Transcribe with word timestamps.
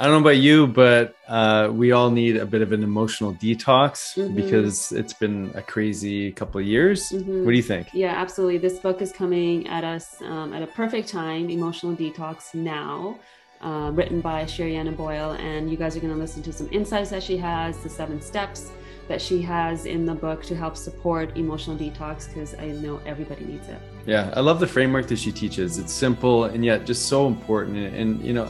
I 0.00 0.04
don't 0.04 0.14
know 0.14 0.20
about 0.30 0.38
you, 0.38 0.66
but 0.66 1.14
uh, 1.28 1.68
we 1.70 1.92
all 1.92 2.10
need 2.10 2.38
a 2.38 2.46
bit 2.46 2.62
of 2.62 2.72
an 2.72 2.82
emotional 2.82 3.34
detox 3.34 4.16
Mhm. 4.16 4.34
because 4.34 4.92
it's 4.92 5.12
been 5.12 5.50
a 5.54 5.60
crazy 5.60 6.32
couple 6.32 6.58
of 6.58 6.66
years. 6.66 7.10
Mhm. 7.12 7.44
What 7.44 7.50
do 7.50 7.56
you 7.56 7.62
think? 7.62 7.88
Yeah, 7.92 8.14
absolutely. 8.16 8.56
This 8.56 8.78
book 8.78 9.02
is 9.02 9.12
coming 9.12 9.66
at 9.68 9.84
us 9.84 10.16
um, 10.22 10.54
at 10.54 10.62
a 10.62 10.66
perfect 10.66 11.06
time, 11.08 11.50
Emotional 11.50 11.94
Detox 11.94 12.54
Now, 12.54 13.18
uh, 13.60 13.90
written 13.92 14.22
by 14.22 14.44
Sherianna 14.44 14.96
Boyle. 14.96 15.32
And 15.32 15.70
you 15.70 15.76
guys 15.76 15.98
are 15.98 16.00
going 16.00 16.14
to 16.14 16.18
listen 16.18 16.42
to 16.44 16.52
some 16.52 16.68
insights 16.72 17.10
that 17.10 17.22
she 17.22 17.36
has, 17.36 17.76
the 17.82 17.90
seven 17.90 18.22
steps 18.22 18.70
that 19.06 19.20
she 19.20 19.42
has 19.42 19.84
in 19.84 20.06
the 20.06 20.14
book 20.14 20.42
to 20.44 20.56
help 20.56 20.78
support 20.78 21.36
emotional 21.36 21.76
detox 21.76 22.26
because 22.26 22.54
I 22.58 22.68
know 22.68 23.00
everybody 23.04 23.44
needs 23.44 23.68
it. 23.68 23.76
Yeah, 24.06 24.32
I 24.34 24.40
love 24.40 24.60
the 24.60 24.66
framework 24.66 25.08
that 25.08 25.18
she 25.18 25.30
teaches. 25.30 25.76
It's 25.76 25.92
simple 25.92 26.44
and 26.44 26.64
yet 26.64 26.86
just 26.86 27.06
so 27.06 27.26
important. 27.26 27.76
And, 27.76 27.94
and, 27.94 28.24
you 28.24 28.32
know, 28.32 28.48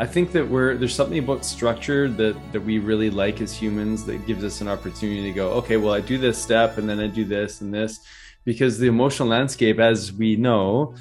I 0.00 0.06
think 0.06 0.32
that 0.32 0.48
we're 0.48 0.78
there's 0.78 0.94
something 0.94 1.18
about 1.18 1.44
structure 1.44 2.08
that 2.08 2.34
that 2.52 2.62
we 2.62 2.78
really 2.78 3.10
like 3.10 3.42
as 3.42 3.52
humans 3.54 4.06
that 4.06 4.26
gives 4.26 4.42
us 4.42 4.62
an 4.62 4.68
opportunity 4.68 5.24
to 5.24 5.32
go, 5.32 5.50
okay, 5.60 5.76
well, 5.76 5.92
I 5.92 6.00
do 6.00 6.16
this 6.16 6.38
step 6.38 6.78
and 6.78 6.88
then 6.88 6.98
I 7.00 7.06
do 7.06 7.22
this 7.26 7.60
and 7.60 7.72
this, 7.74 8.00
because 8.46 8.78
the 8.78 8.86
emotional 8.86 9.28
landscape, 9.28 9.78
as 9.78 10.10
we 10.10 10.36
know, 10.36 10.94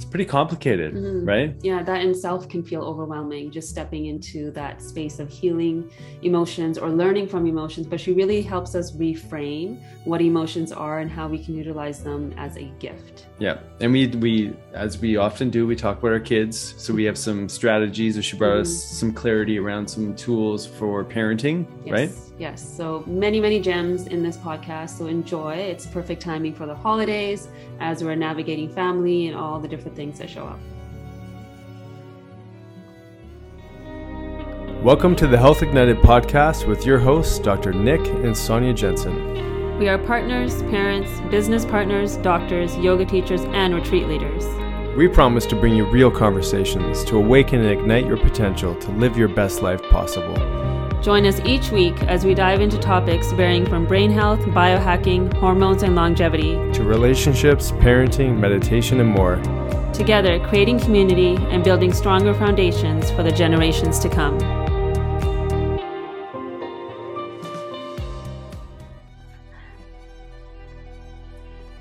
it's 0.00 0.08
pretty 0.08 0.24
complicated, 0.24 0.94
Mhm. 0.94 1.28
right? 1.28 1.54
Yeah, 1.60 1.82
that 1.82 2.00
in 2.00 2.08
itself 2.08 2.48
can 2.48 2.62
feel 2.62 2.80
overwhelming, 2.80 3.50
just 3.50 3.68
stepping 3.68 4.06
into 4.06 4.50
that 4.52 4.80
space 4.80 5.18
of 5.20 5.28
healing 5.28 5.90
emotions 6.22 6.78
or 6.78 6.88
learning 6.88 7.26
from 7.26 7.46
emotions. 7.46 7.86
But 7.86 8.00
she 8.00 8.12
really 8.12 8.40
helps 8.40 8.74
us 8.74 8.92
reframe 8.96 9.76
what 10.06 10.22
emotions 10.22 10.72
are 10.72 11.00
and 11.00 11.10
how 11.10 11.28
we 11.28 11.38
can 11.44 11.54
utilize 11.54 12.02
them 12.02 12.32
as 12.38 12.56
a 12.56 12.72
gift. 12.78 13.26
Yeah, 13.38 13.58
and 13.82 13.92
we 13.92 14.06
we 14.06 14.54
as 14.72 14.98
we 14.98 15.18
often 15.18 15.50
do, 15.50 15.66
we 15.66 15.76
talk 15.76 15.98
about 15.98 16.12
our 16.12 16.20
kids. 16.20 16.74
So 16.78 16.94
we 16.94 17.04
have 17.04 17.18
some 17.18 17.46
strategies, 17.50 18.16
or 18.16 18.22
she 18.22 18.38
brought 18.38 18.56
us 18.56 18.70
Mhm. 18.70 18.94
some 19.00 19.12
clarity 19.12 19.58
around 19.58 19.86
some 19.88 20.14
tools 20.14 20.64
for 20.64 21.04
parenting, 21.04 21.66
Yes, 21.84 21.92
right? 21.92 22.10
Yes. 22.38 22.76
So 22.76 23.04
many, 23.06 23.38
many 23.38 23.60
gems 23.60 24.06
in 24.06 24.22
this 24.22 24.38
podcast. 24.38 24.90
So 24.96 25.08
enjoy. 25.08 25.56
It's 25.56 25.84
perfect 25.86 26.22
timing 26.22 26.54
for 26.54 26.64
the 26.64 26.74
holidays 26.74 27.48
as 27.80 28.02
we're 28.02 28.14
navigating 28.14 28.70
family 28.70 29.26
and 29.26 29.36
all 29.36 29.60
the 29.60 29.68
different 29.68 29.89
things 29.94 30.18
that 30.18 30.30
show 30.30 30.44
up. 30.46 30.58
Welcome 34.82 35.14
to 35.16 35.26
the 35.26 35.36
Health 35.36 35.62
Ignited 35.62 35.98
podcast 35.98 36.66
with 36.66 36.86
your 36.86 36.98
hosts, 36.98 37.38
Dr. 37.38 37.74
Nick 37.74 38.00
and 38.06 38.34
Sonia 38.34 38.72
Jensen. 38.72 39.78
We 39.78 39.88
are 39.88 39.98
partners, 39.98 40.62
parents, 40.64 41.10
business 41.30 41.64
partners, 41.64 42.16
doctors, 42.16 42.76
yoga 42.78 43.04
teachers, 43.04 43.42
and 43.42 43.74
retreat 43.74 44.06
leaders. 44.06 44.44
We 44.96 45.06
promise 45.06 45.46
to 45.46 45.56
bring 45.56 45.74
you 45.74 45.84
real 45.84 46.10
conversations 46.10 47.04
to 47.04 47.16
awaken 47.16 47.60
and 47.60 47.70
ignite 47.70 48.06
your 48.06 48.16
potential 48.16 48.74
to 48.74 48.90
live 48.92 49.16
your 49.16 49.28
best 49.28 49.62
life 49.62 49.82
possible. 49.84 50.34
Join 51.02 51.24
us 51.24 51.40
each 51.46 51.70
week 51.70 52.02
as 52.02 52.24
we 52.24 52.34
dive 52.34 52.60
into 52.60 52.78
topics 52.78 53.32
varying 53.32 53.64
from 53.64 53.86
brain 53.86 54.10
health, 54.10 54.40
biohacking, 54.40 55.32
hormones, 55.34 55.82
and 55.82 55.94
longevity. 55.94 56.54
To 56.72 56.84
relationships, 56.84 57.72
parenting, 57.72 58.38
meditation, 58.38 59.00
and 59.00 59.08
more. 59.08 59.36
Together, 60.00 60.40
creating 60.48 60.80
community 60.80 61.36
and 61.50 61.62
building 61.62 61.92
stronger 61.92 62.32
foundations 62.32 63.10
for 63.10 63.22
the 63.22 63.30
generations 63.30 63.98
to 63.98 64.08
come. 64.08 64.40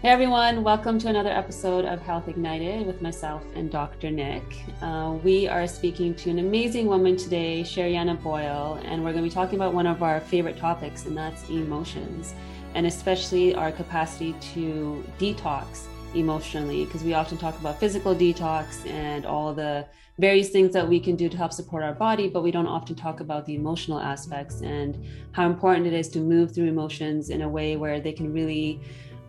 Hey 0.02 0.10
everyone, 0.10 0.66
welcome 0.66 1.00
to 1.00 1.08
another 1.08 1.30
episode 1.30 1.86
of 1.86 2.02
Health 2.02 2.28
Ignited 2.28 2.86
with 2.86 3.02
myself 3.02 3.42
and 3.56 3.72
Dr. 3.72 4.12
Nick. 4.12 4.44
Uh, 4.82 5.18
we 5.24 5.48
are 5.48 5.66
speaking 5.66 6.14
to 6.16 6.30
an 6.30 6.40
amazing 6.40 6.88
woman 6.88 7.16
today, 7.16 7.62
Sherianna 7.62 8.22
Boyle, 8.22 8.82
and 8.84 9.02
we're 9.02 9.14
going 9.14 9.24
to 9.24 9.30
be 9.30 9.34
talking 9.34 9.56
about 9.56 9.74
one 9.74 9.88
of 9.88 10.04
our 10.04 10.20
favorite 10.20 10.58
topics, 10.58 11.06
and 11.06 11.16
that's 11.16 11.50
emotions, 11.50 12.34
and 12.76 12.86
especially 12.86 13.56
our 13.56 13.72
capacity 13.72 14.36
to 14.54 15.06
detox 15.18 15.86
emotionally, 16.16 16.86
because 16.86 17.04
we 17.04 17.14
often 17.14 17.38
talk 17.38 17.60
about 17.60 17.80
physical 17.80 18.16
detox 18.16 18.86
and 18.88 19.26
all 19.26 19.54
the 19.54 19.86
various 20.20 20.50
things 20.50 20.74
that 20.74 20.88
we 20.88 21.00
can 21.00 21.16
do 21.16 21.30
to 21.30 21.38
help 21.38 21.54
support 21.54 21.82
our 21.82 21.94
body, 21.94 22.28
but 22.28 22.44
we 22.44 22.52
don't 22.52 22.68
often 22.68 22.96
talk 22.96 23.22
about 23.22 23.46
the 23.46 23.56
emotional 23.56 24.00
aspects 24.00 24.62
and 24.62 25.06
how 25.32 25.46
important 25.46 25.88
it 25.88 25.94
is 25.94 26.10
to 26.10 26.20
move 26.20 26.54
through 26.54 26.68
emotions 26.68 27.30
in 27.30 27.42
a 27.44 27.50
way 27.50 27.78
where 27.78 28.02
they 28.02 28.12
can 28.12 28.34
really 28.34 28.82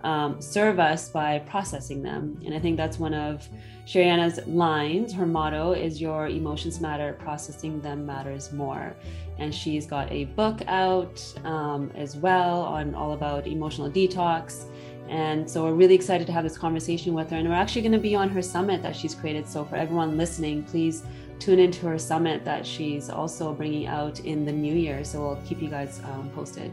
um, 0.02 0.40
serve 0.40 0.80
us 0.80 1.08
by 1.08 1.38
processing 1.40 2.02
them. 2.02 2.40
And 2.44 2.54
I 2.54 2.58
think 2.58 2.76
that's 2.76 2.98
one 2.98 3.14
of 3.14 3.48
Sherianna's 3.86 4.44
lines. 4.46 5.12
Her 5.12 5.26
motto 5.26 5.72
is 5.72 6.00
Your 6.00 6.28
emotions 6.28 6.80
matter, 6.80 7.12
processing 7.20 7.80
them 7.80 8.06
matters 8.06 8.52
more. 8.52 8.96
And 9.38 9.54
she's 9.54 9.86
got 9.86 10.10
a 10.10 10.24
book 10.24 10.60
out 10.66 11.22
um, 11.44 11.90
as 11.94 12.16
well 12.16 12.62
on 12.62 12.94
all 12.94 13.12
about 13.12 13.46
emotional 13.46 13.90
detox. 13.90 14.64
And 15.10 15.50
so 15.50 15.64
we're 15.64 15.74
really 15.74 15.96
excited 15.96 16.24
to 16.28 16.32
have 16.32 16.44
this 16.44 16.56
conversation 16.56 17.14
with 17.14 17.30
her. 17.30 17.36
And 17.36 17.48
we're 17.48 17.54
actually 17.54 17.82
going 17.82 17.92
to 17.92 17.98
be 17.98 18.14
on 18.14 18.28
her 18.28 18.40
summit 18.40 18.80
that 18.82 18.94
she's 18.94 19.12
created. 19.12 19.46
So 19.48 19.64
for 19.64 19.74
everyone 19.74 20.16
listening, 20.16 20.62
please 20.62 21.02
tune 21.40 21.58
into 21.58 21.86
her 21.88 21.98
summit 21.98 22.44
that 22.44 22.64
she's 22.64 23.10
also 23.10 23.52
bringing 23.52 23.88
out 23.88 24.20
in 24.20 24.44
the 24.44 24.52
new 24.52 24.74
year. 24.74 25.02
So 25.02 25.20
we'll 25.20 25.42
keep 25.44 25.60
you 25.60 25.68
guys 25.68 26.00
um, 26.04 26.30
posted. 26.32 26.70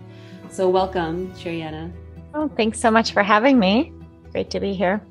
So 0.51 0.69
welcome, 0.69 1.33
Sherianna. 1.33 1.91
Oh, 2.35 2.47
thanks 2.47 2.79
so 2.79 2.91
much 2.91 3.11
for 3.11 3.23
having 3.23 3.57
me. 3.57 3.91
Great 4.31 4.51
to 4.51 4.59
be 4.59 4.73
here. 4.73 5.01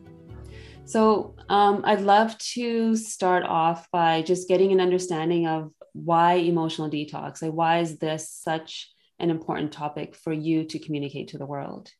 So, 0.84 1.34
um, 1.48 1.82
I'd 1.84 2.03
love 2.03 2.38
to 2.54 2.94
start 2.94 3.42
off 3.42 3.91
by 3.91 4.22
just 4.22 4.47
getting 4.48 4.70
an 4.70 4.81
understanding 4.81 5.48
of 5.48 5.72
why 5.94 6.34
emotional 6.34 6.88
detox. 6.88 7.42
Like, 7.42 7.53
why 7.53 7.78
is 7.81 7.98
this 7.98 8.31
such 8.31 8.88
an 9.19 9.31
important 9.31 9.72
topic 9.72 10.15
for 10.15 10.32
you 10.32 10.65
to 10.65 10.78
communicate 10.78 11.28
to 11.28 11.38
the 11.38 11.47
world? 11.47 11.91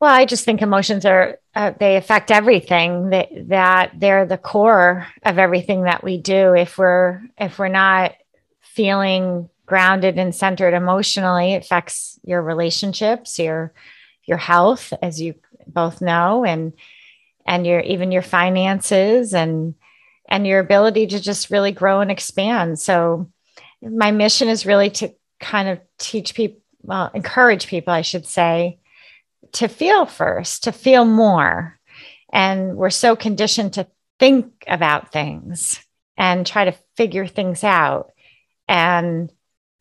Well, 0.00 0.14
I 0.14 0.26
just 0.26 0.44
think 0.44 0.62
emotions 0.62 1.04
are, 1.04 1.38
uh, 1.56 1.72
they 1.78 1.96
affect 1.96 2.30
everything 2.30 3.10
that, 3.10 3.28
that 3.48 3.92
they're 3.98 4.26
the 4.26 4.38
core 4.38 5.08
of 5.24 5.38
everything 5.38 5.84
that 5.84 6.04
we 6.04 6.18
do. 6.18 6.54
If 6.54 6.78
we're, 6.78 7.20
if 7.36 7.58
we're 7.58 7.66
not 7.68 8.14
feeling 8.60 9.48
grounded 9.66 10.16
and 10.16 10.32
centered 10.32 10.74
emotionally, 10.74 11.54
it 11.54 11.64
affects 11.64 12.18
your 12.22 12.40
relationships, 12.40 13.40
your, 13.40 13.72
your 14.24 14.38
health, 14.38 14.92
as 15.02 15.20
you 15.20 15.34
both 15.66 16.00
know, 16.00 16.44
and, 16.44 16.74
and 17.44 17.66
your, 17.66 17.80
even 17.80 18.12
your 18.12 18.22
finances 18.22 19.34
and, 19.34 19.74
and 20.28 20.46
your 20.46 20.60
ability 20.60 21.08
to 21.08 21.20
just 21.20 21.50
really 21.50 21.72
grow 21.72 22.00
and 22.00 22.10
expand. 22.10 22.78
So 22.78 23.32
my 23.82 24.12
mission 24.12 24.48
is 24.48 24.64
really 24.64 24.90
to 24.90 25.12
kind 25.40 25.68
of 25.68 25.80
teach 25.98 26.34
people, 26.36 26.60
well, 26.82 27.10
encourage 27.14 27.66
people, 27.66 27.92
I 27.92 28.02
should 28.02 28.26
say, 28.26 28.78
to 29.52 29.68
feel 29.68 30.06
first, 30.06 30.64
to 30.64 30.72
feel 30.72 31.04
more. 31.04 31.78
And 32.32 32.76
we're 32.76 32.90
so 32.90 33.16
conditioned 33.16 33.74
to 33.74 33.86
think 34.18 34.64
about 34.66 35.12
things 35.12 35.80
and 36.16 36.46
try 36.46 36.64
to 36.64 36.76
figure 36.96 37.26
things 37.26 37.64
out. 37.64 38.10
And 38.66 39.32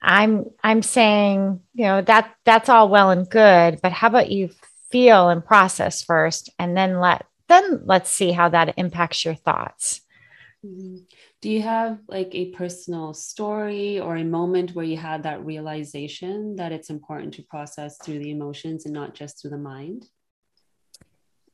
I'm 0.01 0.45
I'm 0.63 0.83
saying, 0.83 1.61
you 1.73 1.83
know, 1.85 2.01
that 2.01 2.33
that's 2.45 2.69
all 2.69 2.89
well 2.89 3.09
and 3.09 3.29
good, 3.29 3.79
but 3.81 3.91
how 3.91 4.07
about 4.07 4.31
you 4.31 4.51
feel 4.91 5.29
and 5.29 5.43
process 5.43 6.01
first 6.03 6.49
and 6.57 6.77
then 6.77 6.99
let 6.99 7.25
then 7.49 7.81
let's 7.85 8.09
see 8.09 8.31
how 8.31 8.49
that 8.49 8.75
impacts 8.77 9.25
your 9.25 9.35
thoughts. 9.35 10.01
Mm-hmm. 10.65 10.97
Do 11.41 11.51
you 11.51 11.61
have 11.61 11.99
like 12.07 12.33
a 12.33 12.51
personal 12.51 13.13
story 13.13 13.99
or 13.99 14.15
a 14.15 14.23
moment 14.23 14.73
where 14.73 14.85
you 14.85 14.97
had 14.97 15.23
that 15.23 15.45
realization 15.45 16.55
that 16.55 16.71
it's 16.71 16.89
important 16.89 17.35
to 17.35 17.43
process 17.43 17.97
through 17.97 18.19
the 18.19 18.31
emotions 18.31 18.85
and 18.85 18.93
not 18.93 19.13
just 19.13 19.41
through 19.41 19.51
the 19.51 19.57
mind? 19.57 20.07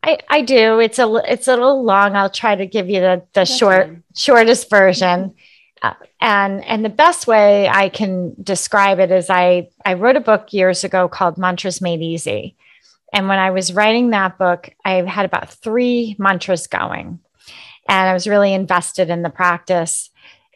I, 0.02 0.20
I 0.30 0.42
do. 0.42 0.80
It's 0.80 1.00
a 1.00 1.22
it's 1.28 1.48
a 1.48 1.56
little 1.56 1.84
long. 1.84 2.16
I'll 2.16 2.30
try 2.30 2.56
to 2.56 2.66
give 2.66 2.90
you 2.90 3.00
the 3.02 3.24
the 3.34 3.42
That's 3.42 3.56
short 3.56 3.88
fine. 3.88 4.04
shortest 4.16 4.70
version. 4.70 5.34
Uh, 5.82 5.94
and 6.22 6.64
and 6.64 6.84
the 6.84 6.90
best 6.90 7.28
way 7.28 7.68
I 7.68 7.90
can 7.90 8.36
describe 8.42 9.00
it 9.00 9.12
is 9.12 9.30
I 9.30 9.70
I 9.86 9.94
wrote 9.94 10.16
a 10.16 10.22
book 10.22 10.54
years 10.54 10.84
ago 10.84 11.08
called 11.10 11.38
Mantras 11.38 11.82
Made 11.82 12.02
Easy. 12.02 12.56
And 13.14 13.28
when 13.28 13.38
I 13.38 13.52
was 13.52 13.74
writing 13.74 14.10
that 14.10 14.38
book, 14.38 14.70
I 14.84 14.94
had 15.04 15.26
about 15.26 15.50
three 15.50 16.16
mantras 16.18 16.68
going. 16.68 17.20
And 17.88 18.10
I 18.10 18.14
was 18.14 18.28
really 18.28 18.54
invested 18.54 19.10
in 19.10 19.22
the 19.22 19.30
practice. 19.30 20.10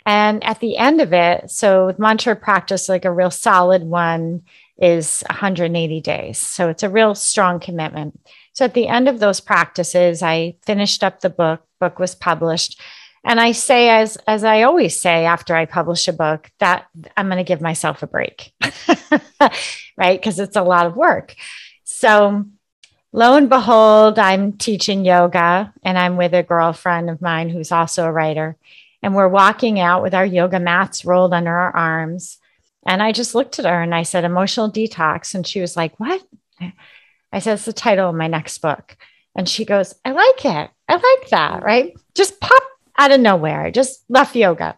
And 0.06 0.44
at 0.44 0.62
the 0.62 0.78
end 0.78 1.02
of 1.02 1.12
it, 1.12 1.52
so 1.52 1.88
with 1.88 2.00
mantra 2.00 2.36
practice, 2.36 2.88
like 2.88 3.06
a 3.06 3.12
real 3.12 3.32
solid 3.32 3.84
one, 3.84 4.44
is 4.80 5.24
180 5.30 6.02
days. 6.02 6.38
So 6.38 6.70
it's 6.70 6.84
a 6.84 6.90
real 6.90 7.16
strong 7.16 7.60
commitment. 7.60 8.20
So 8.54 8.66
at 8.66 8.74
the 8.74 8.88
end 8.88 9.08
of 9.08 9.20
those 9.20 9.40
practices, 9.40 10.22
I 10.24 10.56
finished 10.66 11.04
up 11.04 11.20
the 11.20 11.30
book, 11.30 11.62
book 11.80 12.00
was 12.00 12.16
published. 12.16 12.80
And 13.26 13.40
I 13.40 13.52
say, 13.52 13.90
as, 13.90 14.18
as 14.28 14.44
I 14.44 14.64
always 14.64 15.00
say 15.00 15.26
after 15.26 15.56
I 15.56 15.66
publish 15.66 16.08
a 16.08 16.14
book, 16.14 16.50
that 16.60 16.86
I'm 17.18 17.28
going 17.28 17.38
to 17.38 17.44
give 17.44 17.60
myself 17.60 18.04
a 18.04 18.08
break, 18.08 18.54
right? 19.98 20.20
Because 20.20 20.40
it's 20.40 20.56
a 20.56 20.64
lot 20.64 20.86
of 20.86 20.96
work. 20.96 21.36
So 21.84 22.46
lo 23.12 23.36
and 23.36 23.50
behold, 23.50 24.20
I'm 24.20 24.54
teaching 24.54 25.06
yoga 25.06 25.74
and 25.84 25.98
I'm 25.98 26.18
with 26.18 26.34
a 26.34 26.44
girlfriend 26.44 27.10
of 27.10 27.22
mine 27.22 27.50
who's 27.50 27.72
also 27.72 28.06
a 28.06 28.12
writer. 28.12 28.58
And 29.02 29.16
we're 29.16 29.28
walking 29.28 29.80
out 29.80 30.02
with 30.02 30.14
our 30.14 30.26
yoga 30.26 30.60
mats 30.60 31.06
rolled 31.06 31.34
under 31.34 31.56
our 31.56 31.76
arms. 31.76 32.38
And 32.86 33.02
I 33.02 33.12
just 33.12 33.36
looked 33.36 33.60
at 33.60 33.66
her 33.66 33.82
and 33.82 33.94
I 33.94 34.04
said, 34.04 34.24
emotional 34.24 34.72
detox. 34.72 35.36
And 35.36 35.46
she 35.46 35.62
was 35.62 35.76
like, 35.76 36.00
what? 36.00 36.22
I 37.32 37.40
said, 37.40 37.54
it's 37.54 37.66
the 37.66 37.74
title 37.74 38.10
of 38.10 38.16
my 38.16 38.28
next 38.28 38.58
book. 38.60 38.98
And 39.36 39.48
she 39.48 39.66
goes, 39.66 39.94
I 40.04 40.12
like 40.12 40.46
it. 40.46 40.72
I 40.88 40.94
like 40.94 41.30
that. 41.30 41.64
Right. 41.64 41.94
Just 42.16 42.40
pop 42.40 42.64
out 42.98 43.12
of 43.12 43.20
nowhere. 43.20 43.62
I 43.62 43.72
just 43.72 44.04
left 44.10 44.36
yoga. 44.36 44.78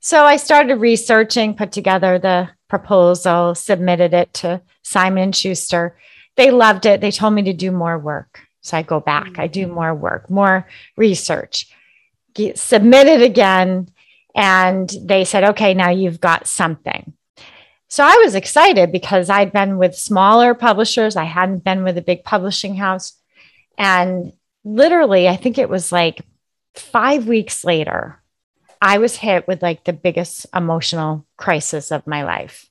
So 0.00 0.24
I 0.24 0.36
started 0.36 0.76
researching, 0.76 1.54
put 1.54 1.72
together 1.72 2.18
the 2.18 2.50
proposal, 2.68 3.54
submitted 3.54 4.14
it 4.14 4.32
to 4.34 4.62
Simon 4.82 5.24
and 5.24 5.36
Schuster. 5.36 5.96
They 6.36 6.50
loved 6.50 6.86
it. 6.86 7.00
They 7.00 7.10
told 7.10 7.34
me 7.34 7.42
to 7.42 7.52
do 7.52 7.70
more 7.70 7.98
work. 7.98 8.40
So 8.62 8.76
I 8.76 8.82
go 8.82 9.00
back, 9.00 9.38
I 9.38 9.48
do 9.48 9.66
more 9.66 9.92
work, 9.92 10.30
more 10.30 10.68
research, 10.96 11.68
get, 12.32 12.58
submit 12.58 13.08
it 13.08 13.20
again. 13.20 13.88
And 14.34 14.90
they 15.02 15.24
said, 15.24 15.44
okay, 15.44 15.74
now 15.74 15.90
you've 15.90 16.20
got 16.20 16.46
something. 16.46 17.12
So 17.88 18.04
I 18.04 18.22
was 18.24 18.34
excited 18.34 18.90
because 18.90 19.28
I'd 19.28 19.52
been 19.52 19.76
with 19.76 19.94
smaller 19.94 20.54
publishers. 20.54 21.16
I 21.16 21.24
hadn't 21.24 21.64
been 21.64 21.84
with 21.84 21.98
a 21.98 22.02
big 22.02 22.24
publishing 22.24 22.76
house. 22.76 23.14
And 23.76 24.32
literally, 24.64 25.28
I 25.28 25.36
think 25.36 25.58
it 25.58 25.68
was 25.68 25.92
like 25.92 26.22
five 26.74 27.26
weeks 27.26 27.64
later, 27.64 28.22
I 28.80 28.98
was 28.98 29.16
hit 29.16 29.46
with 29.46 29.60
like 29.60 29.84
the 29.84 29.92
biggest 29.92 30.46
emotional 30.54 31.26
crisis 31.36 31.92
of 31.92 32.06
my 32.06 32.24
life. 32.24 32.70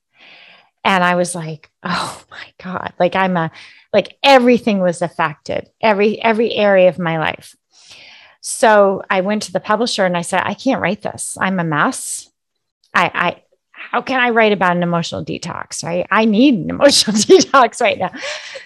And 0.84 1.04
I 1.04 1.16
was 1.16 1.36
like, 1.36 1.70
oh 1.84 2.24
my 2.32 2.46
God, 2.64 2.94
like 3.00 3.16
I'm 3.16 3.38
a, 3.38 3.52
like 3.94 4.18
everything 4.24 4.80
was 4.80 5.02
affected, 5.02 5.70
every, 5.82 6.22
every 6.22 6.54
area 6.54 6.90
of 6.90 7.00
my 7.00 7.20
life. 7.20 7.56
So 8.42 9.04
I 9.10 9.22
went 9.22 9.44
to 9.44 9.52
the 9.52 9.60
publisher 9.60 10.06
and 10.06 10.18
I 10.18 10.22
said, 10.22 10.42
I 10.44 10.56
can't 10.56 10.82
write 10.82 11.04
this. 11.04 11.38
I'm 11.40 11.60
a 11.60 11.64
mess. 11.64 12.30
I, 12.94 13.12
I, 13.14 13.44
how 13.72 14.02
can 14.02 14.20
I 14.20 14.32
write 14.32 14.52
about 14.52 14.76
an 14.76 14.84
emotional 14.84 15.24
detox? 15.24 15.84
Right. 15.84 16.08
I 16.10 16.26
need 16.26 16.56
an 16.56 16.70
emotional 16.70 17.16
detox 17.18 17.82
right 17.82 18.00
now. 18.00 18.12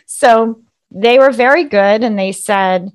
So 0.05 0.61
they 0.91 1.19
were 1.19 1.31
very 1.31 1.65
good 1.65 2.03
and 2.03 2.17
they 2.17 2.31
said, 2.31 2.91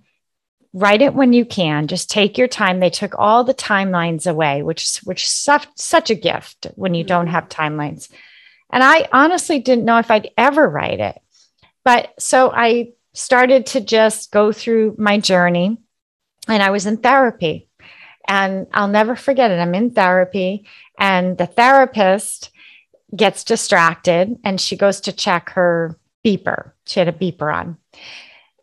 write 0.73 1.03
it 1.03 1.15
when 1.15 1.33
you 1.33 1.45
can. 1.45 1.87
Just 1.87 2.11
take 2.11 2.39
your 2.39 2.49
time. 2.49 2.81
They 2.81 2.91
took 2.91 3.15
all 3.19 3.45
the 3.45 3.55
timelines 3.55 4.31
away, 4.31 4.63
which 4.63 4.99
which 4.99 5.25
is 5.25 5.31
such, 5.31 5.67
such 5.75 6.11
a 6.11 6.15
gift 6.15 6.69
when 6.77 6.95
you 6.95 7.05
don't 7.05 7.27
mm-hmm. 7.27 7.35
have 7.35 7.49
timelines. 7.49 8.09
And 8.73 8.83
I 8.83 9.09
honestly 9.13 9.59
didn't 9.59 9.85
know 9.85 9.99
if 9.99 10.11
I'd 10.11 10.31
ever 10.37 10.69
write 10.69 11.01
it. 11.01 11.21
But 11.85 12.15
so 12.19 12.53
I 12.55 12.93
started 13.13 13.67
to 13.67 13.81
just 13.81 14.31
go 14.31 14.53
through 14.53 14.95
my 14.99 15.19
journey 15.19 15.79
and 16.49 16.63
I 16.63 16.71
was 16.71 16.87
in 16.87 16.99
therapy. 16.99 17.69
And 18.29 18.67
I'll 18.73 18.89
never 18.89 19.17
forget 19.17 19.51
it. 19.51 19.59
I'm 19.59 19.75
in 19.75 19.91
therapy 19.91 20.67
and 20.99 21.37
the 21.37 21.47
therapist 21.47 22.51
gets 23.17 23.43
distracted 23.43 24.39
and 24.45 24.61
she 24.61 24.77
goes 24.77 25.01
to 25.01 25.13
check 25.13 25.51
her 25.51 25.99
beeper. 26.25 26.73
She 26.87 27.01
had 27.01 27.09
a 27.09 27.13
beeper 27.13 27.53
on. 27.53 27.77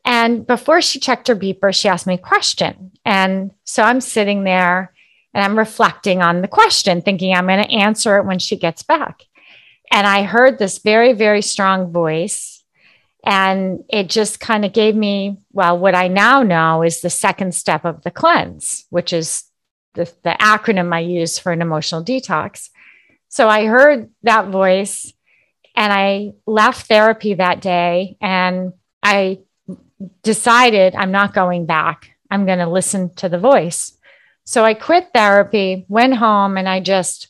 And 0.05 0.47
before 0.47 0.81
she 0.81 0.99
checked 1.01 1.27
her 1.27 1.35
beeper, 1.35 1.75
she 1.75 1.89
asked 1.89 2.07
me 2.07 2.13
a 2.13 2.17
question. 2.17 2.93
And 3.03 3.51
so 3.65 3.83
I'm 3.83 3.99
sitting 3.99 4.45
there 4.45 4.93
and 5.33 5.43
I'm 5.43 5.57
reflecting 5.57 6.21
on 6.21 6.41
the 6.41 6.47
question, 6.47 7.01
thinking 7.01 7.33
I'm 7.33 7.47
going 7.47 7.61
to 7.61 7.69
answer 7.69 8.17
it 8.17 8.25
when 8.25 8.39
she 8.39 8.55
gets 8.55 8.83
back. 8.83 9.23
And 9.91 10.05
I 10.05 10.23
heard 10.23 10.59
this 10.59 10.79
very, 10.79 11.13
very 11.13 11.41
strong 11.41 11.91
voice. 11.91 12.63
And 13.25 13.83
it 13.89 14.09
just 14.09 14.39
kind 14.39 14.63
of 14.63 14.73
gave 14.73 14.95
me, 14.95 15.37
well, 15.51 15.77
what 15.77 15.95
I 15.95 16.07
now 16.07 16.43
know 16.43 16.83
is 16.83 17.01
the 17.01 17.09
second 17.09 17.53
step 17.53 17.83
of 17.83 18.03
the 18.03 18.11
cleanse, 18.11 18.85
which 18.89 19.11
is 19.11 19.43
the, 19.95 20.05
the 20.23 20.35
acronym 20.39 20.93
I 20.93 20.99
use 20.99 21.37
for 21.39 21.51
an 21.51 21.61
emotional 21.61 22.03
detox. 22.03 22.69
So 23.29 23.49
I 23.49 23.65
heard 23.65 24.09
that 24.23 24.47
voice 24.47 25.11
and 25.75 25.91
I 25.91 26.33
left 26.45 26.87
therapy 26.87 27.33
that 27.33 27.61
day 27.61 28.17
and 28.21 28.73
I 29.03 29.39
decided 30.23 30.95
I'm 30.95 31.11
not 31.11 31.33
going 31.33 31.65
back. 31.65 32.11
I'm 32.31 32.45
going 32.45 32.59
to 32.59 32.69
listen 32.69 33.13
to 33.15 33.29
the 33.29 33.39
voice. 33.39 33.97
So 34.43 34.63
I 34.63 34.73
quit 34.73 35.09
therapy, 35.13 35.85
went 35.89 36.15
home, 36.15 36.57
and 36.57 36.69
I 36.69 36.79
just 36.79 37.27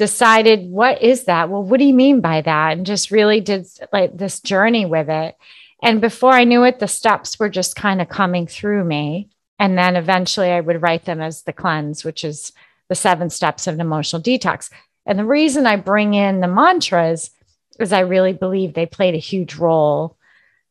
decided, 0.00 0.70
what 0.70 1.02
is 1.02 1.24
that? 1.24 1.50
Well, 1.50 1.62
what 1.62 1.78
do 1.78 1.84
you 1.84 1.92
mean 1.92 2.22
by 2.22 2.40
that? 2.40 2.72
And 2.72 2.86
just 2.86 3.10
really 3.10 3.42
did 3.42 3.66
like 3.92 4.16
this 4.16 4.40
journey 4.40 4.86
with 4.86 5.10
it. 5.10 5.36
And 5.82 6.00
before 6.00 6.32
I 6.32 6.44
knew 6.44 6.64
it, 6.64 6.78
the 6.78 6.88
steps 6.88 7.38
were 7.38 7.50
just 7.50 7.76
kind 7.76 8.00
of 8.00 8.08
coming 8.08 8.46
through 8.46 8.82
me. 8.82 9.28
And 9.58 9.76
then 9.76 9.96
eventually 9.96 10.48
I 10.48 10.62
would 10.62 10.80
write 10.80 11.04
them 11.04 11.20
as 11.20 11.42
the 11.42 11.52
cleanse, 11.52 12.02
which 12.02 12.24
is 12.24 12.52
the 12.88 12.94
seven 12.94 13.28
steps 13.28 13.66
of 13.66 13.74
an 13.74 13.82
emotional 13.82 14.22
detox. 14.22 14.70
And 15.04 15.18
the 15.18 15.26
reason 15.26 15.66
I 15.66 15.76
bring 15.76 16.14
in 16.14 16.40
the 16.40 16.48
mantras 16.48 17.30
is 17.78 17.92
I 17.92 18.00
really 18.00 18.32
believe 18.32 18.72
they 18.72 18.86
played 18.86 19.14
a 19.14 19.18
huge 19.18 19.56
role 19.56 20.16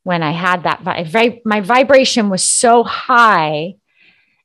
when 0.02 0.24
I 0.24 0.32
had 0.32 0.64
that. 0.64 0.84
Vibe. 0.84 1.42
My 1.46 1.62
vibration 1.62 2.32
was 2.32 2.42
so 2.42 2.84
high 2.84 3.76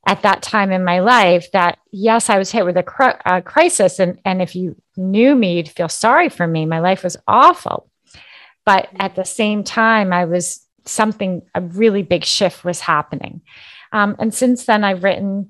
at 0.05 0.21
that 0.21 0.41
time 0.41 0.71
in 0.71 0.83
my 0.83 0.99
life 0.99 1.51
that 1.51 1.79
yes, 1.91 2.29
I 2.29 2.37
was 2.37 2.51
hit 2.51 2.65
with 2.65 2.77
a, 2.77 2.83
cr- 2.83 3.41
crisis. 3.43 3.99
And, 3.99 4.19
and 4.23 4.41
if 4.41 4.55
you 4.55 4.75
knew 4.95 5.35
me, 5.35 5.57
you'd 5.57 5.69
feel 5.69 5.89
sorry 5.89 6.29
for 6.29 6.45
me. 6.45 6.65
My 6.65 6.79
life 6.79 7.03
was 7.03 7.17
awful. 7.27 7.89
But 8.65 8.89
at 8.99 9.15
the 9.15 9.25
same 9.25 9.63
time, 9.63 10.11
I 10.13 10.25
was 10.25 10.65
something, 10.85 11.41
a 11.53 11.61
really 11.61 12.03
big 12.03 12.23
shift 12.23 12.63
was 12.63 12.79
happening. 12.79 13.41
Um, 13.91 14.15
and 14.19 14.33
since 14.33 14.65
then, 14.65 14.83
I've 14.83 15.03
written 15.03 15.49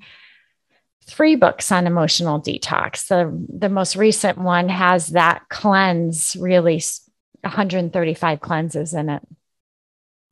three 1.07 1.35
books 1.35 1.71
on 1.71 1.87
emotional 1.87 2.41
detox. 2.41 3.07
The, 3.07 3.31
the 3.49 3.69
most 3.69 3.95
recent 3.95 4.37
one 4.37 4.69
has 4.69 5.07
that 5.09 5.43
cleanse, 5.49 6.35
really 6.35 6.81
135 7.41 8.41
cleanses 8.41 8.93
in 8.93 9.09
it. 9.09 9.21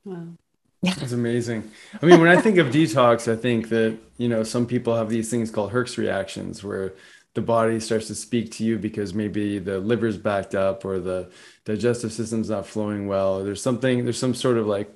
Wow. 0.03 0.37
That's 0.83 1.13
amazing. 1.13 1.71
I 2.01 2.05
mean, 2.05 2.19
when 2.19 2.29
I 2.29 2.41
think 2.41 2.57
of 2.57 2.67
detox, 2.67 3.31
I 3.31 3.37
think 3.37 3.69
that, 3.69 3.97
you 4.17 4.27
know, 4.27 4.43
some 4.43 4.65
people 4.65 4.95
have 4.95 5.09
these 5.09 5.29
things 5.29 5.49
called 5.49 5.71
Herx 5.71 5.97
reactions 5.97 6.61
where 6.63 6.93
the 7.35 7.41
body 7.41 7.79
starts 7.79 8.07
to 8.07 8.15
speak 8.15 8.51
to 8.51 8.65
you 8.65 8.77
because 8.77 9.13
maybe 9.13 9.59
the 9.59 9.79
liver's 9.79 10.17
backed 10.17 10.53
up 10.55 10.83
or 10.83 10.99
the 10.99 11.31
digestive 11.63 12.11
system's 12.11 12.49
not 12.49 12.67
flowing 12.67 13.07
well. 13.07 13.43
There's 13.43 13.61
something, 13.61 14.03
there's 14.03 14.19
some 14.19 14.33
sort 14.35 14.57
of 14.57 14.67
like 14.67 14.93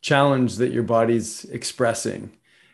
challenge 0.00 0.56
that 0.56 0.72
your 0.72 0.84
body's 0.84 1.44
expressing. 1.46 2.30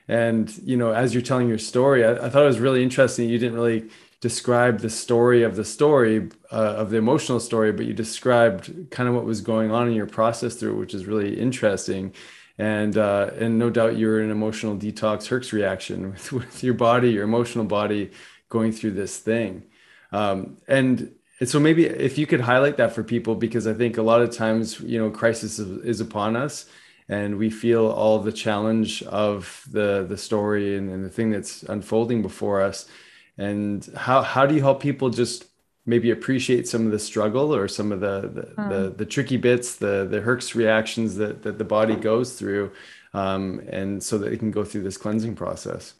And, 0.06 0.52
you 0.62 0.76
know, 0.76 0.92
as 0.92 1.14
you're 1.14 1.22
telling 1.22 1.48
your 1.48 1.58
story, 1.58 2.04
I, 2.04 2.26
I 2.26 2.28
thought 2.28 2.42
it 2.42 2.46
was 2.48 2.60
really 2.60 2.82
interesting. 2.82 3.30
You 3.30 3.38
didn't 3.38 3.56
really 3.56 3.88
describe 4.20 4.80
the 4.80 4.90
story 4.90 5.42
of 5.42 5.56
the 5.56 5.64
story 5.64 6.28
uh, 6.52 6.74
of 6.76 6.90
the 6.90 6.96
emotional 6.96 7.40
story 7.40 7.72
but 7.72 7.86
you 7.86 7.92
described 7.92 8.72
kind 8.92 9.08
of 9.08 9.16
what 9.16 9.24
was 9.24 9.40
going 9.40 9.72
on 9.72 9.88
in 9.88 9.94
your 9.94 10.06
process 10.06 10.54
through 10.54 10.78
which 10.78 10.94
is 10.94 11.06
really 11.06 11.36
interesting 11.36 12.12
and 12.58 12.96
uh, 12.96 13.30
and 13.38 13.58
no 13.58 13.70
doubt 13.70 13.96
you're 13.96 14.20
an 14.20 14.30
emotional 14.30 14.76
detox 14.76 15.28
herx 15.28 15.52
reaction 15.52 16.10
with, 16.12 16.32
with 16.32 16.64
your 16.64 16.74
body 16.74 17.10
your 17.10 17.24
emotional 17.24 17.64
body 17.64 18.10
going 18.48 18.72
through 18.72 18.92
this 18.92 19.18
thing. 19.18 19.64
Um, 20.12 20.58
and 20.68 21.14
and 21.40 21.48
so 21.48 21.58
maybe 21.58 21.86
if 21.86 22.18
you 22.18 22.26
could 22.26 22.40
highlight 22.40 22.76
that 22.76 22.92
for 22.92 23.02
people 23.02 23.34
because 23.34 23.66
i 23.66 23.74
think 23.74 23.96
a 23.96 24.02
lot 24.02 24.20
of 24.20 24.30
times 24.30 24.78
you 24.80 24.98
know 24.98 25.10
crisis 25.10 25.58
is, 25.58 26.00
upon 26.00 26.36
us 26.36 26.66
and 27.08 27.36
we 27.36 27.50
feel 27.50 27.88
all 27.88 28.18
the 28.18 28.32
challenge 28.32 29.02
of 29.02 29.64
the 29.70 30.06
the 30.08 30.16
story 30.16 30.76
and, 30.76 30.90
and 30.90 31.04
the 31.04 31.10
thing 31.10 31.30
that's 31.30 31.62
unfolding 31.64 32.22
before 32.22 32.60
us. 32.60 32.86
And 33.36 33.84
how 33.96 34.22
how 34.22 34.46
do 34.46 34.54
you 34.54 34.60
help 34.60 34.80
people 34.80 35.10
just 35.10 35.44
maybe 35.86 36.10
appreciate 36.10 36.68
some 36.68 36.86
of 36.86 36.92
the 36.92 36.98
struggle 36.98 37.54
or 37.54 37.68
some 37.68 37.92
of 37.92 38.00
the 38.00 38.20
the, 38.20 38.42
mm. 38.62 38.68
the, 38.68 38.90
the, 38.90 39.06
tricky 39.06 39.36
bits 39.36 39.76
the 39.76 40.06
the 40.08 40.20
herx 40.20 40.54
reactions 40.54 41.16
that 41.16 41.42
that 41.42 41.58
the 41.58 41.64
body 41.64 41.96
goes 41.96 42.38
through 42.38 42.70
um, 43.14 43.60
and 43.68 44.02
so 44.02 44.16
that 44.18 44.30
they 44.30 44.36
can 44.36 44.50
go 44.50 44.64
through 44.64 44.82
this 44.82 44.96
cleansing 44.96 45.34
process 45.34 45.94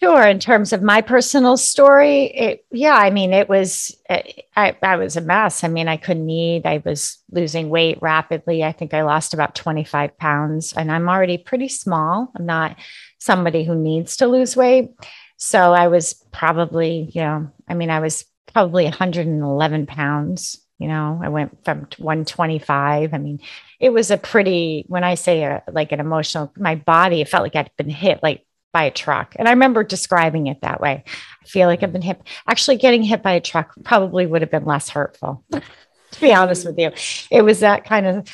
Sure. 0.00 0.22
In 0.22 0.38
terms 0.38 0.72
of 0.72 0.80
my 0.80 1.00
personal 1.00 1.56
story, 1.56 2.26
it, 2.26 2.64
yeah, 2.70 2.94
I 2.94 3.10
mean, 3.10 3.32
it 3.32 3.48
was, 3.48 3.96
I, 4.08 4.76
I 4.80 4.94
was 4.94 5.16
a 5.16 5.20
mess. 5.20 5.64
I 5.64 5.68
mean, 5.68 5.88
I 5.88 5.96
couldn't 5.96 6.30
eat. 6.30 6.66
I 6.66 6.80
was 6.84 7.18
losing 7.32 7.68
weight 7.68 7.98
rapidly. 8.00 8.62
I 8.62 8.70
think 8.70 8.94
I 8.94 9.02
lost 9.02 9.34
about 9.34 9.56
25 9.56 10.16
pounds 10.16 10.72
and 10.72 10.92
I'm 10.92 11.08
already 11.08 11.36
pretty 11.36 11.66
small. 11.66 12.30
I'm 12.36 12.46
not 12.46 12.76
somebody 13.18 13.64
who 13.64 13.74
needs 13.74 14.16
to 14.18 14.28
lose 14.28 14.56
weight. 14.56 14.90
So 15.38 15.72
I 15.72 15.86
was 15.88 16.14
probably, 16.32 17.10
you 17.14 17.22
know, 17.22 17.50
I 17.66 17.74
mean, 17.74 17.90
I 17.90 18.00
was 18.00 18.24
probably 18.52 18.84
111 18.84 19.86
pounds. 19.86 20.60
You 20.78 20.88
know, 20.88 21.20
I 21.22 21.28
went 21.28 21.64
from 21.64 21.86
125. 21.98 23.14
I 23.14 23.18
mean, 23.18 23.40
it 23.80 23.90
was 23.90 24.10
a 24.10 24.16
pretty, 24.18 24.84
when 24.88 25.04
I 25.04 25.14
say 25.14 25.44
a, 25.44 25.62
like 25.70 25.92
an 25.92 26.00
emotional, 26.00 26.52
my 26.56 26.74
body, 26.74 27.20
it 27.20 27.28
felt 27.28 27.42
like 27.44 27.56
I'd 27.56 27.70
been 27.76 27.88
hit 27.88 28.22
like 28.22 28.44
by 28.72 28.84
a 28.84 28.90
truck. 28.90 29.34
And 29.38 29.48
I 29.48 29.52
remember 29.52 29.82
describing 29.82 30.48
it 30.48 30.60
that 30.60 30.80
way. 30.80 31.04
I 31.42 31.46
feel 31.46 31.68
like 31.68 31.82
I've 31.82 31.92
been 31.92 32.02
hit. 32.02 32.20
Actually, 32.46 32.76
getting 32.76 33.02
hit 33.02 33.22
by 33.22 33.32
a 33.32 33.40
truck 33.40 33.72
probably 33.84 34.26
would 34.26 34.42
have 34.42 34.50
been 34.50 34.64
less 34.64 34.88
hurtful, 34.88 35.44
to 35.52 36.20
be 36.20 36.34
honest 36.34 36.66
with 36.66 36.78
you. 36.78 36.90
It 37.30 37.42
was 37.42 37.60
that 37.60 37.84
kind 37.84 38.06
of 38.06 38.28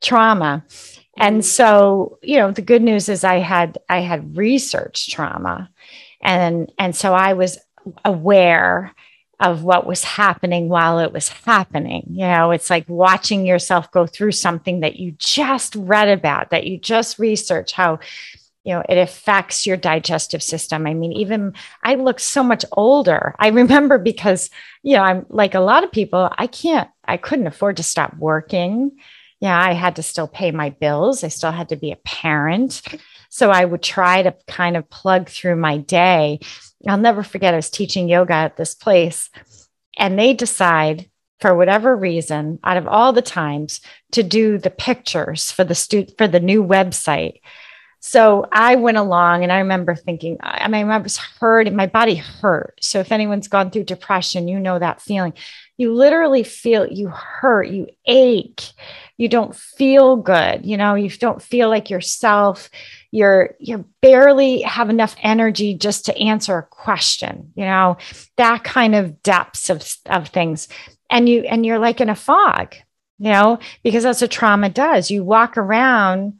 trauma. 0.00 0.64
And 1.16 1.38
mm-hmm. 1.38 1.42
so, 1.42 2.18
you 2.22 2.36
know, 2.36 2.52
the 2.52 2.62
good 2.62 2.82
news 2.82 3.08
is 3.08 3.24
I 3.24 3.38
had 3.38 3.78
I 3.88 4.00
had 4.00 4.36
research 4.36 5.10
trauma. 5.10 5.70
And 6.20 6.72
and 6.78 6.94
so 6.94 7.14
I 7.14 7.34
was 7.34 7.58
aware 8.04 8.94
of 9.40 9.62
what 9.62 9.86
was 9.86 10.02
happening 10.02 10.68
while 10.68 10.98
it 10.98 11.12
was 11.12 11.28
happening. 11.28 12.04
You 12.10 12.26
know, 12.26 12.50
it's 12.50 12.70
like 12.70 12.88
watching 12.88 13.46
yourself 13.46 13.90
go 13.92 14.06
through 14.06 14.32
something 14.32 14.80
that 14.80 14.96
you 14.96 15.12
just 15.12 15.76
read 15.76 16.08
about, 16.08 16.50
that 16.50 16.66
you 16.66 16.76
just 16.76 17.18
researched 17.18 17.74
how 17.74 18.00
you 18.64 18.74
know 18.74 18.82
it 18.88 18.98
affects 18.98 19.66
your 19.66 19.76
digestive 19.76 20.42
system. 20.42 20.86
I 20.86 20.92
mean 20.92 21.12
even 21.12 21.54
i 21.82 21.94
look 21.94 22.20
so 22.20 22.42
much 22.42 22.64
older. 22.72 23.34
I 23.38 23.48
remember 23.48 23.96
because 23.98 24.50
you 24.82 24.96
know 24.96 25.02
i'm 25.02 25.26
like 25.28 25.54
a 25.54 25.60
lot 25.60 25.84
of 25.84 25.92
people 25.92 26.30
i 26.36 26.46
can't 26.46 26.90
i 27.04 27.16
couldn't 27.16 27.46
afford 27.46 27.78
to 27.78 27.82
stop 27.82 28.14
working 28.18 28.92
yeah 29.40 29.60
i 29.60 29.72
had 29.72 29.96
to 29.96 30.02
still 30.02 30.28
pay 30.28 30.50
my 30.50 30.70
bills. 30.70 31.24
I 31.24 31.28
still 31.28 31.52
had 31.52 31.70
to 31.70 31.76
be 31.76 31.92
a 31.92 31.96
parent. 31.96 32.82
So 33.30 33.50
i 33.50 33.64
would 33.64 33.82
try 33.82 34.22
to 34.22 34.34
kind 34.46 34.76
of 34.76 34.88
plug 34.90 35.28
through 35.28 35.56
my 35.56 35.78
day. 35.78 36.40
I'll 36.86 36.98
never 36.98 37.22
forget 37.22 37.54
i 37.54 37.58
was 37.58 37.70
teaching 37.70 38.08
yoga 38.08 38.34
at 38.34 38.56
this 38.56 38.74
place 38.74 39.30
and 39.96 40.18
they 40.18 40.32
decide 40.32 41.10
for 41.40 41.54
whatever 41.54 41.94
reason 41.94 42.58
out 42.64 42.76
of 42.76 42.88
all 42.88 43.12
the 43.12 43.22
times 43.22 43.80
to 44.12 44.22
do 44.22 44.58
the 44.58 44.70
pictures 44.70 45.50
for 45.50 45.64
the 45.64 45.74
stu- 45.74 46.06
for 46.16 46.26
the 46.26 46.40
new 46.40 46.64
website. 46.64 47.40
So 48.00 48.46
I 48.52 48.76
went 48.76 48.96
along 48.96 49.42
and 49.42 49.52
I 49.52 49.58
remember 49.58 49.94
thinking, 49.94 50.36
I 50.40 50.68
mean, 50.68 50.88
I 50.88 50.98
was 50.98 51.16
hurt, 51.16 51.72
my 51.72 51.86
body 51.86 52.14
hurt. 52.14 52.78
So 52.80 53.00
if 53.00 53.10
anyone's 53.10 53.48
gone 53.48 53.70
through 53.70 53.84
depression, 53.84 54.46
you 54.46 54.60
know 54.60 54.78
that 54.78 55.02
feeling. 55.02 55.32
You 55.76 55.92
literally 55.92 56.44
feel 56.44 56.86
you 56.86 57.08
hurt, 57.08 57.68
you 57.68 57.88
ache, 58.06 58.70
you 59.18 59.28
don't 59.28 59.54
feel 59.54 60.16
good, 60.16 60.64
you 60.64 60.76
know, 60.76 60.94
you 60.94 61.10
don't 61.10 61.42
feel 61.42 61.68
like 61.68 61.90
yourself. 61.90 62.70
You're 63.10 63.56
you 63.58 63.84
barely 64.00 64.62
have 64.62 64.88
enough 64.88 65.16
energy 65.22 65.74
just 65.74 66.06
to 66.06 66.16
answer 66.16 66.56
a 66.56 66.62
question, 66.62 67.52
you 67.54 67.64
know, 67.64 67.98
that 68.36 68.64
kind 68.64 68.94
of 68.94 69.22
depths 69.22 69.68
of, 69.68 69.86
of 70.06 70.28
things. 70.28 70.68
And 71.10 71.28
you 71.28 71.42
and 71.42 71.66
you're 71.66 71.78
like 71.78 72.00
in 72.00 72.08
a 72.08 72.14
fog, 72.14 72.76
you 73.18 73.30
know, 73.30 73.58
because 73.82 74.04
that's 74.04 74.20
what 74.20 74.30
trauma 74.30 74.70
does. 74.70 75.10
You 75.10 75.24
walk 75.24 75.58
around 75.58 76.38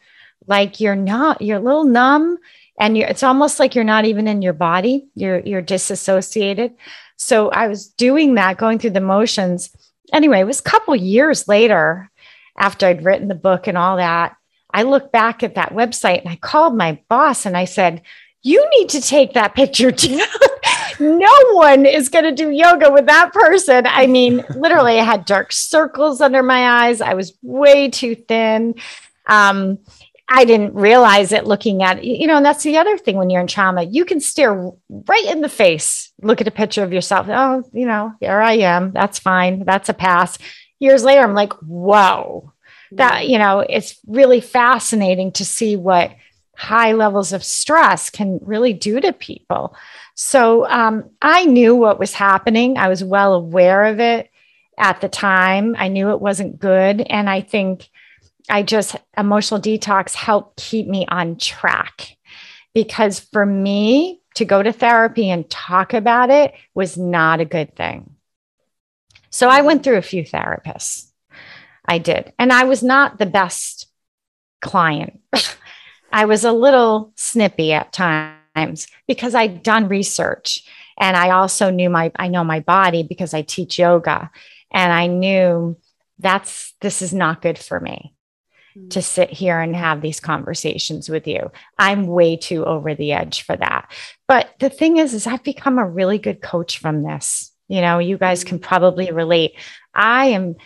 like 0.49 0.81
you're 0.81 0.97
not 0.97 1.43
you're 1.43 1.59
a 1.59 1.63
little 1.63 1.85
numb 1.85 2.39
and 2.81 2.97
you're 2.97 3.09
it's 3.09 3.23
almost 3.23 3.61
like 3.61 3.75
you're 3.75 3.85
not 3.85 4.05
even 4.05 4.27
in 4.27 4.43
your 4.43 4.53
body 4.53 5.07
you're 5.15 5.41
you're 5.41 5.63
disassociated 5.63 6.75
so 7.17 7.51
i 7.51 7.69
was 7.69 7.89
doing 7.89 8.35
that 8.35 8.57
going 8.57 8.79
through 8.79 8.91
the 8.91 9.01
motions 9.01 9.71
anyway 10.13 10.41
it 10.41 10.47
was 10.47 10.61
a 10.61 10.65
couple 10.65 10.97
years 10.97 11.47
later 11.47 12.08
after 12.59 12.87
i'd 12.87 13.05
written 13.05 13.29
the 13.29 13.35
book 13.35 13.67
and 13.67 13.79
all 13.79 13.97
that 13.97 14.37
i 14.73 14.83
looked 14.83 15.13
back 15.13 15.43
at 15.43 15.55
that 15.55 15.73
website 15.73 16.21
and 16.21 16.29
i 16.29 16.37
called 16.37 16.77
my 16.77 17.01
boss 17.09 17.47
and 17.47 17.57
i 17.57 17.65
said 17.65 18.03
you 18.43 18.69
need 18.79 18.89
to 18.91 19.01
take 19.01 19.35
that 19.35 19.55
picture 19.55 19.91
down 19.91 20.21
no 21.01 21.33
one 21.53 21.87
is 21.87 22.09
going 22.09 22.25
to 22.25 22.33
do 22.33 22.51
yoga 22.51 22.91
with 22.91 23.07
that 23.07 23.33
person. 23.33 23.87
I 23.87 24.07
mean, 24.07 24.45
literally, 24.55 24.99
I 24.99 25.05
had 25.05 25.25
dark 25.25 25.53
circles 25.53 26.21
under 26.21 26.43
my 26.43 26.87
eyes. 26.87 27.01
I 27.01 27.15
was 27.15 27.37
way 27.43 27.89
too 27.89 28.15
thin. 28.15 28.75
Um, 29.27 29.79
I 30.29 30.45
didn't 30.45 30.75
realize 30.75 31.33
it 31.33 31.47
looking 31.47 31.83
at, 31.83 32.05
you 32.05 32.27
know, 32.27 32.37
and 32.37 32.45
that's 32.45 32.63
the 32.63 32.77
other 32.77 32.99
thing 32.99 33.17
when 33.17 33.31
you're 33.31 33.41
in 33.41 33.47
trauma, 33.47 33.83
you 33.83 34.05
can 34.05 34.21
stare 34.21 34.71
right 34.91 35.25
in 35.25 35.41
the 35.41 35.49
face, 35.49 36.13
look 36.21 36.43
at 36.43 36.49
a 36.49 36.53
picture 36.53 36.83
of 36.83 36.93
yourself. 36.93 37.29
Oh, 37.31 37.65
you 37.73 37.87
know, 37.87 38.13
here 38.21 38.41
I 38.41 38.55
am. 38.59 38.93
That's 38.93 39.19
fine. 39.19 39.65
That's 39.65 39.89
a 39.89 39.95
pass. 39.95 40.39
Years 40.79 41.05
later, 41.05 41.23
I'm 41.23 41.35
like, 41.35 41.53
whoa, 41.55 42.53
that, 42.93 43.29
you 43.29 43.39
know, 43.39 43.61
it's 43.61 43.99
really 44.07 44.41
fascinating 44.41 45.33
to 45.33 45.45
see 45.45 45.77
what 45.77 46.15
high 46.57 46.93
levels 46.93 47.33
of 47.33 47.45
stress 47.45 48.11
can 48.11 48.41
really 48.43 48.73
do 48.73 49.01
to 49.01 49.13
people. 49.13 49.77
So 50.15 50.67
um, 50.67 51.11
I 51.23 51.45
knew 51.45 51.75
what 51.75 52.01
was 52.01 52.15
happening. 52.15 52.79
I 52.79 52.89
was 52.89 53.05
well 53.05 53.35
aware 53.35 53.85
of 53.85 54.01
it 54.01 54.31
at 54.77 55.01
the 55.01 55.09
time. 55.09 55.77
I 55.79 55.89
knew 55.89 56.11
it 56.11 56.21
wasn't 56.21 56.59
good. 56.59 57.01
And 57.03 57.29
I 57.31 57.41
think, 57.43 57.89
I 58.51 58.63
just 58.63 58.97
emotional 59.17 59.61
detox 59.61 60.15
helped 60.15 60.57
keep 60.57 60.87
me 60.87 61.07
on 61.09 61.37
track 61.37 62.17
because 62.75 63.21
for 63.21 63.45
me 63.45 64.21
to 64.37 64.45
go 64.45 64.63
to 64.63 64.73
therapy 64.73 65.31
and 65.31 65.49
talk 65.51 65.93
about 65.93 66.31
it 66.31 66.55
was 66.75 66.97
not 66.97 67.41
a 67.41 67.45
good 67.45 67.77
thing. 67.77 68.15
So 69.31 69.49
I 69.49 69.63
went 69.63 69.85
through 69.85 69.99
a 69.99 70.03
few 70.03 70.25
therapists. 70.25 71.11
I 71.85 71.99
did. 71.99 72.33
And 72.39 72.53
I 72.53 72.65
was 72.65 72.83
not 72.83 73.19
the 73.19 73.27
best 73.27 73.87
client. 74.61 75.21
I 76.13 76.25
was 76.25 76.45
a 76.45 76.53
little 76.53 77.13
snippy 77.17 77.73
at 77.73 77.93
times 77.93 78.87
because 79.07 79.35
I'd 79.35 79.63
done 79.63 79.89
research 79.89 80.67
and 80.99 81.17
I 81.17 81.31
also 81.31 81.71
knew 81.71 81.91
my 81.91 82.11
I 82.17 82.29
know 82.29 82.45
my 82.45 82.61
body 82.61 83.03
because 83.03 83.33
I 83.33 83.43
teach 83.43 83.79
yoga 83.79 84.31
and 84.71 84.93
I 84.93 85.07
knew 85.07 85.77
that's 86.19 86.75
this 86.81 87.01
is 87.03 87.15
not 87.15 87.43
good 87.43 87.59
for 87.59 87.79
me 87.79 88.15
hmm. 88.75 88.89
to 88.89 89.01
sit 89.01 89.31
here 89.31 89.61
and 89.61 89.77
have 89.77 90.01
these 90.01 90.21
conversations 90.21 91.09
with 91.09 91.27
you. 91.27 91.53
I'm 91.79 92.07
way 92.07 92.37
too 92.37 92.65
over 92.65 92.95
the 92.95 93.13
edge 93.13 93.43
for 93.43 93.57
that. 93.57 93.91
But 94.27 94.55
the 94.59 94.71
thing 94.71 94.97
is, 94.97 95.15
is 95.15 95.27
I've 95.27 95.45
become 95.45 95.79
a 95.79 95.89
really 95.89 96.19
good 96.19 96.43
coach 96.43 96.79
from 96.79 97.03
this. 97.03 97.53
You 97.69 97.81
know, 97.81 97.99
you 97.99 98.19
guys 98.19 98.45
can 98.45 98.59
probably 98.59 99.13
relate. 99.13 99.55
I 99.95 100.27
am 100.27 100.57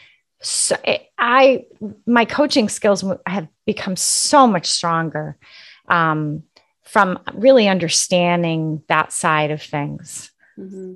so 0.41 0.77
I 1.19 1.67
my 2.07 2.25
coaching 2.25 2.69
skills 2.69 3.05
have 3.27 3.49
become 3.65 3.97
so 3.97 4.47
much 4.47 4.67
stronger 4.67 5.37
um, 5.89 6.43
from 6.83 7.19
really 7.33 7.69
understanding 7.69 8.83
that 8.89 9.13
side 9.13 9.51
of 9.51 9.63
things. 9.63 10.31
Mm-hmm. 10.59 10.95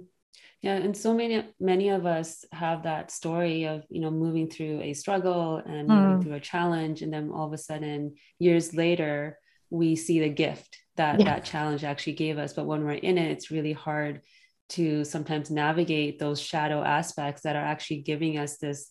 Yeah, 0.63 0.75
and 0.75 0.97
so 0.97 1.15
many 1.15 1.45
many 1.61 1.91
of 1.91 2.07
us 2.07 2.45
have 2.51 2.83
that 2.83 3.13
story 3.13 3.65
of 3.65 3.85
you 3.89 4.01
know 4.01 4.11
moving 4.11 4.51
through 4.51 4.81
a 4.83 4.95
struggle 4.95 5.57
and 5.65 5.89
mm. 5.89 5.95
moving 5.95 6.23
through 6.23 6.35
a 6.35 6.41
challenge, 6.41 7.03
and 7.03 7.13
then 7.13 7.31
all 7.31 7.47
of 7.47 7.53
a 7.53 7.59
sudden, 7.59 8.17
years 8.39 8.75
later, 8.75 9.39
we 9.71 9.95
see 9.95 10.19
the 10.19 10.29
gift 10.29 10.79
that 10.97 11.21
yeah. 11.21 11.27
that 11.27 11.45
challenge 11.45 11.85
actually 11.85 12.15
gave 12.15 12.37
us. 12.37 12.53
But 12.53 12.67
when 12.67 12.85
we're 12.85 12.93
in 12.93 13.17
it, 13.17 13.31
it's 13.31 13.53
really 13.53 13.75
hard 13.75 14.23
to 14.71 15.05
sometimes 15.05 15.51
navigate 15.51 16.19
those 16.19 16.41
shadow 16.41 16.83
aspects 16.83 17.43
that 17.43 17.57
are 17.57 17.65
actually 17.65 18.03
giving 18.03 18.39
us 18.39 18.59
this 18.59 18.91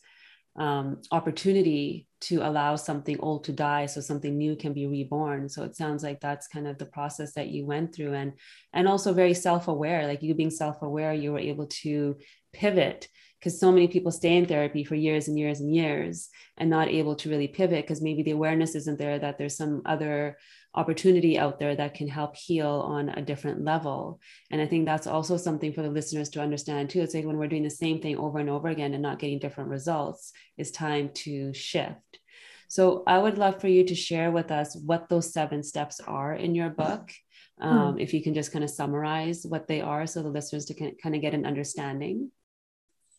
um, 0.57 1.01
opportunity 1.11 2.07
to 2.21 2.37
allow 2.37 2.77
something 2.77 3.19
old 3.19 3.43
to 3.43 3.51
die 3.51 3.85
so 3.87 3.99
something 3.99 4.37
new 4.37 4.55
can 4.55 4.73
be 4.73 4.87
reborn. 4.87 5.49
So 5.49 5.63
it 5.63 5.75
sounds 5.75 6.01
like 6.01 6.21
that's 6.21 6.47
kind 6.47 6.65
of 6.65 6.77
the 6.77 6.85
process 6.85 7.33
that 7.33 7.49
you 7.49 7.65
went 7.65 7.93
through 7.93 8.13
and 8.13 8.33
and 8.73 8.87
also 8.87 9.13
very 9.13 9.33
self-aware 9.33 10.07
like 10.07 10.23
you 10.23 10.33
being 10.33 10.49
self-aware 10.49 11.13
you 11.13 11.33
were 11.33 11.39
able 11.39 11.67
to 11.67 12.17
pivot 12.53 13.09
because 13.39 13.59
so 13.59 13.71
many 13.71 13.87
people 13.87 14.11
stay 14.11 14.37
in 14.37 14.45
therapy 14.45 14.83
for 14.83 14.95
years 14.95 15.27
and 15.27 15.37
years 15.37 15.59
and 15.59 15.75
years 15.75 16.29
and 16.57 16.69
not 16.69 16.87
able 16.87 17.15
to 17.15 17.29
really 17.29 17.49
pivot 17.49 17.83
because 17.83 18.01
maybe 18.01 18.23
the 18.23 18.31
awareness 18.31 18.75
isn't 18.75 18.97
there 18.97 19.19
that 19.19 19.37
there's 19.37 19.57
some 19.57 19.81
other 19.85 20.37
opportunity 20.75 21.39
out 21.39 21.59
there 21.59 21.75
that 21.75 21.93
can 21.93 22.07
help 22.07 22.35
heal 22.35 22.83
on 22.85 23.09
a 23.09 23.21
different 23.21 23.63
level. 23.63 24.19
And 24.51 24.61
I 24.61 24.67
think 24.67 24.85
that's 24.85 25.07
also 25.07 25.37
something 25.37 25.73
for 25.73 25.81
the 25.81 25.89
listeners 25.89 26.29
to 26.29 26.41
understand 26.41 26.89
too. 26.89 27.01
It's 27.01 27.13
like 27.13 27.25
when 27.25 27.37
we're 27.37 27.47
doing 27.47 27.63
the 27.63 27.69
same 27.69 28.01
thing 28.01 28.17
over 28.17 28.39
and 28.39 28.49
over 28.49 28.67
again 28.67 28.93
and 28.93 29.01
not 29.01 29.19
getting 29.19 29.39
different 29.39 29.69
results, 29.69 30.33
it's 30.57 30.71
time 30.71 31.09
to 31.15 31.53
shift. 31.53 32.19
So 32.67 33.03
I 33.07 33.17
would 33.17 33.37
love 33.37 33.61
for 33.61 33.67
you 33.67 33.85
to 33.85 33.95
share 33.95 34.31
with 34.31 34.51
us 34.51 34.75
what 34.75 35.07
those 35.07 35.31
seven 35.31 35.63
steps 35.63 35.99
are 36.01 36.33
in 36.33 36.55
your 36.55 36.69
book. 36.69 37.11
Hmm. 37.59 37.67
Um, 37.67 37.93
hmm. 37.93 37.99
If 37.99 38.13
you 38.13 38.21
can 38.21 38.33
just 38.33 38.51
kind 38.51 38.63
of 38.63 38.69
summarize 38.69 39.45
what 39.47 39.67
they 39.67 39.81
are 39.81 40.05
so 40.07 40.23
the 40.23 40.29
listeners 40.29 40.65
can 40.65 40.95
kind 41.01 41.15
of 41.15 41.21
get 41.21 41.33
an 41.33 41.45
understanding. 41.45 42.31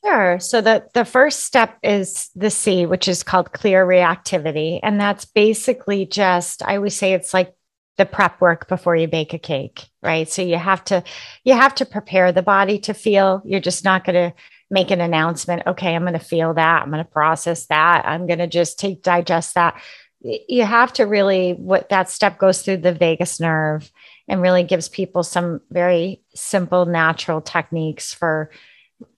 Sure. 0.07 0.39
So 0.39 0.61
the, 0.61 0.87
the 0.95 1.05
first 1.05 1.41
step 1.41 1.79
is 1.83 2.31
the 2.37 2.51
C, 2.51 2.87
which 2.87 3.09
is 3.09 3.25
called 3.25 3.53
clear 3.53 3.85
reactivity. 3.85 4.79
And 4.85 5.01
that's 5.01 5.25
basically 5.25 6.07
just, 6.07 6.63
I 6.63 6.77
always 6.77 6.95
say 6.95 7.13
it's 7.13 7.35
like 7.35 7.53
the 7.97 8.07
prep 8.07 8.41
work 8.41 8.69
before 8.69 8.95
you 8.95 9.09
bake 9.09 9.35
a 9.35 9.39
cake, 9.39 9.89
right? 10.03 10.29
So 10.29 10.43
you 10.43 10.59
have 10.59 10.85
to, 10.85 11.03
you 11.43 11.55
have 11.55 11.75
to 11.77 11.85
prepare 11.85 12.31
the 12.31 12.43
body 12.43 12.79
to 12.81 12.95
feel. 12.95 13.43
You're 13.45 13.59
just 13.59 13.85
not 13.85 14.05
going 14.05 14.31
to 14.31 14.37
make 14.71 14.93
an 14.93 15.01
announcement. 15.01 15.63
Okay, 15.67 15.97
I'm 15.97 16.03
going 16.03 16.13
to 16.13 16.21
feel 16.21 16.55
that. 16.55 16.83
I'm 16.83 16.91
going 16.91 17.05
to 17.05 17.11
process 17.11 17.67
that. 17.67 18.05
I'm 18.07 18.29
going 18.29 18.39
to 18.39 18.47
just 18.47 18.79
take, 18.79 19.03
digest 19.03 19.55
that. 19.55 19.81
You 20.21 20.65
have 20.65 20.93
to 20.95 21.05
really, 21.05 21.55
what 21.55 21.89
that 21.89 22.11
step 22.11 22.39
goes 22.39 22.63
through 22.63 22.79
the 22.79 22.93
vagus 22.93 23.41
nerve 23.41 23.91
and 24.29 24.41
really 24.41 24.63
gives 24.63 24.89
people 24.89 25.25
some 25.25 25.63
very 25.71 26.23
simple, 26.33 26.87
natural 26.87 27.41
techniques 27.41 28.15
for 28.15 28.53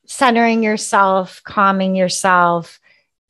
centering 0.09 0.65
yourself, 0.65 1.41
calming 1.45 1.95
yourself. 1.95 2.81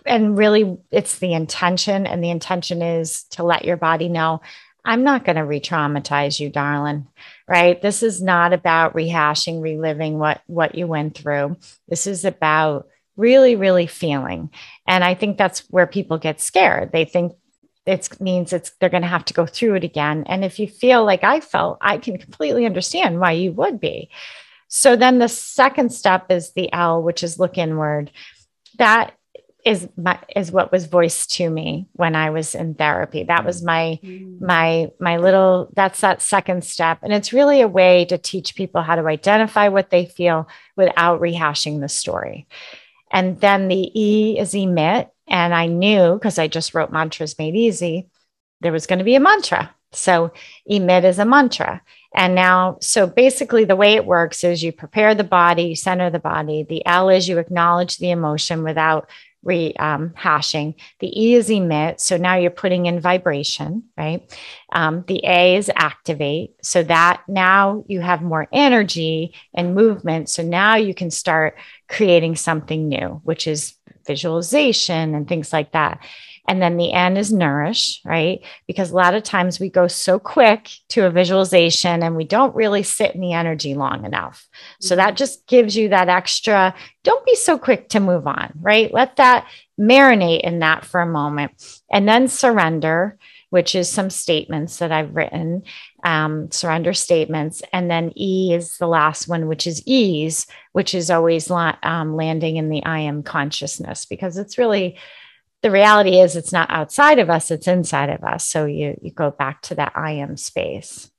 And 0.06 0.38
really, 0.38 0.78
it's 0.90 1.18
the 1.18 1.34
intention. 1.34 2.06
And 2.06 2.24
the 2.24 2.30
intention 2.30 2.80
is 2.80 3.24
to 3.32 3.42
let 3.42 3.66
your 3.66 3.76
body 3.76 4.08
know 4.08 4.40
I'm 4.84 5.04
not 5.04 5.24
going 5.24 5.36
to 5.36 5.44
re 5.44 5.60
traumatize 5.60 6.40
you, 6.40 6.48
darling. 6.48 7.06
Right. 7.46 7.80
This 7.82 8.02
is 8.02 8.22
not 8.22 8.54
about 8.54 8.94
rehashing, 8.94 9.60
reliving 9.60 10.18
what, 10.18 10.40
what 10.46 10.76
you 10.76 10.86
went 10.86 11.14
through. 11.14 11.58
This 11.88 12.06
is 12.06 12.24
about 12.24 12.88
really, 13.16 13.54
really 13.54 13.86
feeling. 13.86 14.50
And 14.86 15.04
I 15.04 15.14
think 15.14 15.36
that's 15.36 15.60
where 15.70 15.86
people 15.86 16.16
get 16.16 16.40
scared. 16.40 16.92
They 16.92 17.04
think 17.04 17.34
it 17.84 18.20
means 18.20 18.52
it's 18.52 18.70
they're 18.80 18.88
going 18.88 19.02
to 19.02 19.08
have 19.08 19.24
to 19.26 19.34
go 19.34 19.44
through 19.44 19.74
it 19.74 19.84
again. 19.84 20.24
And 20.26 20.44
if 20.44 20.58
you 20.58 20.68
feel 20.68 21.04
like 21.04 21.24
I 21.24 21.40
felt, 21.40 21.78
I 21.80 21.98
can 21.98 22.16
completely 22.16 22.64
understand 22.64 23.20
why 23.20 23.32
you 23.32 23.52
would 23.52 23.80
be. 23.80 24.10
So 24.68 24.96
then 24.96 25.18
the 25.18 25.28
second 25.28 25.92
step 25.92 26.30
is 26.30 26.52
the 26.52 26.72
L, 26.72 27.02
which 27.02 27.22
is 27.22 27.38
look 27.38 27.58
inward. 27.58 28.10
That 28.78 29.14
is 29.64 29.88
my 29.96 30.18
is 30.34 30.52
what 30.52 30.70
was 30.70 30.86
voiced 30.86 31.32
to 31.32 31.50
me 31.50 31.86
when 31.92 32.14
I 32.14 32.30
was 32.30 32.54
in 32.54 32.74
therapy. 32.74 33.24
That 33.24 33.44
was 33.44 33.62
my 33.62 33.98
mm. 34.02 34.40
my 34.40 34.90
my 35.00 35.16
little 35.16 35.70
that's 35.74 36.00
that 36.00 36.22
second 36.22 36.64
step. 36.64 36.98
And 37.02 37.12
it's 37.12 37.32
really 37.32 37.60
a 37.60 37.68
way 37.68 38.04
to 38.06 38.18
teach 38.18 38.54
people 38.54 38.82
how 38.82 38.94
to 38.94 39.06
identify 39.06 39.68
what 39.68 39.90
they 39.90 40.06
feel 40.06 40.48
without 40.76 41.20
rehashing 41.20 41.80
the 41.80 41.88
story. 41.88 42.46
And 43.10 43.40
then 43.40 43.68
the 43.68 43.90
E 44.00 44.38
is 44.38 44.54
emit. 44.54 45.10
And 45.26 45.54
I 45.54 45.66
knew 45.66 46.14
because 46.14 46.38
I 46.38 46.48
just 46.48 46.72
wrote 46.72 46.92
Mantras 46.92 47.38
Made 47.38 47.56
Easy, 47.56 48.08
there 48.60 48.72
was 48.72 48.86
going 48.86 49.00
to 49.00 49.04
be 49.04 49.16
a 49.16 49.20
mantra. 49.20 49.74
So 49.92 50.32
emit 50.66 51.04
is 51.04 51.18
a 51.18 51.24
mantra. 51.24 51.82
And 52.14 52.34
now, 52.34 52.78
so 52.80 53.06
basically, 53.06 53.64
the 53.64 53.76
way 53.76 53.94
it 53.94 54.06
works 54.06 54.42
is 54.42 54.62
you 54.62 54.72
prepare 54.72 55.14
the 55.14 55.24
body, 55.24 55.64
you 55.64 55.76
center 55.76 56.10
the 56.10 56.18
body. 56.18 56.64
The 56.68 56.84
L 56.86 57.10
is 57.10 57.28
you 57.28 57.38
acknowledge 57.38 57.98
the 57.98 58.10
emotion 58.10 58.62
without 58.62 59.10
rehashing. 59.46 60.66
Um, 60.68 60.74
the 61.00 61.22
E 61.22 61.34
is 61.34 61.50
emit. 61.50 62.00
So 62.00 62.16
now 62.16 62.36
you're 62.36 62.50
putting 62.50 62.86
in 62.86 63.00
vibration, 63.00 63.84
right? 63.96 64.22
Um, 64.72 65.04
the 65.06 65.20
A 65.24 65.56
is 65.56 65.70
activate. 65.74 66.54
So 66.62 66.82
that 66.82 67.22
now 67.28 67.84
you 67.86 68.00
have 68.00 68.22
more 68.22 68.48
energy 68.52 69.34
and 69.54 69.74
movement. 69.74 70.28
So 70.28 70.42
now 70.42 70.76
you 70.76 70.94
can 70.94 71.10
start 71.10 71.56
creating 71.88 72.36
something 72.36 72.88
new, 72.88 73.20
which 73.24 73.46
is 73.46 73.74
visualization 74.06 75.14
and 75.14 75.28
things 75.28 75.52
like 75.52 75.72
that. 75.72 76.00
And 76.48 76.62
then 76.62 76.78
the 76.78 76.92
N 76.92 77.18
is 77.18 77.30
nourish, 77.30 78.00
right? 78.04 78.40
Because 78.66 78.90
a 78.90 78.96
lot 78.96 79.14
of 79.14 79.22
times 79.22 79.60
we 79.60 79.68
go 79.68 79.86
so 79.86 80.18
quick 80.18 80.70
to 80.88 81.04
a 81.04 81.10
visualization 81.10 82.02
and 82.02 82.16
we 82.16 82.24
don't 82.24 82.56
really 82.56 82.82
sit 82.82 83.14
in 83.14 83.20
the 83.20 83.34
energy 83.34 83.74
long 83.74 84.06
enough. 84.06 84.48
So 84.80 84.96
that 84.96 85.10
mm-hmm. 85.10 85.16
just 85.16 85.46
gives 85.46 85.76
you 85.76 85.90
that 85.90 86.08
extra, 86.08 86.74
don't 87.04 87.26
be 87.26 87.36
so 87.36 87.58
quick 87.58 87.90
to 87.90 88.00
move 88.00 88.26
on, 88.26 88.54
right? 88.60 88.92
Let 88.92 89.16
that 89.16 89.46
marinate 89.78 90.40
in 90.40 90.60
that 90.60 90.86
for 90.86 91.00
a 91.00 91.06
moment. 91.06 91.52
And 91.92 92.08
then 92.08 92.28
surrender, 92.28 93.18
which 93.50 93.74
is 93.74 93.90
some 93.90 94.10
statements 94.10 94.78
that 94.78 94.92
I've 94.92 95.14
written, 95.14 95.62
um, 96.02 96.50
surrender 96.50 96.94
statements. 96.94 97.62
And 97.72 97.90
then 97.90 98.12
E 98.16 98.54
is 98.54 98.78
the 98.78 98.86
last 98.86 99.28
one, 99.28 99.48
which 99.48 99.66
is 99.66 99.82
ease, 99.86 100.46
which 100.72 100.94
is 100.94 101.10
always 101.10 101.50
la- 101.50 101.76
um, 101.82 102.16
landing 102.16 102.56
in 102.56 102.70
the 102.70 102.84
I 102.84 103.00
am 103.00 103.22
consciousness, 103.22 104.06
because 104.06 104.36
it's 104.36 104.58
really 104.58 104.98
the 105.62 105.70
reality 105.70 106.20
is 106.20 106.36
it's 106.36 106.52
not 106.52 106.70
outside 106.70 107.18
of 107.18 107.30
us 107.30 107.50
it's 107.50 107.66
inside 107.66 108.10
of 108.10 108.22
us. 108.22 108.44
So 108.44 108.66
you 108.66 108.98
you 109.02 109.10
go 109.10 109.30
back 109.30 109.62
to 109.62 109.74
that 109.76 109.92
i 109.94 110.12
am 110.12 110.36
space. 110.36 111.10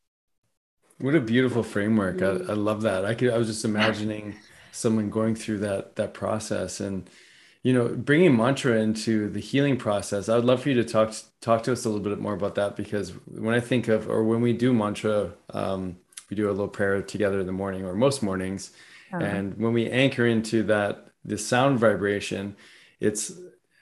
What 0.99 1.15
a 1.15 1.21
beautiful 1.21 1.63
framework. 1.63 2.21
I, 2.21 2.25
I 2.51 2.53
love 2.53 2.81
that. 2.83 3.05
I 3.05 3.13
could 3.13 3.31
i 3.31 3.37
was 3.37 3.47
just 3.47 3.65
imagining 3.65 4.35
someone 4.71 5.09
going 5.09 5.35
through 5.35 5.59
that 5.59 5.95
that 5.95 6.13
process 6.13 6.79
and 6.79 7.09
you 7.63 7.73
know 7.73 7.89
bringing 7.89 8.35
mantra 8.35 8.77
into 8.77 9.29
the 9.29 9.39
healing 9.39 9.77
process. 9.77 10.29
I 10.29 10.35
would 10.35 10.45
love 10.45 10.63
for 10.63 10.69
you 10.69 10.75
to 10.75 10.83
talk 10.83 11.13
talk 11.41 11.63
to 11.63 11.73
us 11.73 11.85
a 11.85 11.89
little 11.89 12.03
bit 12.03 12.19
more 12.19 12.33
about 12.33 12.55
that 12.55 12.75
because 12.75 13.11
when 13.25 13.55
i 13.55 13.59
think 13.59 13.87
of 13.87 14.09
or 14.09 14.23
when 14.23 14.41
we 14.41 14.53
do 14.53 14.73
mantra 14.73 15.31
um, 15.51 15.97
we 16.29 16.35
do 16.35 16.47
a 16.47 16.51
little 16.51 16.67
prayer 16.67 17.01
together 17.01 17.39
in 17.39 17.47
the 17.47 17.51
morning 17.51 17.83
or 17.83 17.95
most 17.95 18.21
mornings. 18.21 18.71
Uh-huh. 19.11 19.23
and 19.23 19.57
when 19.57 19.73
we 19.73 19.89
anchor 19.89 20.27
into 20.27 20.61
that 20.61 21.07
the 21.25 21.35
sound 21.35 21.79
vibration 21.79 22.55
it's 22.99 23.31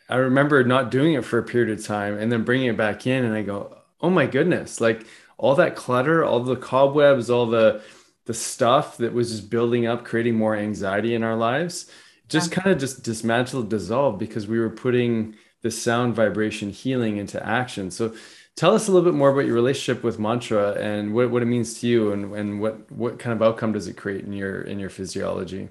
I 0.09 0.15
remember 0.17 0.63
not 0.63 0.91
doing 0.91 1.13
it 1.13 1.25
for 1.25 1.39
a 1.39 1.43
period 1.43 1.77
of 1.77 1.85
time 1.85 2.17
and 2.17 2.31
then 2.31 2.43
bringing 2.43 2.67
it 2.67 2.77
back 2.77 3.05
in 3.07 3.25
and 3.25 3.33
I 3.33 3.41
go, 3.43 3.77
"Oh 4.01 4.09
my 4.09 4.25
goodness, 4.27 4.81
like 4.81 5.05
all 5.37 5.55
that 5.55 5.75
clutter, 5.75 6.23
all 6.23 6.39
the 6.41 6.55
cobwebs, 6.55 7.29
all 7.29 7.45
the 7.47 7.81
the 8.25 8.33
stuff 8.33 8.97
that 8.97 9.13
was 9.13 9.31
just 9.31 9.49
building 9.49 9.85
up 9.87 10.03
creating 10.05 10.35
more 10.35 10.55
anxiety 10.55 11.15
in 11.15 11.23
our 11.23 11.35
lives 11.37 11.89
just 12.29 12.51
yeah. 12.51 12.55
kind 12.61 12.71
of 12.73 12.79
just 12.79 13.03
dismantled 13.03 13.69
dissolved 13.69 14.19
because 14.19 14.47
we 14.47 14.59
were 14.59 14.69
putting 14.69 15.35
the 15.61 15.71
sound 15.71 16.15
vibration 16.15 16.69
healing 16.69 17.17
into 17.17 17.43
action. 17.45 17.89
So 17.91 18.13
tell 18.55 18.75
us 18.75 18.87
a 18.87 18.91
little 18.91 19.09
bit 19.09 19.17
more 19.17 19.29
about 19.29 19.45
your 19.45 19.55
relationship 19.55 20.03
with 20.03 20.19
mantra 20.19 20.73
and 20.73 21.13
what, 21.13 21.31
what 21.31 21.41
it 21.41 21.45
means 21.45 21.79
to 21.81 21.87
you 21.87 22.11
and, 22.11 22.33
and 22.35 22.61
what 22.61 22.91
what 22.91 23.19
kind 23.19 23.33
of 23.33 23.41
outcome 23.41 23.73
does 23.73 23.87
it 23.87 23.97
create 23.97 24.25
in 24.25 24.33
your 24.33 24.61
in 24.61 24.79
your 24.79 24.89
physiology 24.89 25.69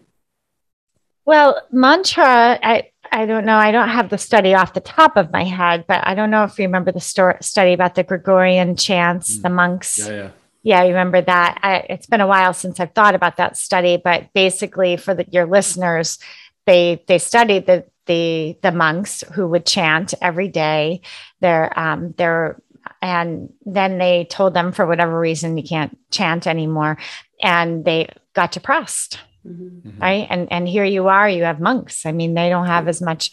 well 1.27 1.61
mantra 1.71 2.59
I, 2.63 2.91
I 3.13 3.27
don't 3.27 3.47
know. 3.47 3.57
I 3.57 3.73
don't 3.73 3.89
have 3.89 4.11
the 4.11 4.19
study 4.19 4.55
off 4.55 4.75
the 4.75 4.81
top 4.81 5.17
of 5.17 5.33
my 5.33 5.45
head, 5.45 5.87
but 5.87 6.07
I 6.07 6.15
don't 6.15 6.31
know 6.31 6.45
if 6.45 6.59
you 6.59 6.65
remember 6.67 6.93
the 6.93 7.01
story, 7.01 7.37
study 7.41 7.73
about 7.73 7.95
the 7.95 8.05
Gregorian 8.05 8.77
chants, 8.77 9.39
mm. 9.39 9.43
the 9.43 9.51
monks. 9.51 9.99
Yeah, 9.99 10.11
yeah. 10.11 10.31
Yeah, 10.63 10.81
I 10.81 10.89
remember 10.89 11.23
that. 11.23 11.61
I, 11.63 11.77
it's 11.89 12.07
been 12.07 12.21
a 12.21 12.27
while 12.27 12.53
since 12.53 12.81
I've 12.81 12.93
thought 12.93 13.15
about 13.15 13.37
that 13.37 13.57
study, 13.57 14.01
but 14.03 14.33
basically, 14.33 14.97
for 14.97 15.15
the, 15.15 15.25
your 15.31 15.47
listeners, 15.47 16.19
they 16.67 17.05
they 17.07 17.19
studied 17.19 17.67
the 17.67 17.85
the 18.07 18.59
the 18.63 18.73
monks 18.73 19.23
who 19.33 19.47
would 19.47 19.65
chant 19.65 20.13
every 20.21 20.49
day. 20.49 21.03
They're 21.41 21.79
um, 21.79 22.15
they're 22.19 22.61
and 23.01 23.53
then 23.65 23.99
they 23.99 24.25
told 24.25 24.55
them 24.55 24.73
for 24.73 24.87
whatever 24.87 25.19
reason 25.19 25.57
you 25.57 25.63
can't 25.63 25.97
chant 26.11 26.49
anymore, 26.49 26.99
and 27.41 27.85
they 27.85 28.09
got 28.35 28.51
depressed 28.51 29.21
mm-hmm. 29.47 30.01
right? 30.01 30.27
And 30.29 30.51
and 30.53 30.69
here 30.69 30.85
you 30.85 31.09
are 31.09 31.29
you 31.29 31.45
have 31.45 31.61
monks. 31.61 32.07
I 32.07 32.13
mean 32.13 32.35
they 32.35 32.49
don't 32.49 32.67
have 32.67 32.89
as 32.89 33.01
much 33.01 33.31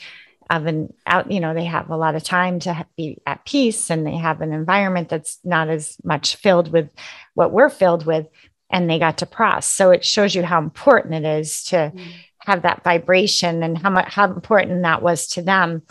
of 0.49 0.65
an 0.65 0.93
out 1.07 1.31
you 1.31 1.39
know 1.39 1.53
they 1.53 1.65
have 1.65 1.89
a 1.89 1.97
lot 1.97 2.15
of 2.15 2.23
time 2.23 2.59
to 2.59 2.85
be 2.97 3.17
at 3.25 3.45
peace 3.45 3.89
and 3.89 4.05
they 4.05 4.17
have 4.17 4.41
an 4.41 4.51
environment 4.51 5.09
that's 5.09 5.39
not 5.43 5.69
as 5.69 5.97
much 6.03 6.35
filled 6.35 6.71
with 6.71 6.89
what 7.33 7.51
we're 7.51 7.69
filled 7.69 8.05
with 8.05 8.27
and 8.69 8.89
they 8.89 8.99
got 8.99 9.17
depressed 9.17 9.71
so 9.73 9.91
it 9.91 10.03
shows 10.03 10.35
you 10.35 10.43
how 10.43 10.59
important 10.59 11.13
it 11.13 11.25
is 11.25 11.63
to 11.63 11.75
mm-hmm. 11.75 12.09
have 12.39 12.63
that 12.63 12.83
vibration 12.83 13.63
and 13.63 13.77
how 13.77 13.89
much 13.89 14.11
how 14.11 14.25
important 14.25 14.81
that 14.81 15.01
was 15.01 15.27
to 15.27 15.41
them. 15.41 15.83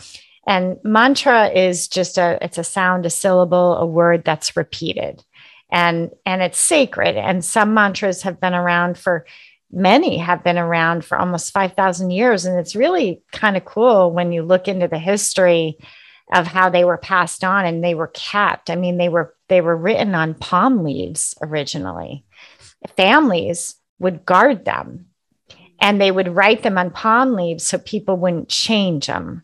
And 0.45 0.77
mantra 0.83 1.47
is 1.47 1.87
just 1.87 2.17
a 2.17 2.37
it's 2.41 2.57
a 2.57 2.63
sound 2.63 3.05
a 3.05 3.09
syllable 3.09 3.77
a 3.77 3.85
word 3.85 4.23
that's 4.25 4.57
repeated. 4.57 5.23
And 5.71 6.11
and 6.25 6.41
it's 6.41 6.59
sacred. 6.59 7.15
And 7.15 7.43
some 7.43 7.73
mantras 7.73 8.23
have 8.23 8.39
been 8.39 8.53
around 8.53 8.97
for 8.97 9.25
many 9.73 10.17
have 10.17 10.43
been 10.43 10.57
around 10.57 11.03
for 11.03 11.17
almost 11.17 11.51
5,000 11.51 12.11
years. 12.11 12.45
And 12.45 12.59
it's 12.59 12.75
really 12.75 13.21
kind 13.31 13.57
of 13.57 13.65
cool 13.65 14.11
when 14.11 14.31
you 14.31 14.43
look 14.43 14.67
into 14.67 14.87
the 14.87 14.99
history 14.99 15.77
of 16.31 16.47
how 16.47 16.69
they 16.69 16.85
were 16.85 16.97
passed 16.97 17.43
on 17.43 17.65
and 17.65 17.83
they 17.83 17.95
were 17.95 18.11
kept. 18.13 18.69
I 18.69 18.75
mean, 18.75 18.97
they 18.97 19.09
were 19.09 19.35
they 19.49 19.61
were 19.61 19.75
written 19.75 20.15
on 20.15 20.35
palm 20.35 20.83
leaves 20.83 21.35
originally. 21.41 22.23
Families 22.95 23.75
would 23.99 24.25
guard 24.25 24.65
them 24.65 25.07
and 25.79 25.99
they 25.99 26.11
would 26.11 26.33
write 26.33 26.63
them 26.63 26.77
on 26.77 26.91
palm 26.91 27.33
leaves 27.33 27.65
so 27.65 27.77
people 27.77 28.15
wouldn't 28.15 28.49
change 28.49 29.07
them. 29.07 29.43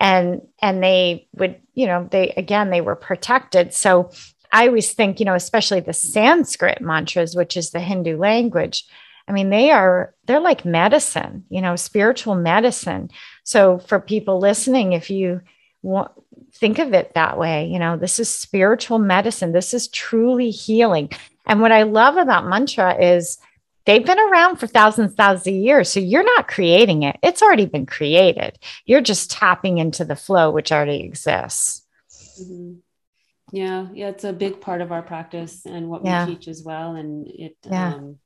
And 0.00 0.42
and 0.60 0.82
they 0.82 1.28
would, 1.34 1.60
you 1.74 1.86
know, 1.86 2.08
they 2.10 2.30
again 2.30 2.70
they 2.70 2.80
were 2.80 2.96
protected. 2.96 3.72
So 3.72 4.10
I 4.52 4.68
always 4.68 4.92
think, 4.92 5.20
you 5.20 5.26
know, 5.26 5.34
especially 5.34 5.80
the 5.80 5.92
Sanskrit 5.92 6.80
mantras, 6.80 7.34
which 7.34 7.56
is 7.56 7.70
the 7.70 7.80
Hindu 7.80 8.16
language, 8.16 8.84
I 9.28 9.32
mean, 9.32 9.50
they 9.50 9.70
are, 9.70 10.14
they're 10.26 10.40
like 10.40 10.64
medicine, 10.64 11.44
you 11.48 11.60
know, 11.60 11.76
spiritual 11.76 12.36
medicine. 12.36 13.10
So 13.44 13.78
for 13.78 13.98
people 13.98 14.38
listening, 14.38 14.92
if 14.92 15.10
you 15.10 15.40
want, 15.82 16.12
think 16.54 16.78
of 16.78 16.94
it 16.94 17.14
that 17.14 17.38
way, 17.38 17.66
you 17.66 17.78
know, 17.78 17.96
this 17.96 18.18
is 18.18 18.28
spiritual 18.28 18.98
medicine. 18.98 19.52
This 19.52 19.74
is 19.74 19.88
truly 19.88 20.50
healing. 20.50 21.10
And 21.44 21.60
what 21.60 21.72
I 21.72 21.82
love 21.82 22.16
about 22.16 22.46
mantra 22.46 22.96
is 23.00 23.38
they've 23.84 24.04
been 24.04 24.18
around 24.18 24.56
for 24.56 24.66
thousands, 24.66 25.14
thousands 25.14 25.46
of 25.48 25.54
years. 25.54 25.90
So 25.90 26.00
you're 26.00 26.24
not 26.24 26.48
creating 26.48 27.02
it. 27.02 27.16
It's 27.22 27.42
already 27.42 27.66
been 27.66 27.86
created. 27.86 28.58
You're 28.84 29.00
just 29.00 29.30
tapping 29.30 29.78
into 29.78 30.04
the 30.04 30.16
flow, 30.16 30.50
which 30.50 30.72
already 30.72 31.02
exists. 31.02 31.84
Mm-hmm. 32.40 32.74
Yeah. 33.52 33.86
Yeah. 33.92 34.08
It's 34.08 34.24
a 34.24 34.32
big 34.32 34.60
part 34.60 34.80
of 34.82 34.92
our 34.92 35.02
practice 35.02 35.66
and 35.66 35.88
what 35.88 36.02
we 36.02 36.34
teach 36.34 36.48
as 36.48 36.62
well. 36.64 36.96
And 36.96 37.28
it, 37.28 37.56
yeah. 37.64 37.94
um, 37.94 38.18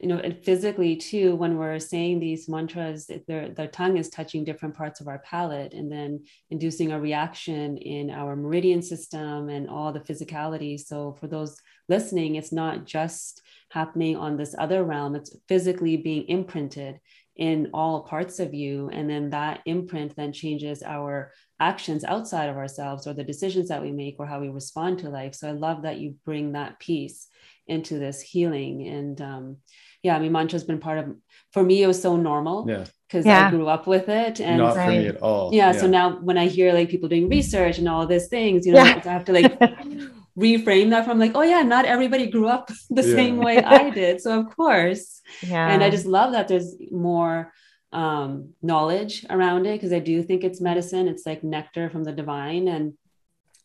you 0.00 0.08
know, 0.08 0.16
and 0.16 0.42
physically 0.42 0.96
too, 0.96 1.36
when 1.36 1.58
we're 1.58 1.78
saying 1.78 2.20
these 2.20 2.48
mantras, 2.48 3.10
their, 3.28 3.50
their 3.50 3.66
tongue 3.66 3.98
is 3.98 4.08
touching 4.08 4.44
different 4.44 4.74
parts 4.74 5.00
of 5.00 5.08
our 5.08 5.18
palate 5.18 5.74
and 5.74 5.92
then 5.92 6.24
inducing 6.48 6.90
a 6.90 7.00
reaction 7.00 7.76
in 7.76 8.10
our 8.10 8.34
meridian 8.34 8.80
system 8.80 9.50
and 9.50 9.68
all 9.68 9.92
the 9.92 10.00
physicality. 10.00 10.80
So 10.80 11.18
for 11.20 11.26
those 11.26 11.60
listening, 11.90 12.36
it's 12.36 12.50
not 12.50 12.86
just 12.86 13.42
happening 13.70 14.16
on 14.16 14.38
this 14.38 14.54
other 14.58 14.84
realm, 14.84 15.14
it's 15.14 15.36
physically 15.48 15.98
being 15.98 16.26
imprinted 16.28 16.98
in 17.36 17.68
all 17.74 18.04
parts 18.04 18.40
of 18.40 18.54
you. 18.54 18.88
And 18.90 19.08
then 19.08 19.30
that 19.30 19.60
imprint 19.66 20.16
then 20.16 20.32
changes 20.32 20.82
our 20.82 21.32
actions 21.58 22.04
outside 22.04 22.48
of 22.48 22.56
ourselves 22.56 23.06
or 23.06 23.12
the 23.12 23.24
decisions 23.24 23.68
that 23.68 23.82
we 23.82 23.92
make 23.92 24.16
or 24.18 24.26
how 24.26 24.40
we 24.40 24.48
respond 24.48 25.00
to 25.00 25.10
life. 25.10 25.34
So 25.34 25.48
I 25.48 25.52
love 25.52 25.82
that 25.82 25.98
you 25.98 26.14
bring 26.24 26.52
that 26.52 26.78
piece 26.80 27.28
into 27.66 27.98
this 27.98 28.20
healing. 28.20 28.88
And 28.88 29.20
um, 29.20 29.56
yeah, 30.02 30.16
I 30.16 30.18
mean, 30.20 30.32
mantra's 30.32 30.64
been 30.64 30.80
part 30.80 30.98
of 30.98 31.04
for 31.52 31.62
me. 31.62 31.82
It 31.82 31.86
was 31.86 32.00
so 32.00 32.16
normal. 32.16 32.66
Yeah. 32.68 32.84
Because 33.08 33.26
Yeah. 33.26 33.46
I 33.48 33.50
grew 33.50 33.66
up 33.66 33.86
with 33.86 34.08
it, 34.08 34.40
and 34.40 34.58
Not 34.58 34.74
for 34.74 34.78
Right. 34.80 35.00
me 35.00 35.06
at 35.08 35.20
all. 35.22 35.52
yeah, 35.52 35.72
so 35.72 35.86
now 35.98 36.06
when 36.28 36.38
i 36.38 36.46
hear 36.46 36.72
like 36.72 36.88
people 36.94 37.08
doing 37.08 37.28
research 37.28 37.76
and 37.78 37.88
all 37.88 38.06
these 38.06 38.28
things 38.28 38.64
you 38.66 38.72
know 38.72 38.84
Yeah. 38.84 39.02
i 39.04 39.08
have 39.18 39.24
to 39.24 39.32
like 39.38 39.52
reframe 40.38 40.90
that 40.90 41.04
from 41.04 41.18
like 41.18 41.32
oh 41.34 41.42
yeah 41.42 41.62
not 41.62 41.84
everybody 41.84 42.26
grew 42.34 42.46
up 42.56 42.70
the 42.98 43.02
Yeah. 43.06 43.14
same 43.20 43.36
way 43.38 43.56
i 43.78 43.90
did 44.02 44.20
so 44.20 44.30
of 44.40 44.46
course 44.56 45.20
Yeah. 45.42 45.68
and 45.70 45.82
i 45.82 45.90
just 45.90 46.06
love 46.06 46.32
that 46.32 46.46
there's 46.48 46.70
more 47.10 47.52
um 47.92 48.30
knowledge 48.62 49.26
around 49.28 49.66
it 49.66 49.74
because 49.76 49.92
i 49.92 49.98
do 49.98 50.22
think 50.22 50.44
it's 50.44 50.60
medicine 50.60 51.08
it's 51.08 51.26
like 51.26 51.42
nectar 51.42 51.90
from 51.90 52.04
the 52.04 52.12
divine 52.12 52.68
and 52.68 52.84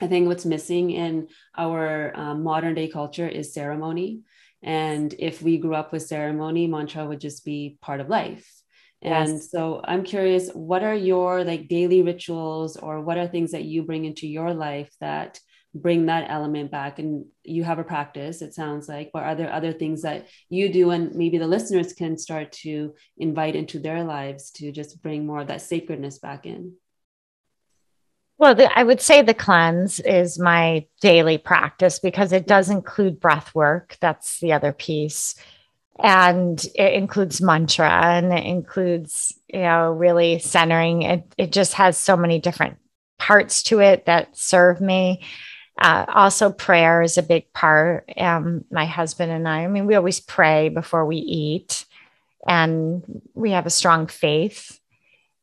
i 0.02 0.08
think 0.08 0.28
what's 0.28 0.46
missing 0.56 0.90
in 1.06 1.28
our 1.66 2.12
um, 2.22 2.38
modern 2.44 2.74
day 2.74 2.88
culture 2.88 3.28
is 3.40 3.54
ceremony 3.54 4.10
and 4.66 5.16
if 5.18 5.42
we 5.42 5.58
grew 5.58 5.76
up 5.76 5.94
with 5.94 6.04
ceremony 6.04 6.68
mantra 6.68 7.06
would 7.06 7.22
just 7.22 7.46
be 7.46 7.78
part 7.82 8.02
of 8.02 8.10
life 8.10 8.46
and 9.02 9.34
Yes. 9.34 9.52
so 9.52 9.82
I'm 9.84 10.04
curious, 10.04 10.50
what 10.52 10.84
are 10.84 10.96
your 10.96 11.44
like 11.44 11.68
daily 11.68 12.02
rituals 12.02 12.76
or 12.76 13.02
what 13.02 13.18
are 13.18 13.28
things 13.28 13.52
that 13.52 13.64
you 13.66 13.84
bring 13.84 14.06
into 14.06 14.28
your 14.28 14.54
life 14.54 14.90
that 15.00 15.40
bring 15.76 16.08
that 16.08 16.30
element 16.30 16.72
back? 16.72 16.98
And 16.98 17.26
you 17.44 17.64
have 17.64 17.78
a 17.78 17.84
practice, 17.84 18.42
it 18.42 18.56
sounds 18.56 18.90
like, 18.90 19.12
but 19.14 19.24
are 19.24 19.36
there 19.36 19.52
other 19.52 19.74
things 19.74 20.02
that 20.02 20.28
you 20.50 20.74
do 20.74 20.90
and 20.90 21.14
maybe 21.14 21.38
the 21.38 21.48
listeners 21.48 21.94
can 21.94 22.18
start 22.18 22.52
to 22.64 22.96
invite 23.18 23.56
into 23.56 23.80
their 23.80 24.04
lives 24.04 24.50
to 24.52 24.72
just 24.72 25.02
bring 25.04 25.28
more 25.28 25.42
of 25.42 25.48
that 25.48 25.62
sacredness 25.62 26.18
back 26.18 26.48
in? 26.48 26.74
Well, 28.38 28.56
the, 28.56 28.78
I 28.78 28.84
would 28.84 29.00
say 29.00 29.22
the 29.22 29.34
cleanse 29.34 30.00
is 30.02 30.38
my 30.38 30.86
daily 31.00 31.38
practice 31.38 32.00
because 32.00 32.34
it 32.34 32.48
does 32.48 32.70
include 32.70 33.20
breath 33.20 33.56
work. 33.56 33.98
That's 34.02 34.40
the 34.40 34.54
other 34.54 34.74
piece. 34.74 35.36
And 35.98 36.62
it 36.76 36.94
includes 36.94 37.42
mantra 37.42 37.90
and 37.90 38.34
it 38.34 38.44
includes, 38.44 39.34
you 39.48 39.62
know, 39.62 39.92
really 39.92 40.40
centering. 40.40 41.04
It, 41.04 41.34
it 41.38 41.52
just 41.54 41.74
has 41.76 41.98
so 41.98 42.18
many 42.18 42.40
different 42.40 42.78
parts 43.18 43.64
to 43.64 43.80
it 43.80 44.06
that 44.06 44.36
serve 44.38 44.82
me. 44.82 45.24
Uh, 45.82 46.06
also, 46.08 46.52
prayer 46.52 47.02
is 47.02 47.18
a 47.18 47.24
big 47.24 47.52
part. 47.54 48.10
Um, 48.18 48.66
my 48.72 48.86
husband 48.86 49.32
and 49.32 49.48
I, 49.48 49.64
I 49.64 49.68
mean, 49.68 49.86
we 49.88 49.96
always 49.96 50.20
pray 50.20 50.70
before 50.70 51.06
we 51.06 51.18
eat, 51.18 51.86
and 52.48 53.04
we 53.34 53.52
have 53.52 53.66
a 53.66 53.70
strong 53.70 54.08
faith. 54.08 54.80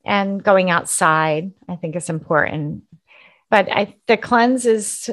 And 0.05 0.43
going 0.43 0.71
outside, 0.71 1.53
I 1.69 1.77
think 1.77 1.95
is 1.95 2.11
important. 2.11 2.85
But 3.51 3.71
I, 3.71 3.97
the 4.09 4.17
cleanse 4.17 4.67
is 4.67 5.11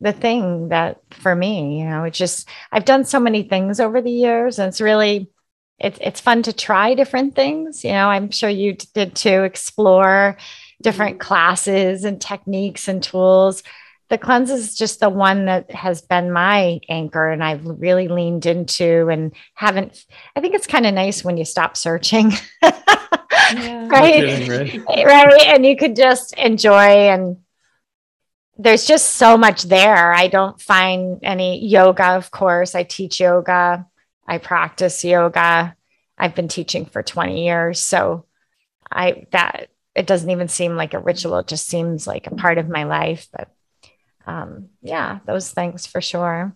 the 0.00 0.12
thing 0.12 0.68
that 0.68 1.00
for 1.10 1.34
me, 1.34 1.78
you 1.78 1.84
know, 1.84 2.04
it's 2.04 2.18
just 2.18 2.48
I've 2.70 2.84
done 2.84 3.04
so 3.04 3.20
many 3.20 3.44
things 3.44 3.80
over 3.80 4.00
the 4.00 4.10
years, 4.10 4.58
and 4.58 4.68
it's 4.68 4.80
really 4.80 5.30
it's 5.78 5.98
it's 6.00 6.20
fun 6.20 6.42
to 6.44 6.52
try 6.52 6.94
different 6.94 7.34
things. 7.34 7.84
You 7.84 7.92
know, 7.92 8.08
I'm 8.08 8.30
sure 8.30 8.50
you 8.50 8.74
did 8.94 9.14
too. 9.14 9.42
Explore 9.42 10.36
different 10.82 11.18
mm-hmm. 11.18 11.28
classes 11.28 12.04
and 12.04 12.20
techniques 12.20 12.88
and 12.88 13.02
tools. 13.02 13.62
The 14.10 14.18
cleanse 14.18 14.50
is 14.50 14.76
just 14.76 15.00
the 15.00 15.08
one 15.08 15.46
that 15.46 15.70
has 15.70 16.02
been 16.02 16.32
my 16.32 16.80
anchor, 16.88 17.30
and 17.30 17.42
I've 17.42 17.64
really 17.64 18.08
leaned 18.08 18.44
into 18.44 19.08
and 19.08 19.34
haven't. 19.54 20.04
I 20.36 20.40
think 20.40 20.54
it's 20.54 20.66
kind 20.66 20.86
of 20.86 20.94
nice 20.94 21.24
when 21.24 21.36
you 21.36 21.44
stop 21.44 21.76
searching. 21.76 22.32
Yeah. 23.52 23.88
Right? 23.88 24.14
Kidding, 24.14 24.48
right? 24.48 25.04
right? 25.04 25.46
And 25.46 25.66
you 25.66 25.76
could 25.76 25.96
just 25.96 26.34
enjoy 26.34 27.08
and 27.10 27.38
there's 28.58 28.86
just 28.86 29.16
so 29.16 29.36
much 29.36 29.62
there. 29.64 30.12
I 30.12 30.28
don't 30.28 30.60
find 30.60 31.20
any 31.22 31.66
yoga 31.66 32.10
of 32.16 32.30
course. 32.30 32.74
I 32.74 32.82
teach 32.82 33.20
yoga. 33.20 33.86
I 34.26 34.38
practice 34.38 35.04
yoga. 35.04 35.76
I've 36.16 36.34
been 36.34 36.48
teaching 36.48 36.86
for 36.86 37.02
20 37.02 37.44
years. 37.44 37.80
So 37.80 38.26
i 38.90 39.26
that 39.30 39.68
it 39.94 40.06
doesn't 40.06 40.30
even 40.30 40.48
seem 40.48 40.76
like 40.76 40.94
a 40.94 40.98
ritual. 40.98 41.38
It 41.38 41.48
just 41.48 41.66
seems 41.66 42.06
like 42.06 42.26
a 42.26 42.34
part 42.34 42.58
of 42.58 42.68
my 42.68 42.84
life 42.84 43.28
but 43.32 43.48
um 44.26 44.68
yeah 44.82 45.18
those 45.26 45.50
things 45.50 45.86
for 45.86 46.00
sure 46.00 46.54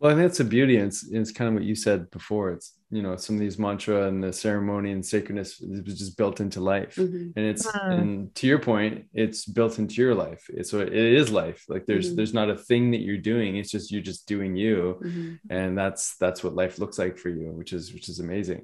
Well, 0.00 0.10
I 0.12 0.14
think 0.14 0.28
that's 0.28 0.38
the 0.38 0.44
beauty. 0.44 0.76
And 0.78 0.86
it's, 0.86 1.06
it's 1.10 1.30
kind 1.30 1.48
of 1.48 1.54
what 1.54 1.62
you 1.64 1.74
said 1.74 2.10
before. 2.10 2.52
It's, 2.52 2.72
you 2.90 3.02
know, 3.02 3.16
some 3.16 3.36
of 3.36 3.40
these 3.40 3.58
mantra 3.58 4.08
and 4.08 4.24
the 4.24 4.32
ceremony 4.32 4.92
and 4.92 5.04
sacredness 5.04 5.60
is 5.60 5.98
just 5.98 6.16
built 6.16 6.40
into 6.40 6.58
life. 6.60 6.96
Mhm. 6.96 7.34
And 7.36 7.44
it's, 7.46 7.66
Mm. 7.66 8.00
and 8.00 8.34
to 8.36 8.46
your 8.46 8.58
point, 8.58 9.04
it's 9.12 9.44
built 9.44 9.78
into 9.78 10.00
your 10.00 10.14
life. 10.14 10.42
It's, 10.48 10.70
so 10.70 10.80
it 10.80 10.94
is 10.94 11.30
life. 11.30 11.64
Like 11.68 11.84
there's, 11.84 12.12
Mhm. 12.12 12.16
there's 12.16 12.32
not 12.32 12.48
a 12.48 12.56
thing 12.56 12.92
that 12.92 13.00
you're 13.02 13.18
doing. 13.18 13.56
It's 13.56 13.70
just, 13.70 13.92
you're 13.92 14.00
just 14.02 14.26
doing 14.26 14.56
you. 14.56 14.98
Mhm. 15.04 15.38
and 15.50 15.76
that's 15.76 16.16
that's 16.16 16.42
what 16.42 16.54
life 16.54 16.78
looks 16.78 16.98
like 16.98 17.16
for 17.18 17.28
you 17.28 17.50
which 17.52 17.72
is 17.72 17.92
which 17.94 18.08
is 18.08 18.20
amazing 18.20 18.62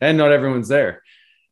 and 0.00 0.16
not 0.18 0.32
everyone's 0.32 0.68
there 0.68 1.02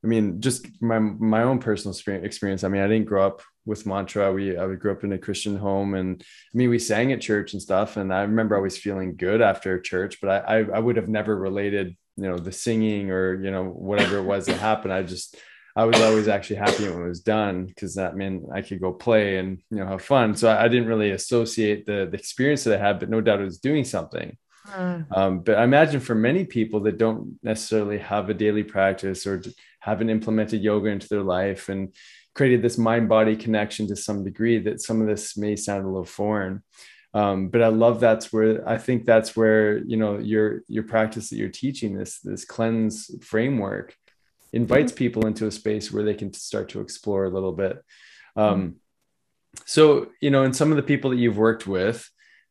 i 0.05 0.07
mean 0.07 0.41
just 0.41 0.67
my 0.81 0.99
my 0.99 1.43
own 1.43 1.59
personal 1.59 1.95
experience 2.25 2.63
i 2.65 2.69
mean 2.69 2.83
i 2.83 2.87
didn't 2.89 3.07
grow 3.07 3.27
up 3.27 3.43
with 3.69 3.87
mantra 3.87 4.33
we 4.33 4.57
i 4.57 4.75
grew 4.75 4.91
up 4.91 5.05
in 5.05 5.13
a 5.13 5.19
christian 5.19 5.57
home 5.57 5.95
and 5.95 6.23
i 6.23 6.57
mean 6.57 6.71
we 6.71 6.79
sang 6.79 7.13
at 7.13 7.21
church 7.21 7.53
and 7.53 7.63
stuff 7.63 7.97
and 7.97 8.13
i 8.13 8.23
remember 8.23 8.57
always 8.57 8.79
feeling 8.79 9.15
good 9.15 9.41
after 9.41 9.79
church 9.79 10.21
but 10.21 10.31
i 10.31 10.59
i, 10.59 10.65
I 10.77 10.79
would 10.79 10.97
have 10.97 11.09
never 11.09 11.37
related 11.37 11.97
you 12.17 12.25
know 12.25 12.39
the 12.39 12.53
singing 12.53 13.11
or 13.11 13.43
you 13.43 13.51
know 13.51 13.65
whatever 13.65 14.19
it 14.19 14.25
was 14.25 14.47
that 14.47 14.59
happened 14.59 14.93
i 14.93 15.03
just 15.03 15.37
I 15.77 15.85
was 15.85 16.01
always 16.01 16.27
actually 16.27 16.57
happy 16.57 16.89
when 16.89 17.05
it 17.05 17.09
was 17.09 17.21
done 17.21 17.67
because 17.67 17.95
that 17.95 18.17
meant 18.17 18.47
I 18.53 18.63
could 18.63 18.81
go 18.81 18.93
play 18.93 19.39
and 19.39 19.63
you 19.71 19.77
know 19.77 19.87
have 19.87 20.03
fun. 20.03 20.35
So 20.35 20.49
I, 20.49 20.65
I 20.65 20.69
didn't 20.69 20.89
really 20.89 21.13
associate 21.13 21.87
the 21.87 22.09
the 22.11 22.19
experience 22.19 22.65
that 22.65 22.81
I 22.81 22.85
had, 22.85 22.99
but 22.99 23.09
no 23.09 23.21
doubt 23.21 23.41
it 23.41 23.45
was 23.45 23.61
doing 23.61 23.85
something. 23.85 24.37
Um, 25.13 25.41
but 25.41 25.57
I 25.57 25.63
imagine 25.63 26.01
for 26.01 26.17
many 26.17 26.45
people 26.45 26.81
that 26.81 26.99
don't 26.99 27.39
necessarily 27.45 27.99
have 27.99 28.29
a 28.29 28.35
daily 28.35 28.65
practice 28.65 29.25
or 29.25 29.41
haven't 29.81 30.11
implemented 30.11 30.63
yoga 30.63 30.91
into 30.91 31.09
their 31.09 31.23
life 31.23 31.69
and 31.69 31.95
created 32.39 32.63
this 32.63 32.79
mind 32.79 33.09
body 33.09 33.35
connection 33.35 33.89
to 33.89 33.97
some 33.97 34.23
degree, 34.23 34.61
that 34.61 34.81
some 34.81 35.01
of 35.01 35.09
this 35.09 35.37
may 35.37 35.57
sound 35.57 35.85
a 35.85 35.89
little 35.89 36.05
foreign. 36.05 36.63
Um, 37.13 37.49
but 37.49 37.63
I 37.63 37.67
love 37.67 37.99
that's 37.99 38.33
where 38.33 38.67
I 38.67 38.79
think 38.79 39.05
that's 39.05 39.35
where 39.35 39.79
you 39.79 39.97
know 39.97 40.19
your 40.19 40.63
your 40.69 40.85
practice 40.85 41.31
that 41.31 41.37
you're 41.37 41.49
teaching 41.49 41.99
this 41.99 42.21
this 42.21 42.45
cleanse 42.45 43.11
framework 43.25 43.97
invites 44.53 44.93
people 44.93 45.27
into 45.27 45.49
a 45.49 45.51
space 45.51 45.91
where 45.91 46.05
they 46.05 46.15
can 46.15 46.33
start 46.33 46.69
to 46.71 46.81
explore 46.81 47.25
a 47.25 47.31
little 47.31 47.53
bit. 47.53 47.83
Um, 48.37 48.77
so 49.67 50.11
you 50.21 50.31
know, 50.31 50.45
and 50.45 50.55
some 50.55 50.71
of 50.71 50.77
the 50.77 50.91
people 50.93 51.11
that 51.11 51.17
you've 51.17 51.39
worked 51.39 51.67
with, 51.67 52.09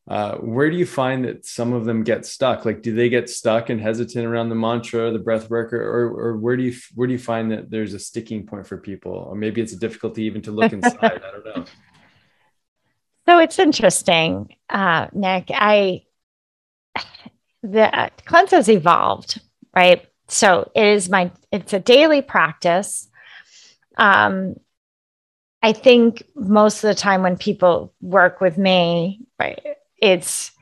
uh, 0.08 0.36
where 0.36 0.70
do 0.70 0.76
you 0.76 0.86
find 0.86 1.26
that 1.26 1.44
some 1.44 1.74
of 1.74 1.84
them 1.84 2.02
get 2.02 2.24
stuck? 2.24 2.64
Like, 2.64 2.80
do 2.80 2.94
they 2.94 3.10
get 3.10 3.28
stuck 3.28 3.68
and 3.68 3.78
hesitant 3.78 4.24
around 4.24 4.48
the 4.48 4.54
mantra, 4.54 5.10
the 5.10 5.18
breath 5.18 5.50
work, 5.50 5.72
or, 5.72 5.82
or, 5.82 6.28
or 6.28 6.36
where 6.38 6.56
do 6.56 6.62
you 6.62 6.74
where 6.94 7.06
do 7.06 7.12
you 7.12 7.18
find 7.18 7.50
that 7.52 7.70
there's 7.70 7.92
a 7.92 7.98
sticking 7.98 8.46
point 8.46 8.66
for 8.66 8.78
people, 8.78 9.12
or 9.12 9.34
maybe 9.34 9.60
it's 9.60 9.74
a 9.74 9.78
difficulty 9.78 10.24
even 10.24 10.40
to 10.42 10.50
look 10.50 10.72
inside? 10.72 10.96
I 11.02 11.30
don't 11.30 11.44
know. 11.44 11.64
So 13.26 13.36
it's 13.40 13.58
interesting, 13.58 14.56
uh, 14.70 15.08
Nick. 15.12 15.50
I 15.52 16.04
the 17.62 17.94
uh, 17.94 18.08
cleanse 18.24 18.52
has 18.52 18.70
evolved, 18.70 19.38
right? 19.76 20.06
So 20.28 20.70
it 20.74 20.86
is 20.86 21.10
my 21.10 21.30
it's 21.52 21.74
a 21.74 21.78
daily 21.78 22.22
practice. 22.22 23.06
Um, 23.98 24.54
I 25.62 25.74
think 25.74 26.22
most 26.34 26.82
of 26.84 26.88
the 26.88 26.94
time 26.94 27.22
when 27.22 27.36
people 27.36 27.92
work 28.00 28.40
with 28.40 28.56
me, 28.56 29.20
right, 29.38 29.76
it's 30.00 30.52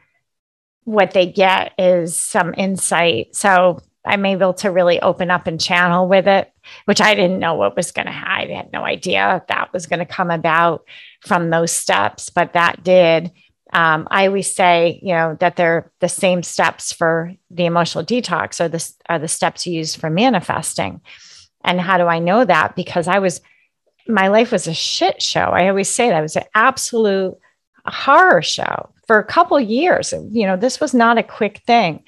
what 0.85 1.11
they 1.11 1.27
get 1.27 1.73
is 1.79 2.17
some 2.17 2.55
insight. 2.57 3.35
So 3.35 3.81
I'm 4.05 4.25
able 4.25 4.55
to 4.55 4.71
really 4.71 5.01
open 5.01 5.33
up 5.33 5.49
and 5.49 5.61
channel 5.61 6.07
with 6.07 6.29
it, 6.29 6.51
which 6.85 7.01
I 7.01 7.15
didn't 7.15 7.41
know 7.41 7.55
what 7.55 7.77
was 7.77 7.91
going 7.91 8.07
to. 8.07 8.13
I 8.13 8.47
had 8.47 8.73
no 8.73 8.85
idea 8.85 9.45
that 9.49 9.73
was 9.73 9.87
going 9.87 9.99
to 9.99 10.07
come 10.07 10.31
about 10.31 10.85
from 11.23 11.51
those 11.51 11.73
steps, 11.73 12.31
but 12.31 12.53
that 12.53 12.85
did. 12.85 13.33
Um, 13.73 14.07
I 14.13 14.29
always 14.29 14.55
say, 14.55 15.01
you 15.03 15.13
know, 15.13 15.37
that 15.41 15.57
they're 15.57 15.91
the 15.99 16.09
same 16.09 16.45
steps 16.45 16.93
for 16.93 17.35
the 17.51 17.67
emotional 17.67 18.05
detox 18.05 18.61
are 18.61 18.69
the, 18.69 18.93
are 19.09 19.19
the 19.19 19.27
steps 19.27 19.67
used 19.67 19.99
for 19.99 20.09
manifesting. 20.09 21.01
And 21.65 21.81
how 21.81 21.99
do 21.99 22.05
I 22.07 22.21
know 22.21 22.45
that? 22.45 22.77
Because 22.77 23.09
I 23.09 23.19
was, 23.19 23.41
my 24.07 24.29
life 24.29 24.53
was 24.53 24.69
a 24.69 24.75
shit 24.75 25.21
show. 25.21 25.41
I 25.41 25.69
always 25.69 25.91
say 25.91 26.11
that 26.11 26.21
it 26.21 26.23
was 26.23 26.37
an 26.37 26.45
absolute 26.55 27.37
horror 27.85 28.41
show 28.41 28.91
for 29.07 29.19
a 29.19 29.25
couple 29.25 29.59
years. 29.61 30.13
You 30.13 30.47
know, 30.47 30.57
this 30.57 30.81
was 30.81 30.95
not 30.95 31.19
a 31.19 31.23
quick 31.23 31.59
thing, 31.67 32.03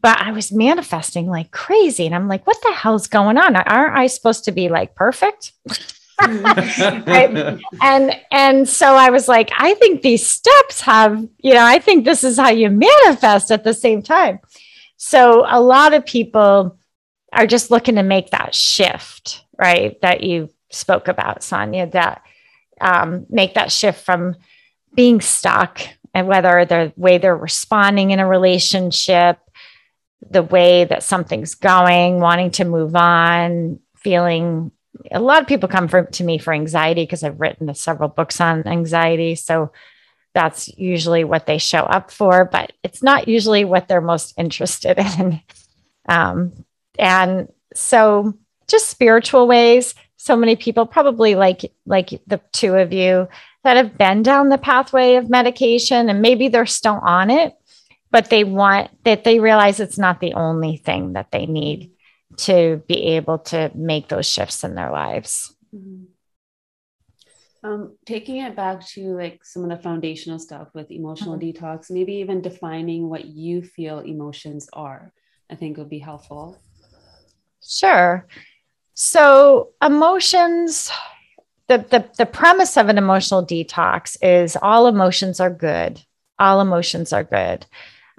but 0.00 0.20
I 0.20 0.32
was 0.32 0.52
manifesting 0.52 1.26
like 1.26 1.50
crazy. 1.50 2.06
And 2.06 2.14
I'm 2.14 2.28
like, 2.28 2.46
what 2.46 2.60
the 2.62 2.72
hell's 2.72 3.06
going 3.06 3.38
on? 3.38 3.56
Aren't 3.56 3.96
I 3.96 4.06
supposed 4.06 4.44
to 4.44 4.52
be 4.52 4.68
like 4.68 4.94
perfect? 4.94 5.52
Right. 6.16 7.58
and 7.82 8.20
and 8.30 8.68
so 8.68 8.94
I 8.94 9.10
was 9.10 9.26
like, 9.26 9.50
I 9.58 9.74
think 9.74 10.02
these 10.02 10.24
steps 10.24 10.80
have, 10.82 11.18
you 11.40 11.54
know, 11.54 11.64
I 11.64 11.80
think 11.80 12.04
this 12.04 12.22
is 12.22 12.38
how 12.38 12.50
you 12.50 12.70
manifest 12.70 13.50
at 13.50 13.64
the 13.64 13.74
same 13.74 14.00
time. 14.00 14.38
So 14.96 15.44
a 15.48 15.60
lot 15.60 15.92
of 15.92 16.06
people 16.06 16.78
are 17.32 17.48
just 17.48 17.72
looking 17.72 17.96
to 17.96 18.04
make 18.04 18.30
that 18.30 18.54
shift, 18.54 19.44
right? 19.58 20.00
That 20.02 20.22
you 20.22 20.50
spoke 20.70 21.08
about, 21.08 21.42
Sonia, 21.42 21.88
that 21.88 22.22
um, 22.80 23.26
make 23.28 23.54
that 23.54 23.72
shift 23.72 24.04
from 24.04 24.36
being 24.94 25.20
stuck 25.20 25.80
and 26.14 26.28
whether 26.28 26.64
the 26.64 26.92
way 26.96 27.18
they're 27.18 27.36
responding 27.36 28.10
in 28.12 28.20
a 28.20 28.26
relationship, 28.26 29.38
the 30.30 30.42
way 30.42 30.84
that 30.84 31.02
something's 31.02 31.54
going, 31.54 32.20
wanting 32.20 32.52
to 32.52 32.64
move 32.64 32.94
on, 32.94 33.80
feeling 33.96 34.70
a 35.10 35.20
lot 35.20 35.42
of 35.42 35.48
people 35.48 35.68
come 35.68 35.88
for, 35.88 36.04
to 36.04 36.24
me 36.24 36.38
for 36.38 36.52
anxiety 36.52 37.02
because 37.02 37.24
I've 37.24 37.40
written 37.40 37.72
several 37.74 38.08
books 38.08 38.40
on 38.40 38.66
anxiety. 38.66 39.34
So 39.34 39.72
that's 40.34 40.68
usually 40.78 41.24
what 41.24 41.46
they 41.46 41.58
show 41.58 41.80
up 41.80 42.10
for, 42.10 42.44
but 42.44 42.72
it's 42.82 43.02
not 43.02 43.28
usually 43.28 43.64
what 43.64 43.88
they're 43.88 44.00
most 44.00 44.34
interested 44.38 44.98
in. 44.98 45.40
Um, 46.06 46.66
and 46.98 47.48
so 47.74 48.34
just 48.68 48.90
spiritual 48.90 49.46
ways. 49.46 49.94
So 50.18 50.36
many 50.36 50.54
people, 50.54 50.84
probably 50.84 51.34
like 51.34 51.72
like 51.86 52.10
the 52.26 52.42
two 52.52 52.74
of 52.74 52.92
you, 52.92 53.26
that 53.64 53.76
have 53.76 53.98
been 53.98 54.22
down 54.22 54.50
the 54.50 54.58
pathway 54.58 55.16
of 55.16 55.30
medication 55.30 56.08
and 56.08 56.22
maybe 56.22 56.48
they're 56.48 56.66
still 56.66 57.00
on 57.02 57.30
it, 57.30 57.54
but 58.10 58.30
they 58.30 58.44
want 58.44 58.90
that 59.04 59.24
they 59.24 59.40
realize 59.40 59.80
it's 59.80 59.98
not 59.98 60.20
the 60.20 60.34
only 60.34 60.76
thing 60.76 61.14
that 61.14 61.30
they 61.32 61.46
need 61.46 61.90
to 62.36 62.82
be 62.86 63.16
able 63.16 63.38
to 63.38 63.70
make 63.74 64.08
those 64.08 64.26
shifts 64.26 64.64
in 64.64 64.74
their 64.74 64.90
lives. 64.90 65.54
Mm-hmm. 65.74 66.04
Um, 67.64 67.96
taking 68.04 68.36
it 68.36 68.54
back 68.54 68.86
to 68.88 69.16
like 69.16 69.42
some 69.42 69.64
of 69.64 69.70
the 69.70 69.82
foundational 69.82 70.38
stuff 70.38 70.68
with 70.74 70.90
emotional 70.90 71.38
mm-hmm. 71.38 71.64
detox, 71.64 71.90
maybe 71.90 72.14
even 72.16 72.42
defining 72.42 73.08
what 73.08 73.24
you 73.24 73.62
feel 73.62 74.00
emotions 74.00 74.68
are, 74.74 75.14
I 75.50 75.54
think 75.54 75.78
would 75.78 75.88
be 75.88 75.98
helpful. 75.98 76.58
Sure. 77.62 78.26
So 78.92 79.70
emotions, 79.82 80.92
the, 81.68 81.78
the, 81.78 82.08
the 82.18 82.26
premise 82.26 82.76
of 82.76 82.88
an 82.88 82.98
emotional 82.98 83.44
detox 83.44 84.16
is 84.22 84.56
all 84.60 84.86
emotions 84.86 85.40
are 85.40 85.50
good. 85.50 86.00
All 86.38 86.60
emotions 86.60 87.12
are 87.12 87.24
good. 87.24 87.66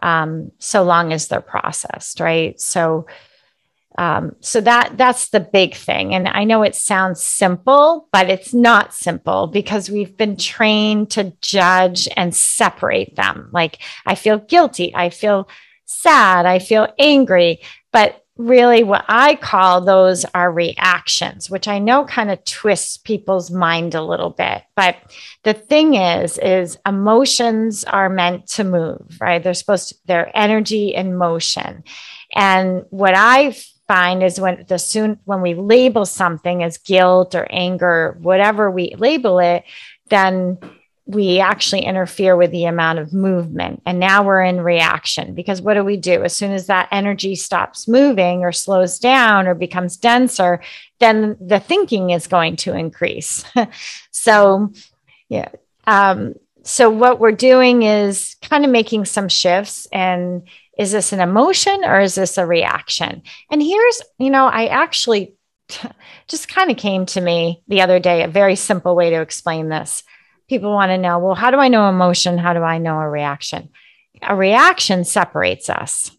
Um, 0.01 0.51
so 0.59 0.83
long 0.83 1.13
as 1.13 1.27
they're 1.27 1.41
processed, 1.41 2.19
right? 2.19 2.59
So 2.59 3.05
um, 3.97 4.35
so 4.41 4.59
that 4.61 4.97
that's 4.97 5.29
the 5.29 5.39
big 5.39 5.73
thing. 5.73 6.13
And 6.13 6.27
I 6.27 6.43
know 6.43 6.63
it 6.63 6.75
sounds 6.75 7.21
simple, 7.21 8.09
but 8.11 8.29
it's 8.29 8.53
not 8.53 8.93
simple 8.93 9.47
because 9.47 9.89
we've 9.89 10.17
been 10.17 10.35
trained 10.35 11.11
to 11.11 11.33
judge 11.41 12.09
and 12.17 12.35
separate 12.35 13.15
them. 13.15 13.49
Like 13.53 13.81
I 14.05 14.15
feel 14.15 14.37
guilty, 14.37 14.93
I 14.93 15.09
feel 15.09 15.47
sad, 15.85 16.45
I 16.45 16.59
feel 16.59 16.93
angry, 16.99 17.61
but 17.93 18.24
really 18.37 18.83
what 18.83 19.05
I 19.07 19.35
call 19.35 19.81
those 19.81 20.25
are 20.33 20.51
reactions, 20.51 21.49
which 21.49 21.67
I 21.67 21.79
know 21.79 22.05
kind 22.05 22.29
of 22.29 22.43
twists 22.43 22.97
people's 22.97 23.49
mind 23.49 23.95
a 23.95 24.03
little 24.03 24.29
bit. 24.29 24.63
But 24.75 24.97
the 25.43 25.53
thing 25.53 25.95
is, 25.95 26.37
is 26.37 26.77
emotions 26.85 27.83
are 27.85 28.09
meant 28.09 28.47
to 28.49 28.63
move, 28.63 29.17
right? 29.21 29.41
They're 29.41 29.53
supposed 29.53 29.89
to, 29.89 29.95
they're 30.05 30.37
energy 30.37 30.93
in 30.93 31.15
motion. 31.15 31.83
And 32.33 32.83
what 32.89 33.13
I 33.15 33.55
find 33.87 34.23
is 34.23 34.39
when 34.39 34.65
the 34.67 34.79
soon 34.79 35.19
when 35.25 35.41
we 35.41 35.53
label 35.53 36.05
something 36.05 36.63
as 36.63 36.77
guilt 36.77 37.35
or 37.35 37.47
anger, 37.49 38.17
whatever 38.21 38.69
we 38.69 38.95
label 38.97 39.39
it, 39.39 39.63
then 40.09 40.57
we 41.07 41.39
actually 41.39 41.81
interfere 41.81 42.35
with 42.35 42.51
the 42.51 42.65
amount 42.65 42.97
of 42.97 43.13
movement. 43.13 43.81
And 43.85 43.99
now 43.99 44.23
we're 44.23 44.41
in 44.41 44.61
reaction 44.61 45.35
because 45.35 45.61
what 45.61 45.75
do 45.75 45.83
we 45.83 45.97
do? 45.97 46.23
As 46.23 46.35
soon 46.35 46.51
as 46.51 46.65
that 46.65 46.89
energy 46.91 47.35
stops 47.35 47.87
moving 47.87 48.43
or 48.43 48.51
slows 48.51 48.97
down 48.97 49.47
or 49.47 49.53
becomes 49.53 49.97
denser, 49.97 50.61
then 50.99 51.37
the 51.39 51.59
thinking 51.59 52.09
is 52.09 52.25
going 52.25 52.55
to 52.57 52.73
increase. 52.73 53.45
so, 54.11 54.73
yeah. 55.29 55.49
Um, 55.85 56.33
so, 56.63 56.89
what 56.89 57.19
we're 57.19 57.31
doing 57.31 57.83
is 57.83 58.35
kind 58.41 58.65
of 58.65 58.71
making 58.71 59.05
some 59.05 59.29
shifts 59.29 59.87
and 59.91 60.47
is 60.79 60.91
this 60.91 61.13
an 61.13 61.19
emotion 61.19 61.85
or 61.85 61.99
is 61.99 62.15
this 62.15 62.39
a 62.39 62.45
reaction? 62.45 63.21
And 63.51 63.61
here's, 63.61 64.01
you 64.17 64.31
know, 64.31 64.47
I 64.47 64.65
actually 64.67 65.35
just 66.27 66.47
kind 66.47 66.71
of 66.71 66.77
came 66.77 67.05
to 67.07 67.21
me 67.21 67.61
the 67.67 67.81
other 67.81 67.99
day 67.99 68.23
a 68.23 68.27
very 68.27 68.55
simple 68.55 68.95
way 68.95 69.11
to 69.11 69.21
explain 69.21 69.69
this. 69.69 70.03
People 70.47 70.71
want 70.71 70.89
to 70.89 70.97
know, 70.97 71.19
well, 71.19 71.35
how 71.35 71.51
do 71.51 71.57
I 71.57 71.67
know 71.67 71.89
emotion? 71.89 72.37
How 72.37 72.53
do 72.53 72.61
I 72.61 72.77
know 72.77 72.99
a 72.99 73.09
reaction? 73.09 73.69
A 74.21 74.35
reaction 74.35 75.03
separates 75.03 75.69
us. 75.69 76.11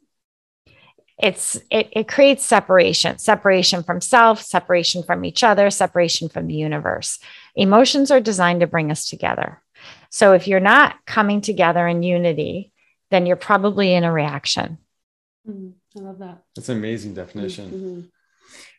It's 1.18 1.56
it, 1.70 1.88
it 1.92 2.08
creates 2.08 2.44
separation, 2.44 3.18
separation 3.18 3.82
from 3.82 4.02
self, 4.02 4.42
separation 4.42 5.02
from 5.02 5.24
each 5.24 5.42
other, 5.42 5.70
separation 5.70 6.28
from 6.28 6.46
the 6.46 6.54
universe. 6.54 7.18
Emotions 7.54 8.10
are 8.10 8.20
designed 8.20 8.60
to 8.60 8.66
bring 8.66 8.90
us 8.90 9.08
together. 9.08 9.62
So 10.10 10.34
if 10.34 10.46
you're 10.46 10.60
not 10.60 10.96
coming 11.06 11.40
together 11.40 11.86
in 11.86 12.02
unity, 12.02 12.72
then 13.10 13.24
you're 13.24 13.36
probably 13.36 13.94
in 13.94 14.04
a 14.04 14.12
reaction. 14.12 14.78
Mm-hmm. 15.48 15.98
I 15.98 16.02
love 16.02 16.18
that. 16.18 16.42
That's 16.54 16.68
an 16.68 16.76
amazing 16.76 17.14
definition. 17.14 17.70
Mm-hmm. 17.70 18.00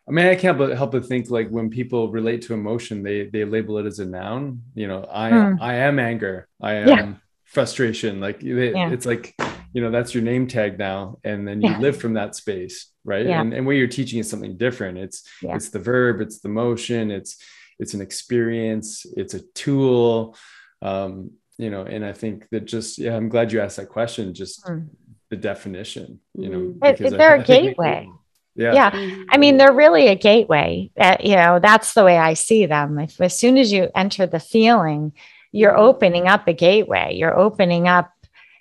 I 0.08 0.12
mean, 0.12 0.28
I 0.28 0.36
can't 0.36 0.58
but 0.58 0.76
help 0.78 0.92
but 0.92 1.06
think 1.06 1.30
like 1.30 1.50
when 1.50 1.70
people 1.70 2.10
relate 2.12 2.44
to 2.44 2.54
emotion, 2.54 3.04
they 3.04 3.28
they 3.28 3.44
label 3.46 3.78
it 3.78 3.86
as 3.86 4.00
a 4.00 4.06
noun. 4.06 4.64
You 4.74 4.88
know, 4.88 5.08
I 5.12 5.32
mm. 5.32 5.58
I 5.60 5.76
am 5.76 6.00
anger. 6.00 6.48
I 6.62 6.74
am 6.76 6.88
yeah. 6.88 7.14
frustration. 7.46 8.20
Like 8.22 8.40
they, 8.40 8.72
yeah. 8.72 8.90
it's 8.92 9.06
like 9.06 9.36
you 9.74 9.82
know 9.82 9.92
that's 9.92 10.14
your 10.14 10.24
name 10.24 10.48
tag 10.48 10.80
now, 10.80 11.20
and 11.24 11.48
then 11.48 11.62
you 11.62 11.70
yeah. 11.70 11.80
live 11.80 11.98
from 11.98 12.14
that 12.14 12.36
space, 12.36 12.88
right? 13.04 13.28
And 13.28 13.54
and 13.54 13.66
what 13.66 13.74
you're 13.74 13.88
teaching 13.88 14.20
is 14.20 14.30
something 14.30 14.56
different. 14.58 14.98
It's 14.98 15.24
it's 15.42 15.70
the 15.70 15.80
verb. 15.80 16.22
It's 16.22 16.40
the 16.40 16.50
motion. 16.50 17.12
It's 17.12 17.38
it's 17.78 17.94
an 17.94 18.02
experience. 18.02 19.06
It's 19.18 19.34
a 19.34 19.42
tool. 19.54 20.38
Um, 20.82 21.32
you 21.58 21.70
know 21.70 21.82
and 21.84 22.06
i 22.06 22.14
think 22.14 22.48
that 22.50 22.66
just 22.66 22.98
yeah 22.98 23.16
i'm 23.16 23.30
glad 23.30 23.52
you 23.52 23.60
asked 23.60 23.78
that 23.78 23.90
question 23.90 24.34
just 24.34 24.64
mm. 24.66 24.88
the 25.30 25.36
definition 25.36 26.20
you 26.34 26.50
know 26.50 26.60
mm. 26.60 26.98
they're 27.18 27.38
I, 27.38 27.42
a 27.42 27.44
gateway 27.44 28.10
yeah. 28.58 28.74
yeah 28.74 28.92
mm-hmm. 28.92 29.24
i 29.30 29.38
mean 29.38 29.58
they're 29.58 29.74
really 29.74 30.08
a 30.08 30.16
gateway 30.16 30.90
uh, 31.00 31.18
you 31.20 31.36
know 31.36 31.60
that's 31.60 31.94
the 31.94 32.04
way 32.04 32.18
i 32.18 32.34
see 32.34 32.66
them 32.66 33.00
if, 33.00 33.20
as 33.22 33.38
soon 33.38 33.58
as 33.58 33.72
you 33.72 33.90
enter 33.96 34.26
the 34.26 34.40
feeling 34.40 35.14
you're 35.52 35.72
mm-hmm. 35.72 35.82
opening 35.82 36.28
up 36.28 36.48
a 36.48 36.54
gateway 36.54 37.14
you're 37.14 37.38
opening 37.38 37.88
up 37.88 38.12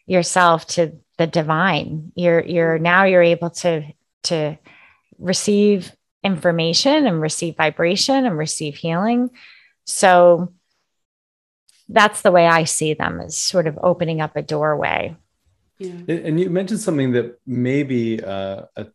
yourself 0.07 0.67
to 0.67 0.93
the 1.19 1.27
divine 1.27 2.13
you're 2.15 2.45
you're 2.45 2.79
now 2.79 3.05
you're 3.05 3.23
able 3.23 3.51
to 3.51 3.83
to 4.23 4.57
receive 5.19 5.93
information 6.23 7.07
and 7.07 7.21
receive 7.21 7.57
vibration 7.57 8.27
and 8.27 8.37
receive 8.37 8.77
healing 8.77 9.31
so 9.85 10.53
that's 11.89 12.23
the 12.23 12.33
way 12.33 12.47
I 12.47 12.65
see 12.65 12.95
them 12.95 13.21
as 13.21 13.37
sort 13.37 13.67
of 13.67 13.79
opening 13.83 14.21
up 14.21 14.37
a 14.37 14.43
doorway. 14.43 15.17
Yeah. 15.79 15.93
And 16.09 16.41
you 16.41 16.51
mentioned 16.51 16.81
something 16.81 17.13
that 17.13 17.39
maybe 17.47 18.23
uh, 18.23 18.63
a 18.77 18.87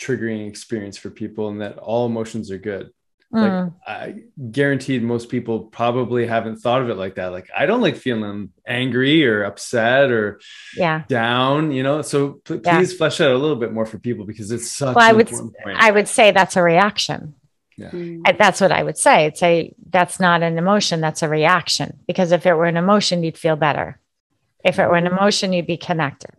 triggering 0.00 0.48
experience 0.48 0.96
for 0.96 1.10
people, 1.10 1.48
and 1.48 1.60
that 1.60 1.78
all 1.78 2.06
emotions 2.06 2.50
are 2.50 2.58
good. 2.58 2.90
Mm. 3.32 3.64
Like 3.64 3.72
I 3.86 4.14
guaranteed 4.50 5.04
most 5.04 5.28
people 5.28 5.60
probably 5.60 6.26
haven't 6.26 6.56
thought 6.56 6.82
of 6.82 6.90
it 6.90 6.96
like 6.96 7.14
that. 7.14 7.28
Like 7.28 7.48
I 7.56 7.66
don't 7.66 7.80
like 7.80 7.96
feeling 7.96 8.50
angry 8.66 9.24
or 9.24 9.44
upset 9.44 10.10
or 10.10 10.40
yeah 10.76 11.04
down, 11.08 11.70
you 11.70 11.84
know. 11.84 12.02
So 12.02 12.40
please 12.44 12.62
yeah. 12.64 12.84
flesh 12.84 13.20
out 13.20 13.30
a 13.30 13.38
little 13.38 13.56
bit 13.56 13.72
more 13.72 13.86
for 13.86 13.98
people 13.98 14.24
because 14.24 14.50
it's 14.50 14.70
such. 14.72 14.96
Well, 14.96 15.08
I 15.08 15.12
would 15.12 15.30
I 15.64 15.92
would 15.92 16.08
say 16.08 16.32
that's 16.32 16.56
a 16.56 16.62
reaction. 16.62 17.34
Yeah. 17.76 17.90
Mm. 17.90 18.36
That's 18.36 18.60
what 18.60 18.72
I 18.72 18.82
would 18.82 18.98
say. 18.98 19.26
I'd 19.26 19.38
say 19.38 19.74
that's 19.88 20.20
not 20.20 20.42
an 20.42 20.58
emotion, 20.58 21.00
that's 21.00 21.22
a 21.22 21.28
reaction. 21.28 22.00
Because 22.06 22.32
if 22.32 22.44
it 22.46 22.54
were 22.54 22.66
an 22.66 22.76
emotion, 22.76 23.22
you'd 23.22 23.38
feel 23.38 23.56
better. 23.56 24.00
If 24.64 24.78
it 24.78 24.86
were 24.86 24.96
an 24.96 25.06
emotion, 25.06 25.52
you'd 25.52 25.66
be 25.66 25.78
connected. 25.78 26.34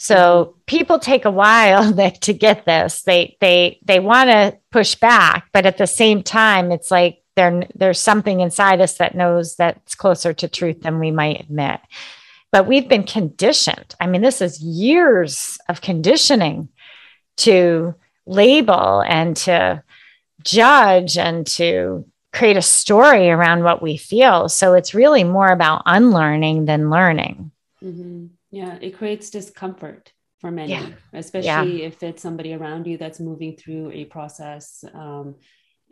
So 0.00 0.54
people 0.66 1.00
take 1.00 1.24
a 1.24 1.30
while 1.30 1.92
to 2.20 2.32
get 2.32 2.64
this. 2.64 3.02
They 3.02 3.36
they 3.40 3.80
they 3.84 4.00
want 4.00 4.30
to 4.30 4.56
push 4.70 4.94
back, 4.94 5.48
but 5.52 5.66
at 5.66 5.76
the 5.76 5.86
same 5.86 6.22
time, 6.22 6.72
it's 6.72 6.90
like 6.90 7.22
there 7.36 7.64
there's 7.74 8.00
something 8.00 8.40
inside 8.40 8.80
us 8.80 8.98
that 8.98 9.16
knows 9.16 9.56
that's 9.56 9.96
closer 9.96 10.32
to 10.32 10.48
truth 10.48 10.82
than 10.82 11.00
we 11.00 11.10
might 11.10 11.40
admit. 11.40 11.80
But 12.52 12.66
we've 12.66 12.88
been 12.88 13.02
conditioned. 13.02 13.94
I 14.00 14.06
mean, 14.06 14.22
this 14.22 14.40
is 14.40 14.62
years 14.62 15.58
of 15.68 15.82
conditioning 15.82 16.68
to 17.38 17.94
label 18.24 19.00
and 19.00 19.36
to 19.36 19.82
judge 20.44 21.18
and 21.18 21.46
to 21.46 22.06
create 22.32 22.56
a 22.56 22.62
story 22.62 23.30
around 23.30 23.64
what 23.64 23.82
we 23.82 23.96
feel. 23.96 24.48
So 24.48 24.74
it's 24.74 24.94
really 24.94 25.24
more 25.24 25.48
about 25.48 25.82
unlearning 25.86 26.66
than 26.66 26.88
learning. 26.88 27.50
Mm-hmm. 27.82 28.26
Yeah, 28.50 28.78
it 28.80 28.96
creates 28.96 29.30
discomfort 29.30 30.12
for 30.40 30.50
many, 30.50 30.72
yeah. 30.72 30.90
especially 31.12 31.80
yeah. 31.80 31.86
if 31.86 32.02
it's 32.02 32.22
somebody 32.22 32.54
around 32.54 32.86
you 32.86 32.96
that's 32.96 33.20
moving 33.20 33.56
through 33.56 33.90
a 33.92 34.04
process. 34.06 34.84
Um, 34.94 35.36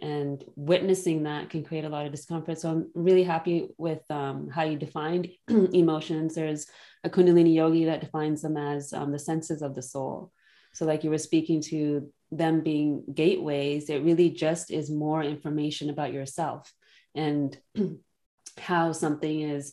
and 0.00 0.44
witnessing 0.56 1.22
that 1.22 1.50
can 1.50 1.64
create 1.64 1.84
a 1.84 1.88
lot 1.88 2.06
of 2.06 2.12
discomfort. 2.12 2.58
So 2.58 2.70
I'm 2.70 2.90
really 2.94 3.22
happy 3.22 3.68
with 3.78 4.02
um, 4.10 4.48
how 4.48 4.64
you 4.64 4.76
defined 4.76 5.28
emotions. 5.48 6.34
There's 6.34 6.66
a 7.02 7.10
Kundalini 7.10 7.54
yogi 7.54 7.86
that 7.86 8.00
defines 8.00 8.42
them 8.42 8.56
as 8.56 8.92
um, 8.92 9.12
the 9.12 9.18
senses 9.18 9.62
of 9.62 9.74
the 9.74 9.82
soul. 9.82 10.32
So, 10.74 10.84
like 10.84 11.04
you 11.04 11.10
were 11.10 11.18
speaking 11.18 11.62
to 11.62 12.12
them 12.30 12.60
being 12.60 13.04
gateways, 13.14 13.88
it 13.88 14.02
really 14.02 14.30
just 14.30 14.70
is 14.70 14.90
more 14.90 15.22
information 15.22 15.88
about 15.88 16.12
yourself 16.12 16.70
and 17.14 17.56
how 18.58 18.92
something 18.92 19.40
is 19.40 19.72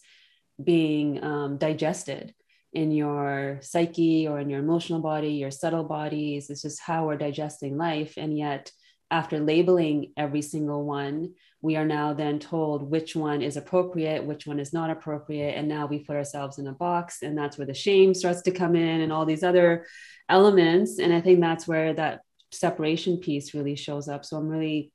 being 0.64 1.22
um, 1.22 1.58
digested 1.58 2.34
in 2.74 2.92
your 2.92 3.60
psyche 3.62 4.28
or 4.28 4.40
in 4.40 4.50
your 4.50 4.60
emotional 4.60 5.00
body, 5.00 5.34
your 5.34 5.52
subtle 5.52 5.84
bodies. 5.84 6.50
It's 6.50 6.64
just 6.64 6.82
how 6.82 7.08
we're 7.08 7.18
digesting 7.18 7.78
life. 7.78 8.16
And 8.18 8.38
yet, 8.38 8.72
after 9.12 9.40
labeling 9.40 10.12
every 10.18 10.42
single 10.42 10.86
one, 10.86 11.34
we 11.62 11.76
are 11.76 11.86
now 11.86 12.14
then 12.14 12.40
told 12.40 12.90
which 12.90 13.16
one 13.16 13.42
is 13.42 13.58
appropriate, 13.58 14.26
which 14.26 14.48
one 14.48 14.60
is 14.60 14.74
not 14.74 14.90
appropriate. 14.90 15.56
And 15.56 15.68
now 15.68 15.86
we 15.86 16.00
put 16.00 16.16
ourselves 16.16 16.58
in 16.58 16.68
a 16.68 16.74
box, 16.74 17.22
and 17.22 17.38
that's 17.38 17.58
where 17.58 17.68
the 17.68 17.74
shame 17.76 18.14
starts 18.14 18.42
to 18.44 18.52
come 18.52 18.76
in 18.76 19.02
and 19.02 19.14
all 19.14 19.26
these 19.26 19.44
other 19.44 19.86
elements. 20.28 21.00
And 21.00 21.14
I 21.14 21.22
think 21.22 21.40
that's 21.40 21.68
where 21.68 21.94
that 21.94 22.22
separation 22.52 23.18
piece 23.18 23.54
really 23.54 23.76
shows 23.76 24.08
up. 24.08 24.26
So 24.26 24.38
I'm 24.38 24.48
really 24.48 24.92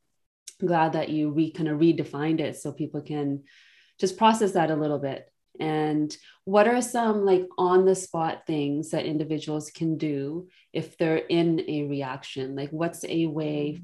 glad 0.61 0.95
that 0.95 1.11
you 1.11 1.31
re 1.31 1.53
kind 1.53 1.69
of 1.69 1.79
redefined 1.79 2.41
it 2.41 2.57
so 2.57 2.73
people 2.73 3.03
can 3.03 3.45
just 4.01 4.19
process 4.19 4.53
that 4.53 4.71
a 4.71 4.77
little 4.77 4.99
bit 4.99 5.31
and 5.61 6.17
what 6.45 6.69
are 6.69 6.81
some 6.81 7.25
like 7.25 7.47
on 7.59 7.85
the 7.85 7.95
spot 7.95 8.43
things 8.47 8.91
that 8.91 9.05
individuals 9.05 9.71
can 9.71 9.97
do 9.97 10.49
if 10.73 10.97
they're 10.97 11.17
in 11.17 11.63
a 11.69 11.85
reaction 11.85 12.55
like 12.57 12.71
what's 12.71 13.05
a 13.05 13.27
way 13.27 13.81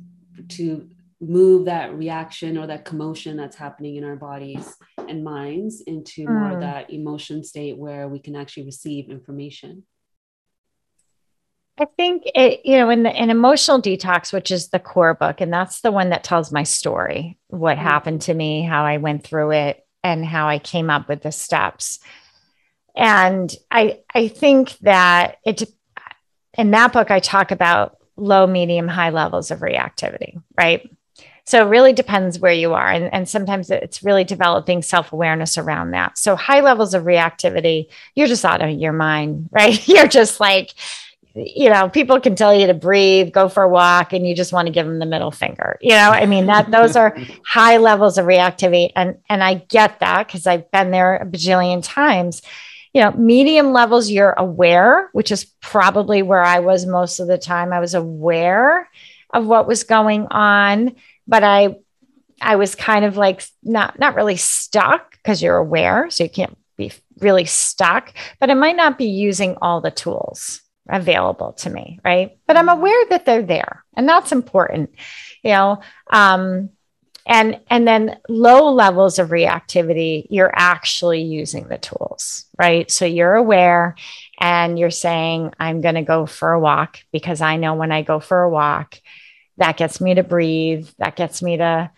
to 0.48 0.88
move 1.20 1.66
that 1.66 1.94
reaction 1.94 2.58
or 2.58 2.66
that 2.66 2.84
commotion 2.84 3.36
that's 3.36 3.56
happening 3.56 3.96
in 3.96 4.04
our 4.04 4.16
bodies 4.16 4.76
and 5.08 5.24
minds 5.24 5.80
into 5.82 6.24
mm. 6.24 6.28
more 6.28 6.48
of 6.48 6.54
hmm. 6.54 6.60
that 6.60 6.90
emotion 6.90 7.42
state 7.42 7.78
where 7.78 8.08
we 8.08 8.18
can 8.18 8.36
actually 8.36 8.64
receive 8.64 9.08
information 9.08 9.84
I 11.76 11.86
think 11.96 12.22
it, 12.26 12.60
you 12.64 12.76
know, 12.76 12.88
in 12.88 13.02
the 13.02 13.22
in 13.22 13.30
emotional 13.30 13.82
detox, 13.82 14.32
which 14.32 14.52
is 14.52 14.68
the 14.68 14.78
core 14.78 15.14
book, 15.14 15.40
and 15.40 15.52
that's 15.52 15.80
the 15.80 15.90
one 15.90 16.10
that 16.10 16.22
tells 16.22 16.52
my 16.52 16.62
story, 16.62 17.36
what 17.48 17.76
mm-hmm. 17.76 17.86
happened 17.86 18.20
to 18.22 18.34
me, 18.34 18.62
how 18.62 18.84
I 18.84 18.98
went 18.98 19.24
through 19.24 19.50
it, 19.52 19.83
and 20.04 20.24
how 20.24 20.46
I 20.46 20.60
came 20.60 20.90
up 20.90 21.08
with 21.08 21.22
the 21.22 21.32
steps. 21.32 21.98
And 22.94 23.52
I 23.70 24.00
I 24.14 24.28
think 24.28 24.78
that 24.80 25.38
it 25.44 25.64
in 26.56 26.70
that 26.70 26.92
book 26.92 27.10
I 27.10 27.18
talk 27.18 27.50
about 27.50 27.96
low, 28.16 28.46
medium, 28.46 28.86
high 28.86 29.10
levels 29.10 29.50
of 29.50 29.60
reactivity, 29.60 30.40
right? 30.56 30.88
So 31.46 31.66
it 31.66 31.68
really 31.68 31.92
depends 31.92 32.38
where 32.38 32.52
you 32.52 32.72
are. 32.72 32.88
And, 32.88 33.12
and 33.12 33.28
sometimes 33.28 33.70
it's 33.70 34.02
really 34.02 34.24
developing 34.24 34.82
self 34.82 35.12
awareness 35.12 35.58
around 35.58 35.90
that. 35.90 36.16
So 36.16 36.36
high 36.36 36.60
levels 36.60 36.94
of 36.94 37.04
reactivity, 37.04 37.88
you're 38.14 38.28
just 38.28 38.44
out 38.44 38.62
of 38.62 38.70
your 38.70 38.92
mind, 38.92 39.48
right? 39.52 39.86
You're 39.88 40.06
just 40.06 40.40
like, 40.40 40.74
you 41.34 41.68
know, 41.68 41.88
people 41.88 42.20
can 42.20 42.36
tell 42.36 42.54
you 42.54 42.68
to 42.68 42.74
breathe, 42.74 43.32
go 43.32 43.48
for 43.48 43.64
a 43.64 43.68
walk, 43.68 44.12
and 44.12 44.26
you 44.26 44.36
just 44.36 44.52
want 44.52 44.66
to 44.66 44.72
give 44.72 44.86
them 44.86 45.00
the 45.00 45.06
middle 45.06 45.32
finger. 45.32 45.78
You 45.80 45.90
know, 45.90 46.10
I 46.10 46.26
mean 46.26 46.46
that 46.46 46.70
those 46.70 46.94
are 46.94 47.16
high 47.44 47.78
levels 47.78 48.18
of 48.18 48.26
reactivity, 48.26 48.92
and 48.94 49.18
and 49.28 49.42
I 49.42 49.54
get 49.54 49.98
that 50.00 50.26
because 50.26 50.46
I've 50.46 50.70
been 50.70 50.92
there 50.92 51.16
a 51.16 51.26
bajillion 51.26 51.80
times. 51.82 52.42
You 52.92 53.02
know, 53.02 53.10
medium 53.10 53.72
levels, 53.72 54.08
you're 54.08 54.34
aware, 54.38 55.08
which 55.12 55.32
is 55.32 55.46
probably 55.60 56.22
where 56.22 56.42
I 56.42 56.60
was 56.60 56.86
most 56.86 57.18
of 57.18 57.26
the 57.26 57.38
time. 57.38 57.72
I 57.72 57.80
was 57.80 57.94
aware 57.94 58.88
of 59.32 59.44
what 59.44 59.66
was 59.66 59.82
going 59.82 60.28
on, 60.30 60.94
but 61.26 61.42
I 61.42 61.78
I 62.40 62.54
was 62.56 62.76
kind 62.76 63.04
of 63.04 63.16
like 63.16 63.44
not 63.64 63.98
not 63.98 64.14
really 64.14 64.36
stuck 64.36 65.10
because 65.12 65.42
you're 65.42 65.56
aware, 65.56 66.08
so 66.10 66.22
you 66.22 66.30
can't 66.30 66.56
be 66.76 66.92
really 67.18 67.44
stuck, 67.44 68.14
but 68.38 68.50
I 68.50 68.54
might 68.54 68.76
not 68.76 68.98
be 68.98 69.06
using 69.06 69.56
all 69.60 69.80
the 69.80 69.90
tools 69.90 70.60
available 70.88 71.52
to 71.52 71.70
me 71.70 72.00
right? 72.04 72.38
But 72.46 72.56
i'm 72.56 72.68
aware 72.68 73.04
that 73.10 73.24
they're 73.24 73.42
there 73.42 73.84
and 73.94 74.08
that's 74.08 74.32
important 74.32 74.90
you 75.42 75.50
know? 75.50 75.80
Um 76.10 76.70
and 77.26 77.60
and 77.70 77.88
then 77.88 78.18
low 78.28 78.70
levels 78.72 79.18
of 79.18 79.30
reactivity 79.30 80.26
you're 80.28 80.52
actually 80.54 81.22
using 81.22 81.68
the 81.68 81.78
tools 81.78 82.46
right? 82.58 82.90
So 82.90 83.06
you're 83.06 83.34
aware 83.34 83.96
and 84.38 84.78
you're 84.78 84.90
saying 84.90 85.52
i'm 85.58 85.80
going 85.80 85.94
to 85.94 86.02
go 86.02 86.26
for 86.26 86.52
a 86.52 86.60
walk 86.60 87.00
because 87.12 87.40
i 87.40 87.56
know 87.56 87.74
when 87.74 87.92
i 87.92 88.02
go 88.02 88.20
for 88.20 88.42
a 88.42 88.50
walk 88.50 89.00
that 89.56 89.76
gets 89.76 90.00
me 90.00 90.14
to 90.14 90.22
breathe 90.22 90.88
that 90.98 91.16
gets 91.16 91.42
me 91.42 91.56
to 91.56 91.90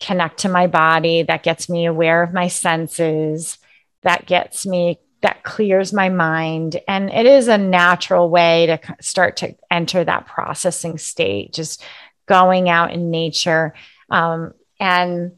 connect 0.00 0.38
to 0.38 0.48
my 0.48 0.66
body 0.66 1.22
that 1.22 1.42
gets 1.42 1.68
me 1.68 1.86
aware 1.86 2.22
of 2.22 2.32
my 2.32 2.48
senses 2.48 3.58
that 4.02 4.26
gets 4.26 4.66
me 4.66 4.98
that 5.26 5.42
clears 5.42 5.92
my 5.92 6.08
mind. 6.08 6.80
And 6.86 7.10
it 7.10 7.26
is 7.26 7.48
a 7.48 7.58
natural 7.58 8.30
way 8.30 8.66
to 8.66 8.80
start 9.00 9.38
to 9.38 9.56
enter 9.72 10.04
that 10.04 10.28
processing 10.28 10.98
state, 10.98 11.52
just 11.52 11.82
going 12.26 12.68
out 12.68 12.92
in 12.92 13.10
nature 13.10 13.74
um, 14.08 14.54
and 14.78 15.32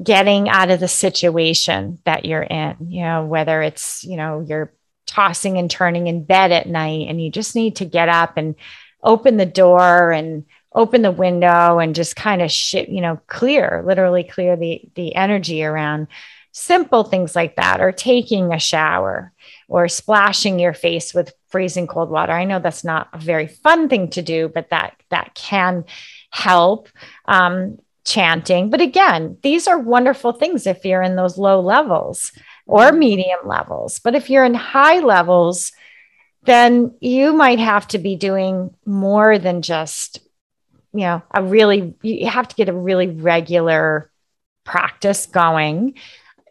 getting 0.00 0.48
out 0.48 0.70
of 0.70 0.78
the 0.78 0.86
situation 0.86 1.98
that 2.04 2.24
you're 2.24 2.40
in, 2.40 2.76
you 2.86 3.02
know, 3.02 3.26
whether 3.26 3.60
it's, 3.62 4.04
you 4.04 4.16
know, 4.16 4.46
you're 4.46 4.72
tossing 5.06 5.58
and 5.58 5.68
turning 5.68 6.06
in 6.06 6.22
bed 6.22 6.52
at 6.52 6.68
night 6.68 7.08
and 7.08 7.20
you 7.20 7.32
just 7.32 7.56
need 7.56 7.74
to 7.76 7.84
get 7.84 8.08
up 8.08 8.36
and 8.36 8.54
open 9.02 9.38
the 9.38 9.44
door 9.44 10.12
and 10.12 10.44
open 10.72 11.02
the 11.02 11.10
window 11.10 11.80
and 11.80 11.96
just 11.96 12.14
kind 12.14 12.42
of 12.42 12.50
shit, 12.52 12.88
you 12.88 13.00
know, 13.00 13.20
clear, 13.26 13.82
literally 13.84 14.22
clear 14.22 14.54
the 14.56 14.88
the 14.94 15.16
energy 15.16 15.64
around 15.64 16.06
simple 16.52 17.04
things 17.04 17.36
like 17.36 17.56
that, 17.56 17.80
or 17.80 17.92
taking 17.92 18.52
a 18.52 18.58
shower 18.58 19.32
or 19.68 19.88
splashing 19.88 20.58
your 20.58 20.74
face 20.74 21.14
with 21.14 21.32
freezing 21.48 21.86
cold 21.86 22.10
water. 22.10 22.32
I 22.32 22.44
know 22.44 22.58
that's 22.58 22.84
not 22.84 23.08
a 23.12 23.18
very 23.18 23.46
fun 23.46 23.88
thing 23.88 24.10
to 24.10 24.22
do, 24.22 24.48
but 24.48 24.70
that 24.70 24.94
that 25.10 25.34
can 25.34 25.84
help. 26.30 26.88
Um, 27.26 27.78
chanting. 28.04 28.70
But 28.70 28.80
again, 28.80 29.36
these 29.42 29.68
are 29.68 29.78
wonderful 29.78 30.32
things 30.32 30.66
if 30.66 30.84
you're 30.84 31.02
in 31.02 31.16
those 31.16 31.38
low 31.38 31.60
levels 31.60 32.32
or 32.66 32.92
medium 32.92 33.40
levels. 33.44 33.98
But 33.98 34.14
if 34.14 34.30
you're 34.30 34.44
in 34.44 34.54
high 34.54 35.00
levels, 35.00 35.72
then 36.44 36.94
you 37.00 37.32
might 37.32 37.58
have 37.58 37.86
to 37.88 37.98
be 37.98 38.16
doing 38.16 38.74
more 38.84 39.38
than 39.38 39.62
just, 39.62 40.20
you 40.92 41.00
know, 41.00 41.22
a 41.32 41.42
really, 41.42 41.94
you 42.02 42.28
have 42.28 42.48
to 42.48 42.56
get 42.56 42.68
a 42.68 42.72
really 42.72 43.08
regular 43.08 44.10
practice 44.64 45.26
going 45.26 45.94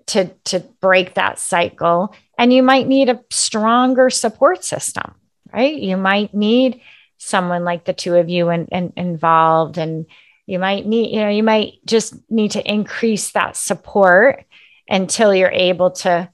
to 0.10 0.28
to 0.46 0.60
break 0.82 1.16
that 1.16 1.40
cycle. 1.40 2.16
And 2.38 2.54
you 2.54 2.64
might 2.64 2.88
need 2.88 3.10
a 3.10 3.24
stronger 3.30 4.10
support 4.10 4.64
system 4.64 5.16
right? 5.54 5.76
You 5.76 5.98
might 5.98 6.34
need 6.34 6.82
someone 7.18 7.64
like 7.64 7.86
the 7.86 7.94
two 7.94 8.16
of 8.16 8.30
you 8.30 8.50
and 8.50 8.68
in, 8.72 8.94
in, 8.96 9.10
involved 9.10 9.78
and 9.78 10.06
you 10.46 10.58
might 10.58 10.86
need 10.86 11.14
you 11.14 11.20
know 11.20 11.30
you 11.30 11.44
might 11.44 11.74
just 11.86 12.16
need 12.30 12.52
to 12.52 12.72
increase 12.72 13.32
that 13.34 13.58
support 13.58 14.46
until 14.88 15.36
you're 15.36 15.52
able 15.52 15.92
to 15.92 16.30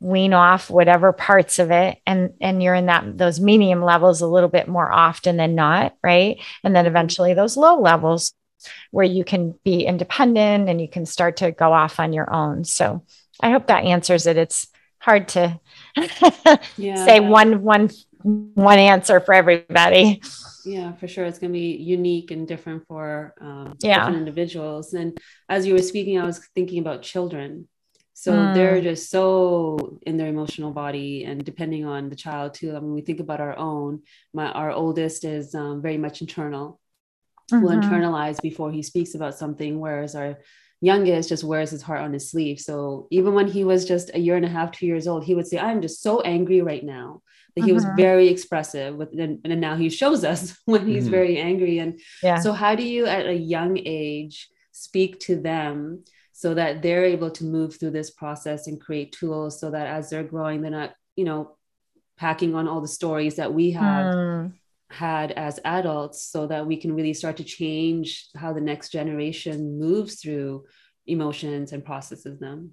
wean 0.00 0.32
off 0.32 0.70
whatever 0.70 1.12
parts 1.12 1.58
of 1.58 1.70
it 1.70 1.98
and 2.06 2.32
and 2.40 2.62
you're 2.62 2.74
in 2.74 2.86
that 2.86 3.18
those 3.18 3.40
medium 3.40 3.84
levels 3.84 4.20
a 4.20 4.26
little 4.26 4.48
bit 4.48 4.66
more 4.68 4.90
often 4.90 5.36
than 5.36 5.54
not 5.54 5.94
right? 6.02 6.38
And 6.64 6.74
then 6.74 6.86
eventually 6.86 7.34
those 7.34 7.56
low 7.56 7.78
levels 7.78 8.32
where 8.90 9.06
you 9.06 9.24
can 9.24 9.54
be 9.64 9.84
independent 9.84 10.68
and 10.68 10.80
you 10.80 10.88
can 10.88 11.06
start 11.06 11.38
to 11.38 11.52
go 11.52 11.72
off 11.72 12.00
on 12.00 12.12
your 12.12 12.32
own. 12.32 12.64
So 12.64 13.04
I 13.40 13.50
hope 13.50 13.66
that 13.68 13.84
answers 13.84 14.26
it. 14.26 14.36
It's 14.36 14.68
hard 14.98 15.28
to 15.28 15.60
yeah. 16.76 17.04
say 17.04 17.20
one 17.20 17.62
one 17.62 17.90
one 18.22 18.78
answer 18.78 19.20
for 19.20 19.34
everybody. 19.34 20.22
Yeah, 20.64 20.92
for 20.92 21.08
sure. 21.08 21.24
It's 21.24 21.38
going 21.38 21.52
to 21.52 21.58
be 21.58 21.76
unique 21.76 22.30
and 22.30 22.46
different 22.46 22.86
for 22.86 23.34
um, 23.40 23.76
yeah. 23.80 23.98
different 23.98 24.18
individuals. 24.18 24.94
And 24.94 25.18
as 25.48 25.66
you 25.66 25.74
were 25.74 25.82
speaking, 25.82 26.20
I 26.20 26.24
was 26.24 26.40
thinking 26.54 26.78
about 26.78 27.02
children. 27.02 27.68
So 28.14 28.32
mm. 28.32 28.54
they're 28.54 28.80
just 28.80 29.10
so 29.10 29.98
in 30.02 30.16
their 30.16 30.28
emotional 30.28 30.70
body, 30.70 31.24
and 31.24 31.44
depending 31.44 31.86
on 31.86 32.08
the 32.08 32.14
child 32.14 32.54
too. 32.54 32.76
I 32.76 32.78
mean, 32.78 32.94
we 32.94 33.00
think 33.00 33.20
about 33.20 33.40
our 33.40 33.58
own. 33.58 34.02
My 34.32 34.52
our 34.52 34.70
oldest 34.70 35.24
is 35.24 35.54
um, 35.54 35.82
very 35.82 35.96
much 35.96 36.20
internal, 36.20 36.78
mm-hmm. 37.50 37.62
will 37.62 37.70
internalize 37.72 38.40
before 38.40 38.70
he 38.70 38.82
speaks 38.82 39.14
about 39.14 39.34
something, 39.34 39.80
whereas 39.80 40.14
our 40.14 40.38
youngest 40.82 41.28
just 41.28 41.44
wears 41.44 41.70
his 41.70 41.80
heart 41.80 42.00
on 42.00 42.12
his 42.12 42.30
sleeve. 42.30 42.58
So 42.60 43.06
even 43.10 43.34
when 43.34 43.46
he 43.46 43.64
was 43.64 43.84
just 43.84 44.10
a 44.14 44.18
year 44.18 44.36
and 44.36 44.44
a 44.44 44.48
half, 44.48 44.72
two 44.72 44.86
years 44.86 45.06
old, 45.06 45.24
he 45.24 45.34
would 45.34 45.46
say, 45.46 45.58
I'm 45.58 45.80
just 45.80 46.02
so 46.02 46.20
angry 46.22 46.60
right 46.60 46.84
now. 46.84 47.22
That 47.54 47.64
he 47.66 47.72
was 47.72 47.84
mm-hmm. 47.84 47.96
very 47.96 48.28
expressive 48.28 48.94
with 48.96 49.12
and, 49.12 49.38
and 49.44 49.60
now 49.60 49.76
he 49.76 49.90
shows 49.90 50.24
us 50.24 50.58
when 50.64 50.86
he's 50.86 51.04
mm-hmm. 51.04 51.10
very 51.10 51.38
angry. 51.38 51.78
And 51.78 52.00
yeah. 52.22 52.38
so 52.38 52.52
how 52.52 52.74
do 52.74 52.82
you 52.82 53.06
at 53.06 53.26
a 53.26 53.34
young 53.34 53.78
age 53.78 54.48
speak 54.72 55.20
to 55.20 55.36
them 55.36 56.04
so 56.32 56.54
that 56.54 56.80
they're 56.80 57.04
able 57.04 57.30
to 57.32 57.44
move 57.44 57.76
through 57.76 57.90
this 57.90 58.10
process 58.10 58.68
and 58.68 58.80
create 58.80 59.12
tools 59.12 59.60
so 59.60 59.70
that 59.70 59.86
as 59.86 60.08
they're 60.08 60.24
growing, 60.24 60.62
they're 60.62 60.70
not, 60.70 60.94
you 61.14 61.26
know, 61.26 61.56
packing 62.16 62.54
on 62.54 62.66
all 62.68 62.80
the 62.80 62.88
stories 62.88 63.36
that 63.36 63.52
we 63.52 63.72
have 63.72 64.14
mm 64.14 64.52
had 64.92 65.32
as 65.32 65.58
adults 65.64 66.22
so 66.22 66.46
that 66.46 66.66
we 66.66 66.76
can 66.76 66.94
really 66.94 67.14
start 67.14 67.38
to 67.38 67.44
change 67.44 68.28
how 68.36 68.52
the 68.52 68.60
next 68.60 68.90
generation 68.90 69.78
moves 69.78 70.20
through 70.20 70.64
emotions 71.06 71.72
and 71.72 71.84
processes 71.84 72.38
them. 72.38 72.72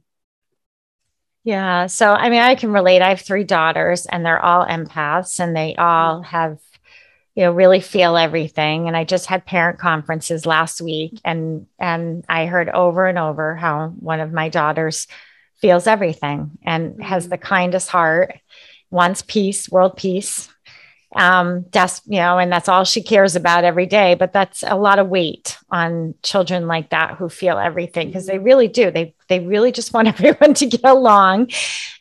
Yeah. 1.43 1.87
So, 1.87 2.11
I 2.11 2.29
mean, 2.29 2.41
I 2.41 2.55
can 2.55 2.71
relate. 2.71 3.01
I 3.01 3.09
have 3.09 3.21
three 3.21 3.43
daughters 3.43 4.05
and 4.05 4.25
they're 4.25 4.43
all 4.43 4.65
empaths 4.65 5.39
and 5.39 5.55
they 5.55 5.75
all 5.75 6.21
have, 6.21 6.59
you 7.33 7.45
know, 7.45 7.51
really 7.51 7.79
feel 7.79 8.17
everything. 8.17 8.87
And 8.87 8.95
I 8.95 9.05
just 9.05 9.25
had 9.25 9.45
parent 9.45 9.79
conferences 9.79 10.45
last 10.45 10.81
week 10.81 11.19
and, 11.23 11.65
and 11.79 12.25
I 12.27 12.45
heard 12.45 12.69
over 12.69 13.07
and 13.07 13.17
over 13.17 13.55
how 13.55 13.93
one 13.99 14.19
of 14.19 14.33
my 14.33 14.49
daughters 14.49 15.07
feels 15.55 15.87
everything 15.87 16.57
and 16.63 16.93
mm-hmm. 16.93 17.01
has 17.01 17.29
the 17.29 17.37
kindest 17.37 17.89
heart, 17.89 18.37
wants 18.91 19.21
peace, 19.21 19.69
world 19.69 19.95
peace. 19.97 20.49
Um, 21.15 21.65
just, 21.71 22.03
you 22.05 22.19
know, 22.19 22.37
and 22.37 22.51
that's 22.51 22.69
all 22.69 22.83
she 22.83 23.01
cares 23.01 23.35
about 23.35 23.63
every 23.63 23.87
day. 23.87 24.13
But 24.13 24.31
that's 24.31 24.63
a 24.63 24.75
lot 24.75 24.99
of 24.99 25.09
weight 25.09 25.57
on 25.71 26.13
children 26.21 26.67
like 26.67 26.91
that 26.91 27.17
who 27.17 27.29
feel 27.29 27.57
everything 27.57 28.07
because 28.07 28.27
they 28.27 28.37
really 28.37 28.67
do. 28.67 28.91
They 28.91 29.15
they 29.27 29.39
really 29.39 29.71
just 29.71 29.93
want 29.93 30.07
everyone 30.19 30.53
to 30.55 30.67
get 30.67 30.85
along. 30.85 31.49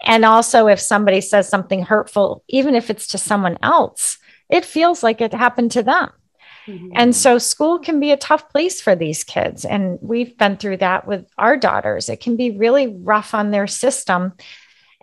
And 0.03 0.25
also 0.25 0.67
if 0.67 0.79
somebody 0.79 1.23
says 1.23 1.49
something 1.49 1.83
hurtful, 1.83 2.45
even 2.49 2.75
if 2.75 2.91
it's 2.91 3.07
to 3.09 3.19
someone 3.19 3.57
else, 3.63 4.19
it 4.51 4.65
feels 4.65 5.03
like 5.03 5.21
it 5.21 5.33
happened 5.33 5.73
to 5.73 5.83
them. 5.83 6.11
Mm-hmm. 6.69 6.91
And 6.95 7.17
so 7.17 7.39
school 7.39 7.79
can 7.79 7.99
be 7.99 8.13
a 8.13 8.17
tough 8.17 8.51
place 8.51 8.81
for 8.81 8.95
these 8.95 9.25
kids. 9.25 9.65
And 9.65 9.99
we've 10.03 10.37
been 10.37 10.59
through 10.59 10.79
that 10.79 11.07
with 11.07 11.27
our 11.39 11.57
daughters. 11.57 12.09
It 12.09 12.21
can 12.21 12.37
be 12.37 12.51
really 12.51 12.89
rough 12.89 13.33
on 13.33 13.51
their 13.51 13.67
system. 13.67 14.35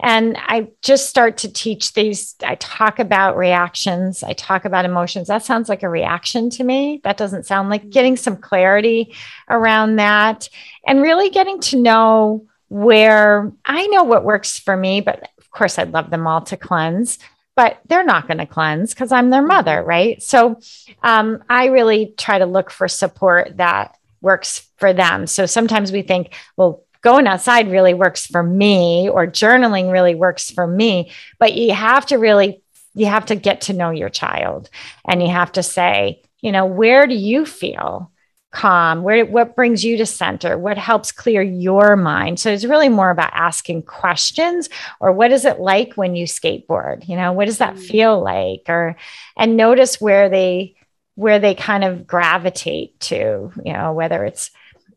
And 0.02 0.38
I 0.38 0.68
just 0.82 1.10
start 1.10 1.38
to 1.38 1.52
teach 1.52 1.94
these. 1.94 2.36
I 2.44 2.56
talk 2.56 3.00
about 3.00 3.38
reactions, 3.38 4.24
I 4.24 4.34
talk 4.34 4.66
about 4.66 4.86
emotions. 4.86 5.28
That 5.28 5.44
sounds 5.44 5.70
like 5.70 5.84
a 5.84 5.90
reaction 5.90 6.50
to 6.52 6.64
me. 6.64 7.02
That 7.04 7.18
doesn't 7.18 7.46
sound 7.46 7.70
like 7.70 7.90
getting 7.90 8.18
some 8.18 8.38
clarity 8.38 9.16
around 9.50 9.96
that 9.98 10.50
and 10.86 11.02
really 11.02 11.30
getting 11.30 11.60
to 11.62 11.82
know 11.82 12.46
where 12.68 13.52
I 13.64 13.88
know 13.88 14.04
what 14.04 14.26
works 14.26 14.60
for 14.60 14.76
me, 14.76 15.02
but 15.02 15.30
of 15.38 15.50
course, 15.52 15.80
I'd 15.80 15.94
love 15.94 16.10
them 16.10 16.28
all 16.28 16.42
to 16.42 16.58
cleanse 16.58 17.20
but 17.56 17.80
they're 17.88 18.04
not 18.04 18.28
going 18.28 18.38
to 18.38 18.46
cleanse 18.46 18.94
because 18.94 19.12
I'm 19.12 19.30
their 19.30 19.42
mother, 19.42 19.78
mm-hmm. 19.78 19.90
right? 19.90 20.22
So 20.22 20.60
um, 21.04 21.44
I 21.50 21.68
really 21.68 22.14
try 22.18 22.38
to 22.38 22.46
look 22.46 22.70
for 22.70 22.88
support 22.88 23.58
that 23.58 23.98
works 24.22 24.68
for 24.78 24.92
them. 24.92 25.28
So 25.28 25.46
sometimes 25.46 25.92
we 25.92 26.02
think, 26.02 26.34
well, 26.58 26.84
going 27.06 27.28
outside 27.28 27.72
really 27.72 27.94
works 27.94 28.26
for 28.26 28.42
me, 28.42 29.08
or 29.08 29.28
journaling 29.28 29.92
really 29.92 30.16
works 30.16 30.50
for 30.50 30.66
me, 30.66 31.12
but 31.38 31.54
you 31.54 31.72
have 31.72 32.04
to 32.08 32.18
really 32.18 32.64
you 32.96 33.06
have 33.06 33.28
to 33.28 33.36
get 33.36 33.62
to 33.62 33.74
know 33.74 33.92
your 33.92 34.10
child 34.10 34.70
and 35.08 35.22
you 35.22 35.30
have 35.30 35.52
to 35.52 35.62
say, 35.62 36.22
you 36.42 36.52
know, 36.52 36.66
where 36.66 37.06
do 37.06 37.14
you 37.14 37.46
feel 37.46 38.10
calm? 38.50 39.04
Where 39.04 39.24
what 39.24 39.56
brings 39.56 39.84
you 39.84 39.98
to 39.98 40.06
center? 40.08 40.58
What 40.58 40.80
helps 40.80 41.12
clear 41.12 41.44
your 41.44 41.96
mind? 41.96 42.40
So 42.40 42.50
it's 42.50 42.66
really 42.66 42.90
more 42.90 43.12
about 43.12 43.34
asking 43.34 43.84
questions 43.84 44.68
or 45.00 45.12
what 45.12 45.32
is 45.32 45.46
it 45.46 45.60
like 45.60 45.94
when 45.94 46.16
you 46.16 46.26
skateboard? 46.26 47.08
You 47.08 47.18
know 47.18 47.34
what 47.34 47.46
does 47.46 47.60
that 47.60 47.76
mm. 47.76 47.86
feel 47.86 48.20
like? 48.20 48.64
Or 48.68 48.96
and 49.38 49.58
notice 49.58 50.02
where 50.02 50.28
they 50.28 50.76
where 51.14 51.38
they 51.38 51.54
kind 51.54 51.84
of 51.84 52.08
gravitate 52.08 53.00
to 53.12 53.52
you 53.64 53.74
know 53.74 53.94
whether 53.94 54.26
it's 54.26 54.50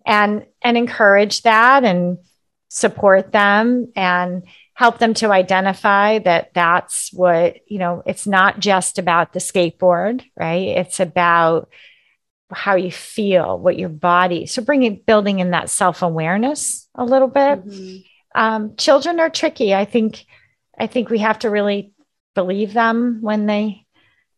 and 0.08 0.44
and 0.62 0.76
encourage 0.76 1.42
that 1.42 1.84
and 1.84 2.18
support 2.68 3.30
them 3.30 3.92
and 3.94 4.42
help 4.74 4.98
them 4.98 5.14
to 5.14 5.30
identify 5.30 6.18
that 6.18 6.52
that's 6.54 7.12
what 7.12 7.58
you 7.70 7.78
know 7.78 8.02
it's 8.06 8.26
not 8.26 8.58
just 8.58 8.98
about 8.98 9.32
the 9.32 9.38
skateboard 9.38 10.24
right 10.36 10.68
it's 10.68 10.98
about 10.98 11.68
how 12.50 12.76
you 12.76 12.90
feel, 12.90 13.58
what 13.58 13.78
your 13.78 13.88
body. 13.88 14.46
So 14.46 14.62
bringing 14.62 15.02
building 15.06 15.38
in 15.38 15.50
that 15.50 15.70
self 15.70 16.02
awareness 16.02 16.88
a 16.94 17.04
little 17.04 17.28
bit. 17.28 17.64
Mm-hmm. 17.64 17.96
Um, 18.34 18.76
children 18.76 19.20
are 19.20 19.30
tricky. 19.30 19.74
I 19.74 19.84
think. 19.84 20.24
I 20.80 20.86
think 20.86 21.10
we 21.10 21.18
have 21.18 21.40
to 21.40 21.50
really 21.50 21.92
believe 22.36 22.72
them 22.72 23.18
when 23.20 23.46
they 23.46 23.84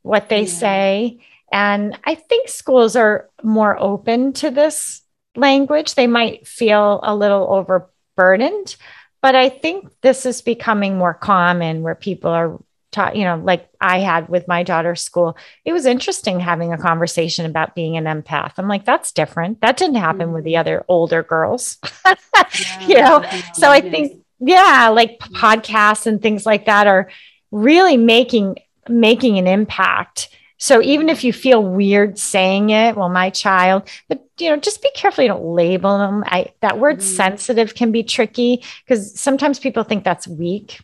what 0.02 0.28
they 0.28 0.42
yeah. 0.42 0.46
say. 0.46 1.20
And 1.52 1.98
I 2.04 2.14
think 2.14 2.48
schools 2.48 2.96
are 2.96 3.28
more 3.42 3.78
open 3.78 4.32
to 4.34 4.50
this 4.50 5.02
language. 5.36 5.94
They 5.94 6.06
might 6.06 6.46
feel 6.46 7.00
a 7.02 7.14
little 7.14 7.46
overburdened, 7.50 8.76
but 9.22 9.34
I 9.34 9.48
think 9.48 9.90
this 10.00 10.26
is 10.26 10.42
becoming 10.42 10.96
more 10.96 11.14
common 11.14 11.82
where 11.82 11.94
people 11.94 12.30
are 12.30 12.58
taught, 12.90 13.16
you 13.16 13.24
know, 13.24 13.36
like 13.36 13.68
I 13.80 14.00
had 14.00 14.28
with 14.28 14.48
my 14.48 14.62
daughter's 14.62 15.02
school, 15.02 15.36
it 15.64 15.72
was 15.72 15.86
interesting 15.86 16.40
having 16.40 16.72
a 16.72 16.78
conversation 16.78 17.46
about 17.46 17.74
being 17.74 17.96
an 17.96 18.04
empath. 18.04 18.54
I'm 18.56 18.68
like, 18.68 18.84
that's 18.84 19.12
different. 19.12 19.60
That 19.60 19.76
didn't 19.76 19.96
happen 19.96 20.26
mm-hmm. 20.26 20.32
with 20.32 20.44
the 20.44 20.56
other 20.56 20.84
older 20.88 21.22
girls, 21.22 21.78
yeah, 22.04 22.86
you 22.86 22.96
know? 22.96 23.24
So 23.54 23.70
I 23.70 23.80
think, 23.80 24.22
yeah, 24.40 24.90
like 24.92 25.18
mm-hmm. 25.18 25.34
podcasts 25.34 26.06
and 26.06 26.20
things 26.20 26.44
like 26.44 26.66
that 26.66 26.86
are 26.86 27.10
really 27.50 27.96
making, 27.96 28.56
making 28.88 29.38
an 29.38 29.46
impact. 29.46 30.30
So 30.60 30.80
even 30.82 31.08
if 31.08 31.24
you 31.24 31.32
feel 31.32 31.62
weird 31.62 32.18
saying 32.18 32.70
it, 32.70 32.94
well, 32.94 33.08
my 33.08 33.30
child, 33.30 33.88
but 34.08 34.24
you 34.38 34.50
know, 34.50 34.56
just 34.56 34.82
be 34.82 34.90
careful 34.94 35.22
you 35.24 35.28
don't 35.28 35.54
label 35.54 35.98
them. 35.98 36.22
I 36.26 36.52
that 36.60 36.78
word 36.78 36.98
mm-hmm. 36.98 37.16
sensitive 37.16 37.74
can 37.74 37.90
be 37.90 38.04
tricky 38.04 38.62
because 38.84 39.18
sometimes 39.18 39.58
people 39.58 39.82
think 39.82 40.04
that's 40.04 40.28
weak 40.28 40.78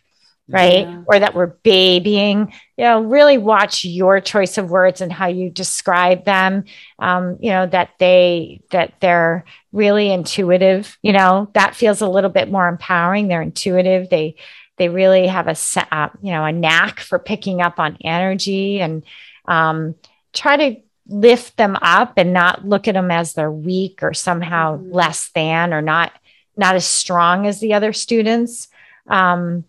right? 0.49 0.87
Yeah. 0.87 1.03
Or 1.05 1.19
that 1.19 1.35
we're 1.35 1.47
babying. 1.47 2.53
You 2.77 2.83
know, 2.83 3.01
really 3.01 3.37
watch 3.37 3.83
your 3.83 4.21
choice 4.21 4.57
of 4.57 4.69
words 4.69 5.01
and 5.01 5.11
how 5.11 5.27
you 5.27 5.49
describe 5.49 6.25
them. 6.25 6.65
Um, 6.99 7.37
you 7.41 7.49
know, 7.49 7.67
that 7.67 7.91
they 7.99 8.61
that 8.71 8.93
they're 8.99 9.45
really 9.71 10.11
intuitive. 10.11 10.97
You 11.01 11.13
know, 11.13 11.49
that 11.53 11.75
feels 11.75 12.01
a 12.01 12.09
little 12.09 12.29
bit 12.29 12.49
more 12.49 12.67
empowering. 12.67 13.27
They're 13.27 13.41
intuitive. 13.41 14.09
They 14.09 14.35
they 14.77 14.89
really 14.89 15.27
have 15.27 15.47
a 15.47 15.55
uh, 15.91 16.09
you 16.21 16.31
know 16.31 16.45
a 16.45 16.51
knack 16.51 16.99
for 16.99 17.19
picking 17.19 17.61
up 17.61 17.79
on 17.79 17.97
energy 18.03 18.79
and 18.79 19.03
um, 19.47 19.95
try 20.33 20.57
to 20.57 20.81
lift 21.07 21.55
them 21.57 21.77
up 21.81 22.13
and 22.17 22.33
not 22.33 22.65
look 22.65 22.87
at 22.87 22.93
them 22.93 23.11
as 23.11 23.33
they're 23.33 23.51
weak 23.51 24.03
or 24.03 24.13
somehow 24.13 24.77
mm-hmm. 24.77 24.91
less 24.91 25.29
than 25.33 25.73
or 25.73 25.81
not 25.81 26.11
not 26.57 26.75
as 26.75 26.85
strong 26.85 27.45
as 27.45 27.59
the 27.59 27.75
other 27.75 27.93
students. 27.93 28.67
Um, 29.07 29.63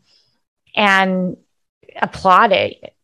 and 0.74 1.36
applaud 2.00 2.52
it. 2.52 2.94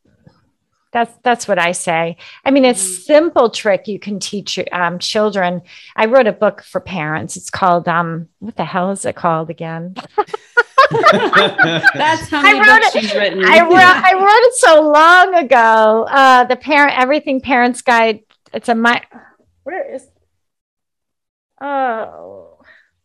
That's 0.95 1.13
that's 1.25 1.49
what 1.49 1.59
I 1.59 1.73
say. 1.73 2.17
I 2.45 2.53
mean, 2.53 2.65
it's 2.65 2.81
mm-hmm. 2.81 3.03
simple 3.03 3.51
trick 3.51 3.89
you 3.89 3.99
can 3.99 4.21
teach 4.21 4.61
um, 4.71 5.01
children. 5.01 5.63
I 5.97 6.07
wrote 6.07 6.29
a 6.29 6.33
book 6.33 6.63
for 6.63 6.81
parents. 6.81 7.37
It's 7.37 7.51
called 7.51 7.89
um, 7.89 8.29
what 8.39 8.55
the 8.55 8.65
hell 8.65 8.93
is 8.93 9.05
it 9.05 9.17
called 9.17 9.51
again? 9.51 9.97
That's 10.93 12.29
how 12.29 12.43
many 12.43 12.61
books 12.61 12.95
it, 12.95 13.01
she's 13.01 13.13
written. 13.13 13.45
I 13.45 13.63
wrote, 13.63 13.75
I 13.75 14.15
wrote 14.15 14.47
it 14.47 14.55
so 14.55 14.89
long 14.89 15.35
ago. 15.35 16.07
Uh, 16.09 16.45
the 16.45 16.55
parent 16.55 16.97
everything 16.97 17.41
parents 17.41 17.83
guide. 17.83 18.21
It's 18.53 18.69
a 18.69 18.77
my. 18.77 19.03
Where 19.65 19.97
is? 19.97 20.07
Oh, 21.61 22.61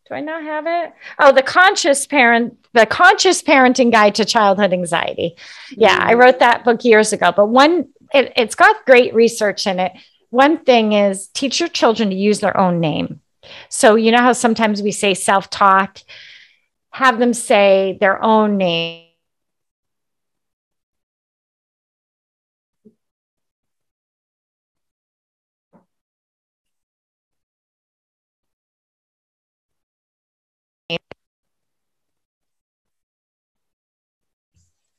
do 0.08 0.14
I 0.14 0.20
not 0.20 0.44
have 0.44 0.66
it? 0.68 0.92
Oh, 1.18 1.32
the 1.32 1.42
conscious 1.42 2.06
parent, 2.06 2.59
the 2.72 2.86
conscious 2.86 3.42
parenting 3.42 3.90
guide 3.90 4.14
to 4.16 4.24
childhood 4.24 4.72
anxiety. 4.72 5.36
Yeah. 5.70 5.98
I 6.00 6.14
mm. 6.14 6.20
wrote 6.20 6.38
that 6.38 6.64
book 6.64 6.84
years 6.84 7.12
ago. 7.12 7.32
But 7.34 7.46
one, 7.46 7.88
it, 8.14 8.32
it's 8.36 8.54
got 8.54 8.84
great 8.86 9.14
research 9.14 9.66
in 9.66 9.80
it. 9.80 9.92
One 10.30 10.58
thing 10.64 10.92
is 10.92 11.28
teach 11.28 11.58
your 11.58 11.68
children 11.68 12.10
to 12.10 12.16
use 12.16 12.40
their 12.40 12.56
own 12.56 12.78
name. 12.80 13.20
So 13.68 13.96
you 13.96 14.12
know 14.12 14.18
how 14.18 14.32
sometimes 14.32 14.82
we 14.82 14.92
say 14.92 15.14
self-talk, 15.14 15.98
have 16.90 17.18
them 17.18 17.34
say 17.34 17.98
their 18.00 18.22
own 18.22 18.56
name 18.56 19.09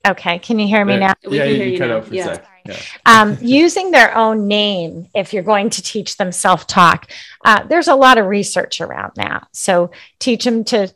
Okay, 0.08 0.40
can 0.40 0.58
you 0.58 0.68
hear 0.68 0.84
me 0.84 0.98
now? 0.98 1.14
Yeah, 1.24 1.44
you, 1.46 1.64
you 1.64 1.78
cut 1.78 1.90
now. 1.90 1.98
out 1.98 2.06
for 2.08 2.16
yeah. 2.16 2.30
a 2.30 2.36
sec. 2.36 2.48
Yeah. 2.66 2.80
Um, 3.08 3.38
using 3.42 3.90
their 3.90 4.16
own 4.16 4.48
name, 4.48 5.08
if 5.16 5.34
you're 5.34 5.42
going 5.42 5.72
to 5.72 5.82
teach 5.82 6.18
them 6.18 6.32
self 6.32 6.68
talk, 6.68 7.10
uh, 7.44 7.64
there's 7.64 7.88
a 7.88 7.96
lot 7.96 8.20
of 8.20 8.28
research 8.28 8.82
around 8.82 9.14
that. 9.16 9.48
So 9.52 9.90
teach 10.20 10.44
them 10.44 10.64
to 10.66 10.94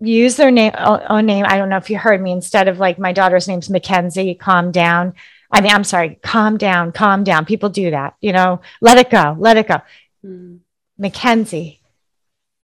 use 0.00 0.36
their 0.36 0.50
name, 0.50 0.72
own 0.76 1.26
name. 1.26 1.44
I 1.46 1.56
don't 1.56 1.68
know 1.68 1.76
if 1.76 1.88
you 1.88 1.98
heard 1.98 2.20
me. 2.20 2.32
Instead 2.32 2.66
of 2.66 2.80
like 2.80 2.98
my 2.98 3.12
daughter's 3.12 3.46
name's 3.46 3.70
Mackenzie, 3.70 4.34
calm 4.34 4.72
down. 4.72 5.14
I 5.52 5.60
mean, 5.60 5.72
I'm 5.72 5.84
sorry, 5.84 6.18
calm 6.22 6.56
down, 6.56 6.92
calm 6.92 7.22
down. 7.22 7.44
People 7.44 7.68
do 7.68 7.90
that, 7.90 8.14
you 8.20 8.32
know, 8.32 8.60
let 8.80 8.98
it 8.98 9.10
go, 9.10 9.36
let 9.38 9.56
it 9.56 9.68
go. 9.68 9.80
Mm. 10.24 10.60
Mackenzie, 10.98 11.80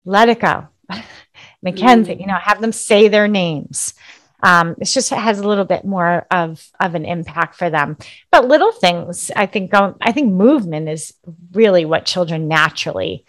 let 0.04 0.28
it 0.28 0.40
go. 0.40 0.68
Mackenzie, 1.62 2.14
mm. 2.14 2.20
you 2.20 2.26
know, 2.26 2.34
have 2.34 2.60
them 2.60 2.72
say 2.72 3.08
their 3.08 3.28
names 3.28 3.94
um, 4.42 4.76
it 4.80 4.84
just 4.84 5.10
has 5.10 5.38
a 5.38 5.48
little 5.48 5.64
bit 5.64 5.84
more 5.84 6.26
of 6.30 6.66
of 6.80 6.94
an 6.94 7.04
impact 7.04 7.56
for 7.56 7.70
them. 7.70 7.96
But 8.30 8.48
little 8.48 8.72
things, 8.72 9.30
I 9.34 9.46
think, 9.46 9.70
go, 9.70 9.96
I 10.00 10.12
think 10.12 10.32
movement 10.32 10.88
is 10.88 11.14
really 11.52 11.84
what 11.84 12.04
children 12.04 12.48
naturally 12.48 13.24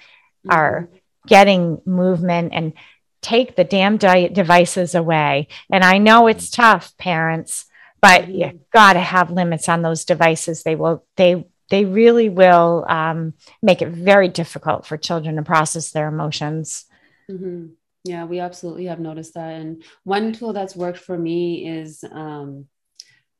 mm-hmm. 0.46 0.58
are 0.58 0.90
getting 1.26 1.82
movement 1.86 2.54
and 2.54 2.74
take 3.22 3.56
the 3.56 3.64
damn 3.64 3.98
di- 3.98 4.30
devices 4.30 4.96
away. 4.96 5.48
And 5.70 5.84
I 5.84 5.98
know 5.98 6.28
it's 6.28 6.50
tough, 6.50 6.96
parents, 6.98 7.66
but 8.02 8.24
mm-hmm. 8.24 8.32
you 8.32 8.60
got 8.74 8.94
to 8.94 9.00
have 9.00 9.32
limits 9.32 9.70
on 9.70 9.82
those 9.82 10.06
devices. 10.06 10.64
They 10.64 10.76
will 10.76 11.06
they 11.16 11.46
they 11.70 11.86
really 11.86 12.30
will 12.30 12.86
um, 12.88 13.34
make 13.62 13.82
it 13.82 13.90
very 13.90 14.30
difficult 14.30 14.86
for 14.86 14.98
children 14.98 15.36
to 15.36 15.42
process 15.42 15.92
their 15.92 16.08
emotions. 16.08 16.86
Mm-hmm. 17.30 17.68
Yeah, 18.08 18.26
we 18.26 18.40
absolutely 18.40 18.86
have 18.86 19.00
noticed 19.00 19.34
that. 19.36 19.54
And 19.54 19.84
one 20.04 20.34
tool 20.34 20.54
that's 20.54 20.76
worked 20.76 21.00
for 21.00 21.18
me 21.18 21.68
is, 21.68 22.04
um, 22.12 22.66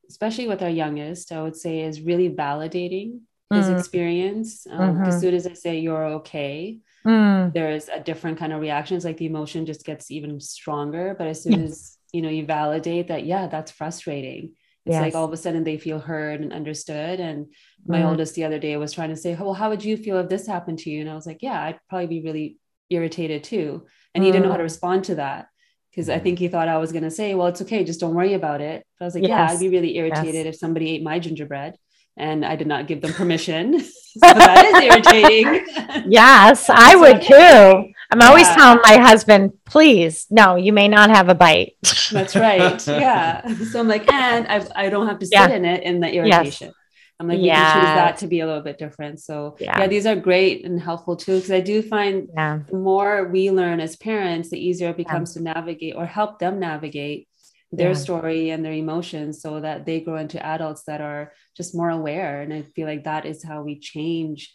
especially 0.10 0.48
with 0.48 0.62
our 0.62 0.70
youngest, 0.70 1.32
I 1.32 1.42
would 1.42 1.56
say, 1.56 1.82
is 1.82 2.02
really 2.02 2.30
validating 2.30 3.22
his 3.54 3.68
mm. 3.68 3.78
experience. 3.78 4.68
Um, 4.70 4.96
mm-hmm. 4.96 5.04
As 5.04 5.20
soon 5.20 5.34
as 5.34 5.48
I 5.48 5.54
say 5.54 5.80
you're 5.80 6.06
okay, 6.06 6.80
mm. 7.06 7.54
there's 7.54 7.88
a 7.90 8.00
different 8.00 8.38
kind 8.38 8.54
of 8.54 8.62
reaction. 8.62 8.98
It's 8.98 9.06
like 9.06 9.18
the 9.18 9.26
emotion 9.26 9.66
just 9.66 9.86
gets 9.86 10.12
even 10.12 10.40
stronger. 10.40 11.16
But 11.18 11.28
as 11.28 11.44
soon 11.44 11.64
as 11.64 11.98
you 12.12 12.22
know 12.22 12.30
you 12.30 12.46
validate 12.46 13.08
that, 13.08 13.26
yeah, 13.26 13.48
that's 13.48 13.72
frustrating. 13.72 14.54
It's 14.86 14.94
yes. 14.94 15.02
like 15.02 15.16
all 15.16 15.26
of 15.26 15.34
a 15.34 15.38
sudden 15.38 15.66
they 15.66 15.78
feel 15.78 16.00
heard 16.00 16.40
and 16.40 16.54
understood. 16.54 17.20
And 17.20 17.48
my 17.86 18.00
mm. 18.00 18.06
oldest 18.06 18.36
the 18.36 18.46
other 18.46 18.60
day 18.60 18.78
was 18.78 18.94
trying 18.94 19.10
to 19.10 19.18
say, 19.18 19.36
"Well, 19.36 19.54
how 19.54 19.70
would 19.70 19.84
you 19.84 19.98
feel 19.98 20.18
if 20.20 20.30
this 20.30 20.48
happened 20.48 20.80
to 20.80 20.90
you?" 20.90 21.02
And 21.02 21.10
I 21.10 21.16
was 21.16 21.28
like, 21.28 21.42
"Yeah, 21.42 21.62
I'd 21.62 21.80
probably 21.90 22.08
be 22.08 22.22
really 22.22 22.58
irritated 22.90 23.44
too." 23.44 23.86
And 24.18 24.26
he 24.26 24.32
didn't 24.32 24.46
know 24.46 24.52
how 24.52 24.58
to 24.58 24.64
mm. 24.64 24.72
respond 24.74 25.06
to 25.06 25.16
that 25.16 25.48
because 25.92 26.10
I 26.10 26.20
think 26.20 26.40
he 26.40 26.48
thought 26.48 26.68
I 26.68 26.78
was 26.78 26.92
going 26.92 27.04
to 27.04 27.12
say, 27.12 27.36
"Well, 27.36 27.48
it's 27.48 27.62
okay, 27.62 27.84
just 27.84 28.00
don't 28.00 28.16
worry 28.16 28.34
about 28.34 28.62
it." 28.62 28.86
But 28.98 29.06
I 29.06 29.08
was 29.08 29.16
like, 29.16 29.24
yes. 29.24 29.30
"Yeah, 29.30 29.56
I'd 29.56 29.60
be 29.60 29.70
really 29.70 29.96
irritated 29.98 30.46
yes. 30.46 30.56
if 30.56 30.56
somebody 30.56 30.90
ate 30.90 31.04
my 31.04 31.20
gingerbread." 31.20 31.78
and 32.18 32.44
I 32.44 32.56
did 32.56 32.68
not 32.68 32.88
give 32.88 33.02
them 33.02 33.14
permission. 33.14 33.80
so 34.18 34.34
that 34.34 34.66
is 34.66 34.84
irritating. 34.84 35.66
yes, 36.12 36.70
I 36.70 36.96
would 36.96 37.22
too. 37.22 37.94
I'm 38.10 38.20
yeah. 38.20 38.28
always 38.28 38.48
telling 38.48 38.80
my 38.84 38.98
husband, 38.98 39.54
please, 39.66 40.26
no, 40.32 40.56
you 40.56 40.74
may 40.74 40.88
not 40.88 41.10
have 41.10 41.30
a 41.30 41.36
bite. 41.36 41.74
That's 42.12 42.36
right. 42.36 42.88
Yeah. 42.88 43.48
So 43.66 43.80
I'm 43.80 43.88
like, 43.88 44.12
and 44.12 44.48
I, 44.48 44.66
I 44.76 44.90
don't 44.90 45.08
have 45.08 45.20
to 45.20 45.26
sit 45.26 45.34
yeah. 45.34 45.50
in 45.50 45.66
it 45.66 45.84
in 45.84 46.00
the 46.00 46.12
irritation. 46.12 46.68
Yes. 46.68 46.76
I'm 47.20 47.28
like, 47.28 47.40
we 47.40 47.50
can 47.50 47.74
choose 47.74 47.96
that 47.96 48.18
to 48.18 48.28
be 48.28 48.42
a 48.42 48.46
little 48.46 48.62
bit 48.62 48.78
different. 48.78 49.20
So 49.20 49.56
yeah, 49.60 49.80
yeah 49.80 49.88
these 49.88 50.06
are 50.06 50.16
great 50.16 50.66
and 50.66 50.80
helpful 50.80 51.16
too. 51.16 51.36
Because 51.36 51.52
I 51.52 51.62
do 51.62 51.82
find 51.82 52.30
yeah. 52.34 52.60
the 52.70 52.78
more 52.78 53.28
we 53.28 53.50
learn 53.50 53.80
as 53.80 53.96
parents, 53.96 54.52
the 54.52 54.60
easier 54.60 54.90
it 54.90 54.98
becomes 54.98 55.34
to 55.34 55.42
navigate 55.42 55.96
or 55.96 56.06
help 56.06 56.38
them 56.38 56.60
navigate 56.60 57.28
their 57.72 57.90
yeah. 57.90 57.96
story 57.96 58.50
and 58.50 58.64
their 58.64 58.74
emotions 58.74 59.42
so 59.42 59.60
that 59.60 59.86
they 59.86 60.00
grow 60.00 60.18
into 60.18 60.44
adults 60.46 60.84
that 60.84 61.02
are 61.02 61.34
just 61.56 61.76
more 61.76 61.90
aware 61.90 62.42
and 62.42 62.54
i 62.54 62.62
feel 62.62 62.88
like 62.88 63.04
that 63.04 63.26
is 63.26 63.44
how 63.44 63.62
we 63.62 63.78
change 63.78 64.54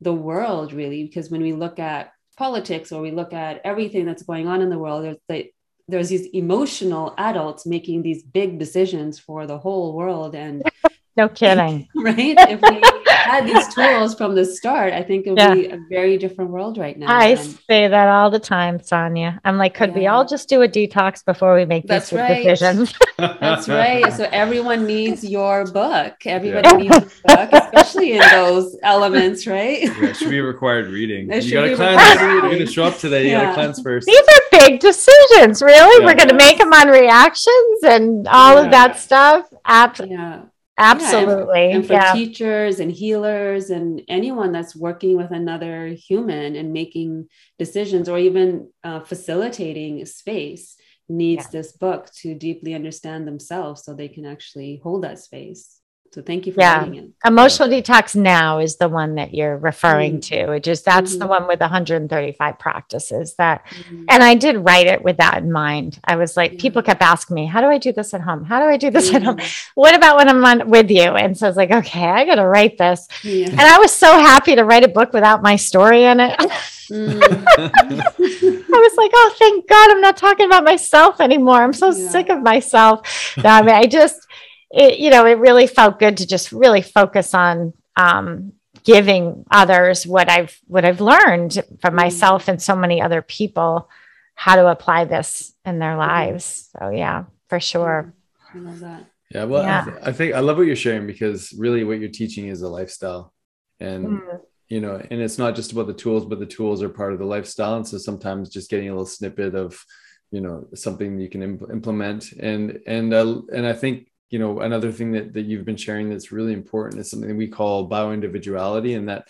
the 0.00 0.12
world 0.12 0.72
really 0.72 1.04
because 1.04 1.30
when 1.30 1.42
we 1.42 1.52
look 1.52 1.78
at 1.78 2.12
politics 2.36 2.92
or 2.92 3.02
we 3.02 3.10
look 3.10 3.32
at 3.32 3.60
everything 3.64 4.04
that's 4.04 4.22
going 4.22 4.46
on 4.46 4.60
in 4.60 4.70
the 4.70 4.78
world 4.78 5.04
there's 5.04 5.16
the, 5.28 5.50
there's 5.88 6.08
these 6.08 6.26
emotional 6.32 7.14
adults 7.18 7.66
making 7.66 8.02
these 8.02 8.22
big 8.22 8.58
decisions 8.58 9.18
for 9.18 9.46
the 9.46 9.58
whole 9.58 9.94
world 9.94 10.34
and 10.34 10.62
no 11.16 11.28
kidding 11.40 11.88
right 11.94 12.36
if 12.38 12.60
we 12.60 13.04
had 13.24 13.46
these 13.46 13.74
tools 13.74 14.14
from 14.14 14.34
the 14.34 14.44
start, 14.44 14.92
I 14.92 15.02
think 15.02 15.26
it 15.26 15.30
would 15.30 15.38
yeah. 15.38 15.54
be 15.54 15.66
a 15.66 15.78
very 15.88 16.18
different 16.18 16.50
world 16.50 16.78
right 16.78 16.96
now. 16.98 17.06
I 17.08 17.28
and, 17.28 17.40
say 17.40 17.88
that 17.88 18.08
all 18.08 18.30
the 18.30 18.38
time, 18.38 18.82
Sonia. 18.82 19.40
I'm 19.44 19.58
like, 19.58 19.74
could 19.74 19.90
yeah. 19.90 19.98
we 19.98 20.06
all 20.06 20.24
just 20.24 20.48
do 20.48 20.62
a 20.62 20.68
detox 20.68 21.24
before 21.24 21.54
we 21.54 21.64
make 21.64 21.86
That's 21.86 22.10
these 22.10 22.18
right. 22.18 22.42
decisions? 22.42 22.94
That's 23.18 23.68
right. 23.68 24.12
So 24.12 24.28
everyone 24.30 24.86
needs 24.86 25.24
your 25.24 25.66
book. 25.66 26.14
Everybody 26.26 26.68
yeah. 26.68 26.76
needs 26.76 27.22
your 27.26 27.36
book, 27.36 27.50
especially 27.52 28.12
in 28.12 28.22
those 28.30 28.76
elements, 28.82 29.46
right? 29.46 29.82
Yeah, 29.82 30.06
it 30.06 30.16
should 30.16 30.30
be 30.30 30.40
required 30.40 30.88
reading. 30.88 31.30
It 31.30 31.44
you 31.44 31.52
gotta 31.52 31.74
cleanse. 31.74 32.20
You're 32.20 32.40
gonna 32.40 32.66
show 32.66 32.84
up 32.84 32.98
today. 32.98 33.24
You 33.24 33.32
gotta 33.32 33.54
cleanse 33.54 33.80
first. 33.80 34.06
These 34.06 34.20
are 34.20 34.60
big 34.60 34.80
decisions, 34.80 35.62
really. 35.62 36.04
We're 36.04 36.14
gonna 36.14 36.34
make 36.34 36.58
them 36.58 36.72
on 36.72 36.88
reactions 36.88 37.82
and 37.84 38.28
all 38.28 38.58
of 38.58 38.70
that 38.70 38.98
stuff. 38.98 39.46
App- 39.64 39.98
yeah 39.98 40.42
Absolutely. 40.76 41.68
Yeah, 41.68 41.76
and, 41.76 41.86
for, 41.86 41.92
and 41.92 42.02
for 42.02 42.06
yeah. 42.06 42.12
teachers 42.12 42.80
and 42.80 42.90
healers 42.90 43.70
and 43.70 44.02
anyone 44.08 44.52
that's 44.52 44.74
working 44.74 45.16
with 45.16 45.30
another 45.30 45.86
human 45.88 46.56
and 46.56 46.72
making 46.72 47.28
decisions 47.58 48.08
or 48.08 48.18
even 48.18 48.70
uh, 48.82 49.00
facilitating 49.00 50.04
space 50.06 50.76
needs 51.08 51.44
yeah. 51.44 51.50
this 51.60 51.72
book 51.72 52.10
to 52.22 52.34
deeply 52.34 52.74
understand 52.74 53.26
themselves 53.26 53.84
so 53.84 53.94
they 53.94 54.08
can 54.08 54.24
actually 54.24 54.80
hold 54.82 55.04
that 55.04 55.18
space. 55.18 55.73
So 56.14 56.22
thank 56.22 56.46
you 56.46 56.52
for 56.52 56.60
yeah. 56.60 56.84
it. 56.84 57.10
Emotional 57.24 57.68
detox 57.68 58.14
now 58.14 58.60
is 58.60 58.76
the 58.76 58.88
one 58.88 59.16
that 59.16 59.34
you're 59.34 59.56
referring 59.56 60.20
mm-hmm. 60.20 60.46
to. 60.46 60.52
It 60.52 60.62
just 60.62 60.84
that's 60.84 61.10
mm-hmm. 61.10 61.18
the 61.18 61.26
one 61.26 61.48
with 61.48 61.58
135 61.58 62.56
practices 62.56 63.34
that 63.34 63.66
mm-hmm. 63.66 64.04
and 64.08 64.22
I 64.22 64.36
did 64.36 64.58
write 64.58 64.86
it 64.86 65.02
with 65.02 65.16
that 65.16 65.38
in 65.38 65.50
mind. 65.50 65.98
I 66.04 66.14
was 66.14 66.36
like, 66.36 66.60
people 66.60 66.82
kept 66.82 67.02
asking 67.02 67.34
me, 67.34 67.46
how 67.46 67.60
do 67.60 67.66
I 67.66 67.78
do 67.78 67.92
this 67.92 68.14
at 68.14 68.20
home? 68.20 68.44
How 68.44 68.60
do 68.60 68.66
I 68.66 68.76
do 68.76 68.92
this 68.92 69.12
at 69.12 69.24
home? 69.24 69.40
What 69.74 69.96
about 69.96 70.16
when 70.16 70.28
I'm 70.28 70.44
on 70.44 70.70
with 70.70 70.88
you? 70.88 71.02
And 71.02 71.36
so 71.36 71.46
I 71.46 71.50
was 71.50 71.56
like, 71.56 71.72
okay, 71.72 72.06
I 72.06 72.24
gotta 72.24 72.46
write 72.46 72.78
this. 72.78 73.08
Yeah. 73.24 73.48
And 73.48 73.60
I 73.60 73.78
was 73.80 73.90
so 73.90 74.12
happy 74.12 74.54
to 74.54 74.64
write 74.64 74.84
a 74.84 74.88
book 74.88 75.12
without 75.12 75.42
my 75.42 75.56
story 75.56 76.04
in 76.04 76.20
it. 76.20 76.38
Mm. 76.90 77.18
I 77.18 78.78
was 78.78 78.96
like, 78.96 79.10
oh, 79.14 79.34
thank 79.38 79.66
God 79.66 79.90
I'm 79.90 80.02
not 80.02 80.18
talking 80.18 80.44
about 80.46 80.64
myself 80.64 81.20
anymore. 81.20 81.62
I'm 81.62 81.72
so 81.72 81.90
yeah. 81.90 82.10
sick 82.10 82.28
of 82.28 82.42
myself. 82.42 83.36
No, 83.38 83.48
I 83.48 83.62
mean, 83.62 83.74
I 83.74 83.86
just 83.86 84.23
it, 84.70 84.98
you 84.98 85.10
know, 85.10 85.26
it 85.26 85.38
really 85.38 85.66
felt 85.66 85.98
good 85.98 86.16
to 86.18 86.26
just 86.26 86.52
really 86.52 86.82
focus 86.82 87.34
on 87.34 87.72
um, 87.96 88.52
giving 88.82 89.44
others 89.50 90.06
what 90.06 90.28
I've 90.28 90.58
what 90.66 90.84
I've 90.84 91.00
learned 91.00 91.62
from 91.80 91.94
mm. 91.94 91.96
myself 91.96 92.48
and 92.48 92.60
so 92.60 92.76
many 92.76 93.00
other 93.00 93.22
people 93.22 93.88
how 94.34 94.56
to 94.56 94.66
apply 94.66 95.04
this 95.04 95.54
in 95.64 95.78
their 95.78 95.90
mm-hmm. 95.90 96.10
lives. 96.10 96.70
So 96.78 96.90
yeah, 96.90 97.24
for 97.48 97.60
sure. 97.60 98.12
I 98.52 98.58
love 98.58 98.80
that. 98.80 99.06
Yeah, 99.30 99.44
well, 99.44 99.62
yeah. 99.62 99.80
I, 99.80 99.84
th- 99.84 100.02
I, 100.04 100.12
think 100.12 100.34
I 100.34 100.40
love 100.40 100.58
what 100.58 100.66
you're 100.66 100.76
sharing 100.76 101.06
because 101.06 101.52
really 101.58 101.82
what 101.82 101.98
you're 101.98 102.08
teaching 102.08 102.48
is 102.48 102.62
a 102.62 102.68
lifestyle, 102.68 103.32
and 103.80 104.06
mm. 104.06 104.40
you 104.68 104.80
know, 104.80 105.02
and 105.10 105.20
it's 105.20 105.38
not 105.38 105.56
just 105.56 105.72
about 105.72 105.86
the 105.86 105.94
tools, 105.94 106.24
but 106.24 106.38
the 106.38 106.46
tools 106.46 106.82
are 106.82 106.88
part 106.88 107.12
of 107.12 107.18
the 107.18 107.24
lifestyle. 107.24 107.76
And 107.76 107.86
so 107.86 107.98
sometimes 107.98 108.50
just 108.50 108.70
getting 108.70 108.88
a 108.88 108.92
little 108.92 109.06
snippet 109.06 109.54
of, 109.54 109.82
you 110.30 110.40
know, 110.40 110.68
something 110.74 111.18
you 111.18 111.28
can 111.28 111.42
Im- 111.42 111.66
implement, 111.72 112.32
and 112.32 112.78
and 112.86 113.12
uh, 113.12 113.40
and 113.52 113.66
I 113.66 113.72
think 113.72 114.08
you 114.30 114.38
know 114.38 114.60
another 114.60 114.92
thing 114.92 115.12
that, 115.12 115.32
that 115.32 115.42
you've 115.42 115.64
been 115.64 115.76
sharing 115.76 116.10
that's 116.10 116.32
really 116.32 116.52
important 116.52 117.00
is 117.00 117.10
something 117.10 117.36
we 117.36 117.48
call 117.48 117.88
bioindividuality 117.88 118.96
and 118.96 119.08
that 119.08 119.28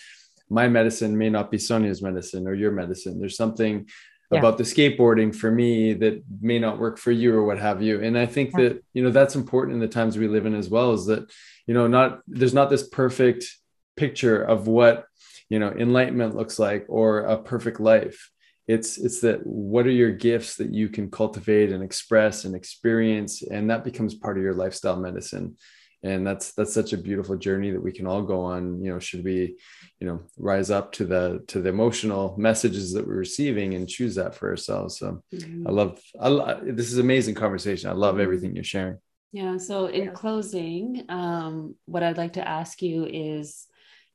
my 0.48 0.68
medicine 0.68 1.16
may 1.16 1.30
not 1.30 1.50
be 1.50 1.58
sonia's 1.58 2.02
medicine 2.02 2.46
or 2.46 2.54
your 2.54 2.72
medicine 2.72 3.18
there's 3.18 3.36
something 3.36 3.86
yeah. 4.30 4.38
about 4.38 4.58
the 4.58 4.64
skateboarding 4.64 5.34
for 5.34 5.50
me 5.50 5.94
that 5.94 6.22
may 6.40 6.58
not 6.58 6.78
work 6.78 6.98
for 6.98 7.12
you 7.12 7.34
or 7.34 7.44
what 7.44 7.58
have 7.58 7.82
you 7.82 8.02
and 8.02 8.16
i 8.18 8.26
think 8.26 8.50
yeah. 8.52 8.64
that 8.64 8.84
you 8.92 9.02
know 9.02 9.10
that's 9.10 9.34
important 9.34 9.74
in 9.74 9.80
the 9.80 9.88
times 9.88 10.16
we 10.16 10.28
live 10.28 10.46
in 10.46 10.54
as 10.54 10.68
well 10.68 10.92
is 10.92 11.06
that 11.06 11.30
you 11.66 11.74
know 11.74 11.86
not 11.86 12.20
there's 12.26 12.54
not 12.54 12.70
this 12.70 12.86
perfect 12.88 13.46
picture 13.96 14.42
of 14.42 14.66
what 14.66 15.06
you 15.48 15.58
know 15.58 15.70
enlightenment 15.70 16.34
looks 16.34 16.58
like 16.58 16.86
or 16.88 17.20
a 17.20 17.38
perfect 17.38 17.80
life 17.80 18.30
it's 18.66 18.96
it's 18.96 19.20
that 19.20 19.46
what 19.46 19.86
are 19.86 19.90
your 19.90 20.10
gifts 20.10 20.56
that 20.56 20.72
you 20.72 20.88
can 20.88 21.10
cultivate 21.10 21.70
and 21.70 21.82
express 21.82 22.44
and 22.44 22.54
experience? 22.54 23.42
And 23.42 23.70
that 23.70 23.84
becomes 23.84 24.14
part 24.14 24.38
of 24.38 24.42
your 24.42 24.54
lifestyle 24.54 24.96
medicine. 24.96 25.56
And 26.02 26.26
that's 26.26 26.52
that's 26.52 26.72
such 26.72 26.92
a 26.92 26.98
beautiful 26.98 27.36
journey 27.36 27.70
that 27.70 27.82
we 27.82 27.92
can 27.92 28.06
all 28.06 28.22
go 28.22 28.40
on. 28.40 28.82
You 28.82 28.92
know 28.92 28.98
should 28.98 29.24
we 29.24 29.56
you 30.00 30.06
know 30.06 30.22
rise 30.38 30.70
up 30.70 30.92
to 30.92 31.04
the 31.04 31.42
to 31.48 31.60
the 31.60 31.68
emotional 31.68 32.34
messages 32.38 32.92
that 32.94 33.06
we're 33.06 33.16
receiving 33.16 33.74
and 33.74 33.88
choose 33.88 34.14
that 34.14 34.34
for 34.34 34.48
ourselves. 34.50 34.98
So 34.98 35.22
mm-hmm. 35.34 35.66
i 35.66 35.70
love 35.70 36.00
i 36.20 36.28
love, 36.28 36.60
this 36.64 36.90
is 36.90 36.98
amazing 36.98 37.34
conversation. 37.34 37.90
I 37.90 37.94
love 37.94 38.18
everything 38.18 38.54
you're 38.54 38.64
sharing. 38.64 38.98
Yeah. 39.32 39.56
So 39.58 39.86
in 39.86 40.12
closing 40.12 41.04
um, 41.08 41.74
what 41.86 42.02
i'd 42.02 42.18
like 42.18 42.34
to 42.34 42.48
ask 42.48 42.80
you 42.80 43.04
is 43.04 43.66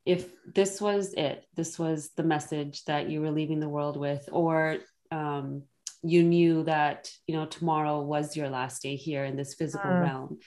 if 0.09 0.27
this 0.55 0.81
was 0.81 1.13
it, 1.13 1.45
this 1.55 1.77
was 1.77 2.09
the 2.17 2.23
message 2.23 2.83
that 2.85 3.11
you 3.11 3.21
were 3.21 3.29
leaving 3.29 3.59
the 3.59 3.69
world 3.69 3.95
with, 3.95 4.27
or 4.31 4.77
um, 5.11 5.63
you 6.01 6.23
knew 6.23 6.63
that 6.63 7.11
you 7.27 7.35
know 7.35 7.45
tomorrow 7.45 8.01
was 8.01 8.35
your 8.35 8.49
last 8.49 8.81
day 8.81 8.95
here 8.95 9.23
in 9.23 9.37
this 9.37 9.53
physical 9.53 9.91
uh, 9.91 9.99
realm, 9.99 10.39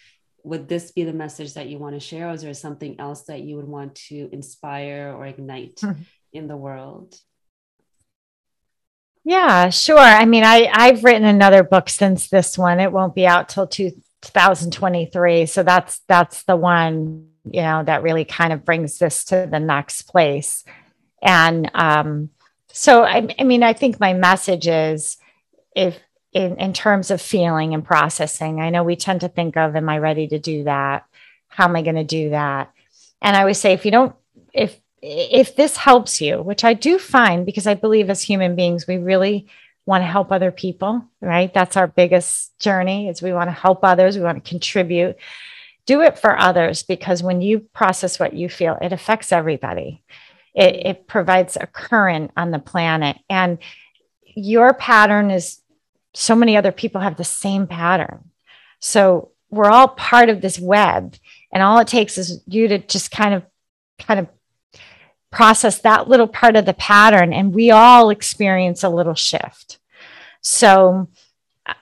would 0.42 0.68
this 0.68 0.90
be 0.90 1.04
the 1.04 1.12
message 1.12 1.54
that 1.54 1.68
you 1.68 1.78
want 1.78 1.94
to 1.94 2.00
share, 2.00 2.28
or 2.28 2.32
is 2.32 2.42
there 2.42 2.54
something 2.54 2.98
else 2.98 3.22
that 3.26 3.42
you 3.42 3.54
would 3.54 3.68
want 3.68 3.94
to 4.08 4.28
inspire 4.32 5.14
or 5.16 5.26
ignite 5.26 5.76
mm-hmm. 5.76 6.02
in 6.32 6.48
the 6.48 6.56
world? 6.56 7.14
Yeah, 9.24 9.70
sure. 9.70 10.00
I 10.00 10.24
mean, 10.24 10.42
I 10.42 10.68
I've 10.72 11.04
written 11.04 11.24
another 11.24 11.62
book 11.62 11.88
since 11.88 12.28
this 12.28 12.58
one. 12.58 12.80
It 12.80 12.90
won't 12.90 13.14
be 13.14 13.28
out 13.28 13.48
till 13.48 13.68
2023, 13.68 15.46
so 15.46 15.62
that's 15.62 16.00
that's 16.08 16.42
the 16.42 16.56
one 16.56 17.31
you 17.44 17.62
know, 17.62 17.82
that 17.84 18.02
really 18.02 18.24
kind 18.24 18.52
of 18.52 18.64
brings 18.64 18.98
this 18.98 19.24
to 19.26 19.48
the 19.50 19.60
next 19.60 20.02
place. 20.02 20.64
And 21.22 21.70
um, 21.74 22.30
so, 22.68 23.04
I, 23.04 23.34
I 23.38 23.44
mean, 23.44 23.62
I 23.62 23.72
think 23.72 24.00
my 24.00 24.12
message 24.12 24.66
is 24.66 25.16
if 25.74 25.98
in, 26.32 26.56
in 26.56 26.72
terms 26.72 27.10
of 27.10 27.20
feeling 27.20 27.74
and 27.74 27.84
processing, 27.84 28.60
I 28.60 28.70
know 28.70 28.82
we 28.82 28.96
tend 28.96 29.20
to 29.20 29.28
think 29.28 29.56
of, 29.56 29.76
am 29.76 29.88
I 29.88 29.98
ready 29.98 30.28
to 30.28 30.38
do 30.38 30.64
that? 30.64 31.04
How 31.48 31.64
am 31.64 31.76
I 31.76 31.82
going 31.82 31.96
to 31.96 32.04
do 32.04 32.30
that? 32.30 32.72
And 33.20 33.36
I 33.36 33.44
would 33.44 33.56
say, 33.56 33.72
if 33.72 33.84
you 33.84 33.90
don't, 33.90 34.14
if, 34.52 34.80
if 35.02 35.56
this 35.56 35.76
helps 35.76 36.20
you, 36.20 36.40
which 36.40 36.64
I 36.64 36.74
do 36.74 36.98
find 36.98 37.44
because 37.44 37.66
I 37.66 37.74
believe 37.74 38.08
as 38.08 38.22
human 38.22 38.56
beings, 38.56 38.86
we 38.86 38.96
really 38.96 39.48
want 39.84 40.02
to 40.02 40.06
help 40.06 40.30
other 40.30 40.52
people, 40.52 41.04
right? 41.20 41.52
That's 41.52 41.76
our 41.76 41.88
biggest 41.88 42.58
journey 42.58 43.08
is 43.08 43.20
we 43.20 43.32
want 43.32 43.48
to 43.48 43.52
help 43.52 43.80
others. 43.82 44.16
We 44.16 44.22
want 44.22 44.42
to 44.42 44.48
contribute 44.48 45.16
do 45.86 46.02
it 46.02 46.18
for 46.18 46.38
others 46.38 46.82
because 46.82 47.22
when 47.22 47.40
you 47.40 47.60
process 47.60 48.18
what 48.18 48.34
you 48.34 48.48
feel, 48.48 48.78
it 48.80 48.92
affects 48.92 49.32
everybody. 49.32 50.02
It, 50.54 50.86
it 50.86 51.06
provides 51.06 51.56
a 51.56 51.66
current 51.66 52.30
on 52.36 52.50
the 52.50 52.58
planet. 52.58 53.18
And 53.28 53.58
your 54.24 54.74
pattern 54.74 55.30
is 55.30 55.60
so 56.14 56.34
many 56.34 56.56
other 56.56 56.72
people 56.72 57.00
have 57.00 57.16
the 57.16 57.24
same 57.24 57.66
pattern. 57.66 58.30
So 58.80 59.30
we're 59.50 59.70
all 59.70 59.88
part 59.88 60.28
of 60.28 60.40
this 60.40 60.58
web. 60.58 61.16
And 61.52 61.62
all 61.62 61.78
it 61.78 61.88
takes 61.88 62.16
is 62.18 62.42
you 62.46 62.68
to 62.68 62.78
just 62.78 63.10
kind 63.10 63.34
of, 63.34 63.44
kind 63.98 64.20
of 64.20 64.28
process 65.30 65.78
that 65.78 66.08
little 66.08 66.28
part 66.28 66.56
of 66.56 66.66
the 66.66 66.74
pattern. 66.74 67.32
And 67.32 67.54
we 67.54 67.70
all 67.70 68.10
experience 68.10 68.82
a 68.82 68.88
little 68.88 69.14
shift. 69.14 69.78
So 70.42 71.08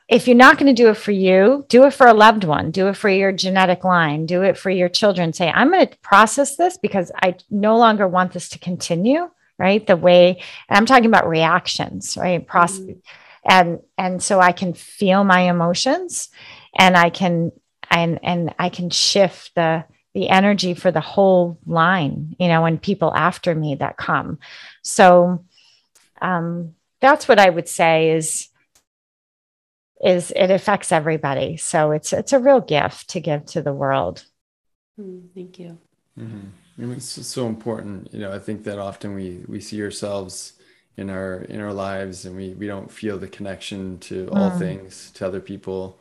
if 0.09 0.27
you're 0.27 0.37
not 0.37 0.59
going 0.59 0.75
to 0.75 0.83
do 0.83 0.91
it 0.91 0.97
for 0.97 1.13
you, 1.13 1.65
do 1.69 1.85
it 1.85 1.95
for 1.95 2.07
a 2.07 2.15
loved 2.15 2.45
one, 2.45 2.71
do 2.71 2.89
it 2.89 2.97
for 2.97 3.09
your 3.09 3.33
genetic 3.33 3.85
line, 3.85 4.27
do 4.27 4.43
it 4.43 4.59
for 4.59 4.71
your 4.71 4.89
children. 4.89 5.33
Say, 5.33 5.49
I'm 5.51 5.71
going 5.71 5.87
to 5.87 5.99
process 5.99 6.57
this 6.57 6.77
because 6.77 7.11
I 7.23 7.37
no 7.49 7.79
longer 7.79 8.07
want 8.07 8.33
this 8.33 8.49
to 8.51 8.59
continue, 8.59 9.31
right? 9.59 9.87
The 9.87 9.97
way 9.97 10.43
I'm 10.69 10.87
talking 10.87 11.07
about 11.07 11.29
reactions, 11.29 12.17
right? 12.17 12.47
Process. 12.47 12.81
Mm-hmm. 12.81 12.99
And 13.43 13.81
and 13.97 14.23
so 14.23 14.39
I 14.39 14.53
can 14.53 14.75
feel 14.75 15.25
my 15.25 15.43
emotions 15.49 16.29
and 16.79 16.95
I 16.95 17.09
can 17.09 17.53
and 17.91 18.21
and 18.23 18.55
I 18.59 18.69
can 18.69 18.91
shift 18.91 19.55
the 19.55 19.85
the 20.13 20.29
energy 20.29 20.75
for 20.75 20.91
the 20.91 21.01
whole 21.01 21.59
line, 21.65 22.37
you 22.39 22.49
know, 22.49 22.67
and 22.67 22.83
people 22.83 23.15
after 23.15 23.55
me 23.55 23.77
that 23.77 23.97
come. 23.97 24.41
So 24.83 25.43
um 26.21 26.75
that's 27.01 27.27
what 27.27 27.39
I 27.39 27.49
would 27.49 27.67
say 27.67 28.11
is 28.11 28.50
is 30.03 30.33
it 30.35 30.51
affects 30.51 30.93
everybody. 30.93 31.57
So 31.57 31.93
it's 31.93 32.13
it's 32.13 32.33
a 32.33 32.39
real 32.39 32.61
gift 32.61 33.11
to 33.11 33.21
give 33.21 33.45
to 33.47 33.63
the 33.63 33.73
world. 33.73 34.25
Mm, 34.99 35.29
thank 35.35 35.59
you. 35.59 35.79
Mm-hmm. 36.19 36.49
I 36.79 36.83
mean, 36.83 36.97
it's 36.97 37.27
so 37.27 37.47
important. 37.47 38.13
You 38.13 38.21
know, 38.21 38.33
I 38.33 38.39
think 38.39 38.65
that 38.65 38.79
often 38.79 39.15
we 39.15 39.45
we 39.47 39.61
see 39.61 39.83
ourselves 39.83 40.55
in 40.97 41.11
our 41.11 41.43
in 41.43 41.61
our 41.61 41.73
lives, 41.73 42.25
and 42.25 42.35
we 42.35 42.55
we 42.55 42.67
don't 42.67 42.91
feel 42.91 43.19
the 43.19 43.29
connection 43.29 43.99
to 44.01 44.29
all 44.33 44.51
mm. 44.51 44.59
things 44.59 45.11
to 45.13 45.27
other 45.27 45.41
people. 45.41 46.01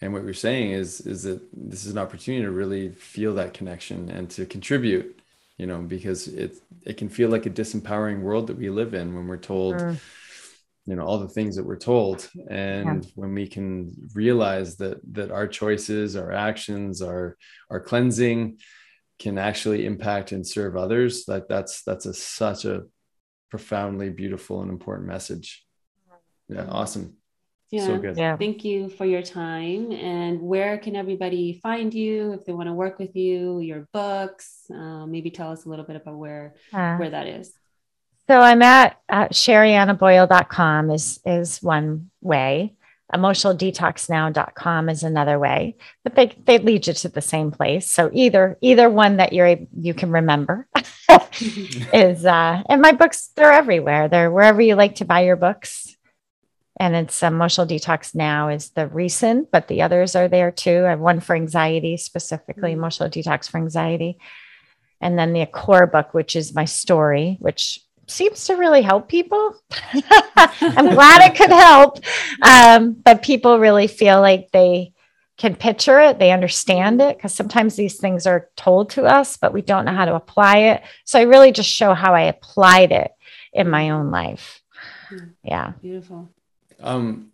And 0.00 0.12
what 0.12 0.24
we're 0.24 0.34
saying 0.34 0.72
is 0.72 1.00
is 1.02 1.22
that 1.22 1.40
this 1.52 1.86
is 1.86 1.92
an 1.92 1.98
opportunity 1.98 2.44
to 2.44 2.50
really 2.50 2.90
feel 2.90 3.34
that 3.34 3.54
connection 3.54 4.10
and 4.10 4.28
to 4.30 4.44
contribute. 4.44 5.20
You 5.56 5.66
know, 5.66 5.78
because 5.78 6.28
it 6.28 6.56
it 6.84 6.96
can 6.96 7.08
feel 7.08 7.30
like 7.30 7.46
a 7.46 7.50
disempowering 7.50 8.20
world 8.20 8.48
that 8.48 8.58
we 8.58 8.70
live 8.70 8.92
in 8.92 9.14
when 9.14 9.28
we're 9.28 9.36
told. 9.36 9.76
Mm 9.76 9.98
you 10.86 10.94
know 10.94 11.04
all 11.04 11.18
the 11.18 11.28
things 11.28 11.56
that 11.56 11.66
we're 11.66 11.76
told 11.76 12.28
and 12.48 13.04
yeah. 13.04 13.10
when 13.16 13.34
we 13.34 13.46
can 13.46 13.92
realize 14.14 14.76
that 14.76 14.98
that 15.12 15.30
our 15.30 15.48
choices 15.48 16.16
our 16.16 16.32
actions 16.32 17.02
our 17.02 17.36
our 17.70 17.80
cleansing 17.80 18.58
can 19.18 19.38
actually 19.38 19.86
impact 19.86 20.32
and 20.32 20.46
serve 20.46 20.76
others 20.76 21.24
that 21.24 21.48
that's 21.48 21.82
that's 21.82 22.06
a 22.06 22.14
such 22.14 22.64
a 22.64 22.84
profoundly 23.50 24.10
beautiful 24.10 24.62
and 24.62 24.70
important 24.70 25.08
message 25.08 25.64
yeah 26.48 26.66
awesome 26.68 27.16
yeah. 27.70 27.86
So 27.86 27.98
good. 27.98 28.16
Yeah. 28.16 28.36
Thank 28.36 28.64
you 28.64 28.88
for 28.88 29.04
your 29.04 29.22
time. 29.22 29.90
And 29.90 30.40
where 30.40 30.78
can 30.78 30.94
everybody 30.94 31.58
find 31.60 31.92
you 31.92 32.32
if 32.32 32.44
they 32.44 32.52
want 32.52 32.68
to 32.68 32.72
work 32.72 33.00
with 33.00 33.16
you? 33.16 33.58
Your 33.58 33.88
books. 33.92 34.66
Uh, 34.72 35.04
maybe 35.06 35.30
tell 35.30 35.50
us 35.50 35.64
a 35.64 35.68
little 35.68 35.84
bit 35.84 35.96
about 35.96 36.16
where 36.16 36.54
uh, 36.72 36.96
where 36.96 37.10
that 37.10 37.26
is. 37.26 37.52
So 38.28 38.40
I'm 38.40 38.62
at, 38.62 39.00
sherianneboyle.com 39.08 40.90
is, 40.90 41.20
is 41.24 41.62
one 41.62 42.10
way. 42.20 42.74
Emotionaldetoxnow.com 43.14 44.88
is 44.88 45.04
another 45.04 45.38
way, 45.38 45.76
but 46.02 46.16
they, 46.16 46.36
they 46.44 46.58
lead 46.58 46.88
you 46.88 46.92
to 46.92 47.08
the 47.08 47.20
same 47.20 47.52
place. 47.52 47.88
So 47.88 48.10
either, 48.12 48.58
either 48.60 48.90
one 48.90 49.18
that 49.18 49.32
you're, 49.32 49.58
you 49.78 49.94
can 49.94 50.10
remember 50.10 50.66
is, 51.40 52.26
uh, 52.26 52.62
and 52.68 52.82
my 52.82 52.90
books, 52.90 53.30
they're 53.36 53.52
everywhere. 53.52 54.08
They're 54.08 54.30
wherever 54.30 54.60
you 54.60 54.74
like 54.74 54.96
to 54.96 55.04
buy 55.04 55.20
your 55.20 55.36
books. 55.36 55.96
And 56.80 56.96
it's 56.96 57.22
Emotional 57.22 57.66
Detox 57.66 58.12
Now 58.12 58.48
is 58.48 58.70
the 58.70 58.88
recent, 58.88 59.52
but 59.52 59.68
the 59.68 59.82
others 59.82 60.16
are 60.16 60.26
there 60.26 60.50
too. 60.50 60.84
I 60.84 60.90
have 60.90 61.00
one 61.00 61.20
for 61.20 61.36
anxiety, 61.36 61.96
specifically 61.96 62.70
mm-hmm. 62.70 62.80
Emotional 62.80 63.08
Detox 63.08 63.48
for 63.48 63.58
Anxiety. 63.58 64.18
And 65.00 65.16
then 65.16 65.32
the 65.32 65.46
core 65.46 65.86
book, 65.86 66.12
which 66.12 66.34
is 66.34 66.54
my 66.54 66.64
story, 66.64 67.36
which 67.40 67.85
seems 68.06 68.44
to 68.46 68.54
really 68.54 68.82
help 68.82 69.08
people. 69.08 69.56
I'm 70.60 70.94
glad 70.94 71.30
it 71.30 71.36
could 71.36 71.50
help. 71.50 72.00
Um, 72.42 72.92
but 72.92 73.22
people 73.22 73.58
really 73.58 73.86
feel 73.86 74.20
like 74.20 74.50
they 74.52 74.92
can 75.36 75.54
picture 75.54 76.00
it, 76.00 76.18
they 76.18 76.32
understand 76.32 77.00
it, 77.02 77.16
because 77.16 77.34
sometimes 77.34 77.76
these 77.76 77.98
things 77.98 78.26
are 78.26 78.48
told 78.56 78.90
to 78.90 79.04
us, 79.04 79.36
but 79.36 79.52
we 79.52 79.60
don't 79.60 79.84
know 79.84 79.92
how 79.92 80.06
to 80.06 80.14
apply 80.14 80.58
it. 80.58 80.82
So 81.04 81.18
I 81.18 81.22
really 81.22 81.52
just 81.52 81.68
show 81.68 81.92
how 81.92 82.14
I 82.14 82.22
applied 82.22 82.90
it 82.92 83.10
in 83.52 83.68
my 83.68 83.90
own 83.90 84.10
life. 84.10 84.62
Hmm. 85.08 85.16
Yeah. 85.42 85.72
Beautiful. 85.82 86.30
Um, 86.80 87.30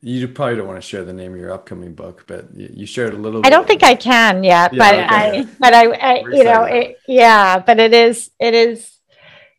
you 0.00 0.28
probably 0.28 0.56
don't 0.56 0.66
want 0.66 0.80
to 0.80 0.86
share 0.86 1.04
the 1.04 1.12
name 1.12 1.32
of 1.34 1.40
your 1.40 1.52
upcoming 1.52 1.94
book, 1.94 2.24
but 2.26 2.54
you 2.54 2.86
shared 2.86 3.14
a 3.14 3.16
little. 3.16 3.42
I 3.44 3.50
don't 3.50 3.66
think 3.66 3.82
I 3.82 3.94
can 3.94 4.44
yet, 4.44 4.72
yeah, 4.72 4.78
but 4.78 4.94
okay. 4.94 5.40
I, 5.40 5.48
but 5.58 5.74
I, 5.74 5.84
I 5.92 6.18
you 6.20 6.44
know, 6.44 6.62
it, 6.64 6.98
yeah, 7.08 7.58
but 7.58 7.80
it 7.80 7.92
is, 7.92 8.30
it 8.38 8.54
is 8.54 8.97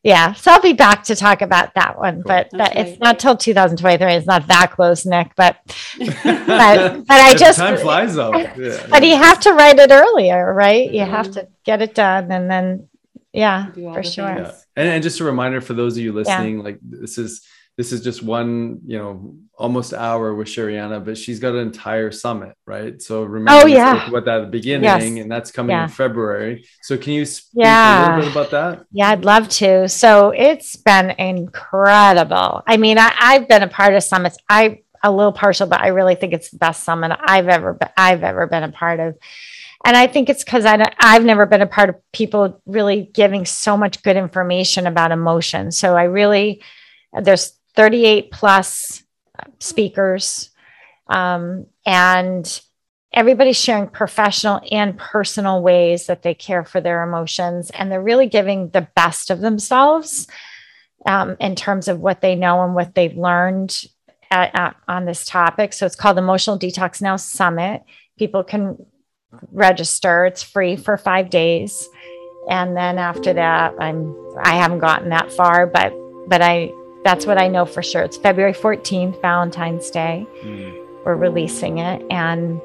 yeah 0.04 0.34
so 0.34 0.52
i'll 0.52 0.62
be 0.62 0.74
back 0.74 1.04
to 1.04 1.16
talk 1.16 1.42
about 1.42 1.74
that 1.76 1.98
one 1.98 2.16
cool. 2.16 2.24
but, 2.28 2.50
but 2.52 2.76
it's 2.76 3.00
not 3.00 3.20
till 3.20 3.36
2023 3.36 4.14
it's 4.14 4.26
not 4.26 4.48
that 4.48 4.72
close 4.72 5.06
nick 5.06 5.32
but 5.36 5.58
but, 6.00 6.16
but 6.46 7.10
i 7.10 7.36
just 7.36 7.60
time 7.60 7.78
flies 7.78 8.16
though 8.16 8.36
yeah. 8.38 8.86
but 8.90 9.06
you 9.06 9.16
have 9.16 9.40
to 9.40 9.54
write 9.54 9.78
it 9.78 9.92
earlier 9.92 10.54
right 10.54 10.92
you 10.92 11.04
have 11.04 11.30
to 11.32 11.48
get 11.66 11.82
it 11.82 11.94
done 11.94 12.32
and 12.32 12.50
then 12.50 12.88
yeah 13.34 13.72
for 13.72 14.04
sure 14.04 14.26
yeah. 14.26 14.52
And, 14.76 14.88
and 14.88 15.04
just 15.04 15.20
a 15.20 15.26
reminder 15.26 15.60
for 15.60 15.74
those 15.74 15.98
of 15.98 16.04
you 16.04 16.14
listening 16.14 16.58
yeah. 16.58 16.64
like 16.64 16.80
this 16.82 17.18
is 17.18 17.46
this 17.80 17.94
is 17.94 18.02
just 18.02 18.22
one, 18.22 18.82
you 18.86 18.98
know, 18.98 19.38
almost 19.60 19.94
hour 19.94 20.34
with 20.34 20.48
Sherianna, 20.48 21.04
but 21.04 21.18
she's 21.18 21.40
got 21.40 21.54
an 21.54 21.60
entire 21.60 22.12
summit, 22.12 22.56
right? 22.66 23.00
So 23.02 23.24
remember 23.24 23.66
oh, 23.66 23.68
yeah. 23.68 24.08
about 24.08 24.24
that 24.26 24.38
at 24.38 24.46
the 24.46 24.52
beginning, 24.52 24.86
yes. 24.86 25.22
and 25.22 25.30
that's 25.30 25.52
coming 25.52 25.76
yeah. 25.76 25.84
in 25.84 25.90
February. 25.90 26.66
So 26.82 26.98
can 26.98 27.14
you 27.14 27.26
speak 27.26 27.66
yeah. 27.66 28.00
a 28.00 28.16
little 28.16 28.22
bit 28.22 28.32
about 28.32 28.52
that? 28.52 28.86
Yeah, 28.92 29.10
I'd 29.10 29.26
love 29.26 29.50
to. 29.50 29.90
So 29.90 30.30
it's 30.30 30.78
been 30.78 31.12
incredible. 31.12 32.64
I 32.66 32.78
mean, 32.78 32.98
I, 32.98 33.14
I've 33.20 33.50
been 33.50 33.62
a 33.62 33.68
part 33.68 33.94
of 33.94 34.02
summits. 34.02 34.38
I 34.48 34.80
a 35.04 35.12
little 35.12 35.32
partial, 35.32 35.68
but 35.68 35.82
I 35.82 35.88
really 35.88 36.16
think 36.16 36.34
it's 36.34 36.50
the 36.50 36.58
best 36.58 36.84
summit 36.84 37.18
I've 37.22 37.48
ever 37.48 37.74
been, 37.74 37.90
I've 37.96 38.24
ever 38.24 38.48
been 38.48 38.64
a 38.64 38.72
part 38.72 39.00
of. 39.00 39.18
And 39.86 39.96
I 39.96 40.08
think 40.08 40.30
it's 40.30 40.44
because 40.44 40.66
I've 40.66 41.24
never 41.24 41.46
been 41.46 41.62
a 41.62 41.68
part 41.68 41.90
of 41.90 41.96
people 42.12 42.62
really 42.66 43.10
giving 43.14 43.46
so 43.46 43.78
much 43.78 44.04
good 44.04 44.18
information 44.18 44.88
about 44.88 45.12
emotion. 45.12 45.72
So 45.72 45.96
I 45.96 46.04
really, 46.04 46.62
there's 47.14 47.54
38 47.76 48.30
plus 48.30 49.04
speakers. 49.60 50.50
Um, 51.08 51.66
and 51.86 52.62
everybody's 53.12 53.58
sharing 53.58 53.88
professional 53.88 54.62
and 54.72 54.98
personal 54.98 55.62
ways 55.62 56.06
that 56.06 56.22
they 56.22 56.34
care 56.34 56.64
for 56.64 56.82
their 56.82 57.04
emotions. 57.04 57.72
And 57.72 57.92
they're 57.92 58.02
really 58.02 58.28
giving 58.28 58.70
the 58.70 58.88
best 58.96 59.32
of 59.32 59.40
themselves 59.40 60.28
um, 61.06 61.38
in 61.40 61.56
terms 61.56 61.88
of 61.88 62.00
what 62.00 62.22
they 62.22 62.36
know 62.36 62.64
and 62.64 62.76
what 62.76 62.94
they've 62.94 63.18
learned 63.18 63.84
at, 64.30 64.52
at, 64.54 64.76
on 64.88 65.06
this 65.06 65.26
topic. 65.26 65.74
So 65.74 65.86
it's 65.86 65.96
called 65.96 66.18
Emotional 66.18 66.60
Detox 66.60 67.02
Now 67.02 67.16
Summit. 67.16 67.84
People 68.18 68.44
can 68.44 68.78
register, 69.52 70.26
it's 70.26 70.44
free 70.44 70.76
for 70.76 70.98
five 70.98 71.30
days. 71.30 71.88
And 72.50 72.76
then 72.76 72.98
after 72.98 73.34
that, 73.34 73.76
I'm 73.80 74.16
I 74.44 74.56
haven't 74.56 74.80
gotten 74.80 75.10
that 75.10 75.32
far, 75.32 75.68
but 75.68 75.94
but 76.28 76.42
I 76.42 76.72
that's 77.04 77.26
what 77.26 77.38
I 77.38 77.48
know 77.48 77.66
for 77.66 77.82
sure. 77.82 78.04
It's 78.04 78.18
February 78.18 78.54
14th, 78.54 79.22
Valentine's 79.22 79.90
Day. 79.90 80.28
Mm. 80.44 80.86
We're 81.06 81.16
releasing 81.16 81.80
it 81.80 82.06
and 82.10 82.62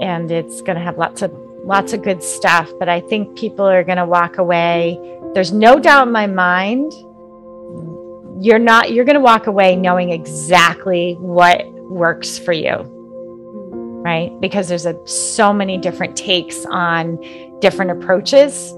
and 0.00 0.30
it's 0.30 0.60
going 0.60 0.76
to 0.76 0.84
have 0.84 0.98
lots 0.98 1.22
of 1.22 1.32
lots 1.64 1.92
of 1.92 2.02
good 2.02 2.22
stuff, 2.22 2.70
but 2.78 2.88
I 2.88 3.00
think 3.00 3.36
people 3.36 3.66
are 3.66 3.82
going 3.82 3.98
to 3.98 4.04
walk 4.04 4.38
away. 4.38 4.98
There's 5.34 5.52
no 5.52 5.78
doubt 5.78 6.06
in 6.06 6.12
my 6.12 6.26
mind 6.26 6.92
you're 8.38 8.58
not 8.58 8.92
you're 8.92 9.04
going 9.04 9.14
to 9.14 9.20
walk 9.20 9.46
away 9.46 9.76
knowing 9.76 10.10
exactly 10.10 11.14
what 11.14 11.66
works 11.84 12.38
for 12.38 12.52
you. 12.52 12.92
Right? 14.04 14.38
Because 14.40 14.68
there's 14.68 14.86
a 14.86 14.96
so 15.06 15.52
many 15.52 15.78
different 15.78 16.16
takes 16.16 16.64
on 16.66 17.18
different 17.60 17.90
approaches 17.90 18.72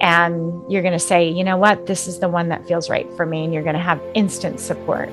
and 0.00 0.70
you're 0.70 0.82
going 0.82 0.92
to 0.92 0.98
say, 0.98 1.28
you 1.28 1.44
know 1.44 1.56
what, 1.56 1.86
this 1.86 2.06
is 2.08 2.18
the 2.18 2.28
one 2.28 2.48
that 2.48 2.66
feels 2.66 2.88
right 2.88 3.10
for 3.14 3.26
me. 3.26 3.44
And 3.44 3.52
you're 3.52 3.62
going 3.62 3.74
to 3.74 3.80
have 3.80 4.00
instant 4.14 4.60
support 4.60 5.10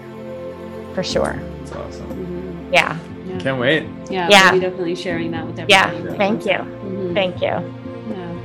for 0.94 1.04
sure. 1.04 1.40
That's 1.60 1.72
awesome. 1.74 2.70
Yeah. 2.72 2.98
yeah. 3.26 3.40
Can't 3.40 3.60
wait. 3.60 3.88
Yeah. 4.10 4.30
Yeah. 4.30 4.52
We'll 4.52 4.60
be 4.60 4.66
definitely 4.68 4.96
sharing 4.96 5.32
that 5.32 5.46
with 5.46 5.60
everybody. 5.60 5.98
Yeah. 6.04 6.18
Thank 6.18 6.46
you. 6.46 6.52
Mm-hmm. 6.52 7.14
Thank 7.14 7.42
you. 7.42 7.74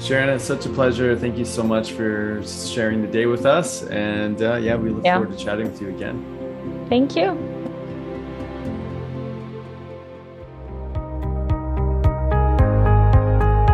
Sharon, 0.00 0.30
it's 0.30 0.44
such 0.44 0.64
a 0.64 0.70
pleasure. 0.70 1.14
Thank 1.14 1.36
you 1.36 1.44
so 1.44 1.62
much 1.62 1.92
for 1.92 2.42
sharing 2.46 3.02
the 3.02 3.08
day 3.08 3.26
with 3.26 3.44
us. 3.44 3.82
And 3.88 4.40
uh, 4.40 4.56
yeah, 4.56 4.74
we 4.74 4.88
look 4.88 5.04
yeah. 5.04 5.18
forward 5.18 5.36
to 5.36 5.44
chatting 5.44 5.70
with 5.70 5.82
you 5.82 5.90
again. 5.90 6.86
Thank 6.88 7.16
you. 7.16 7.49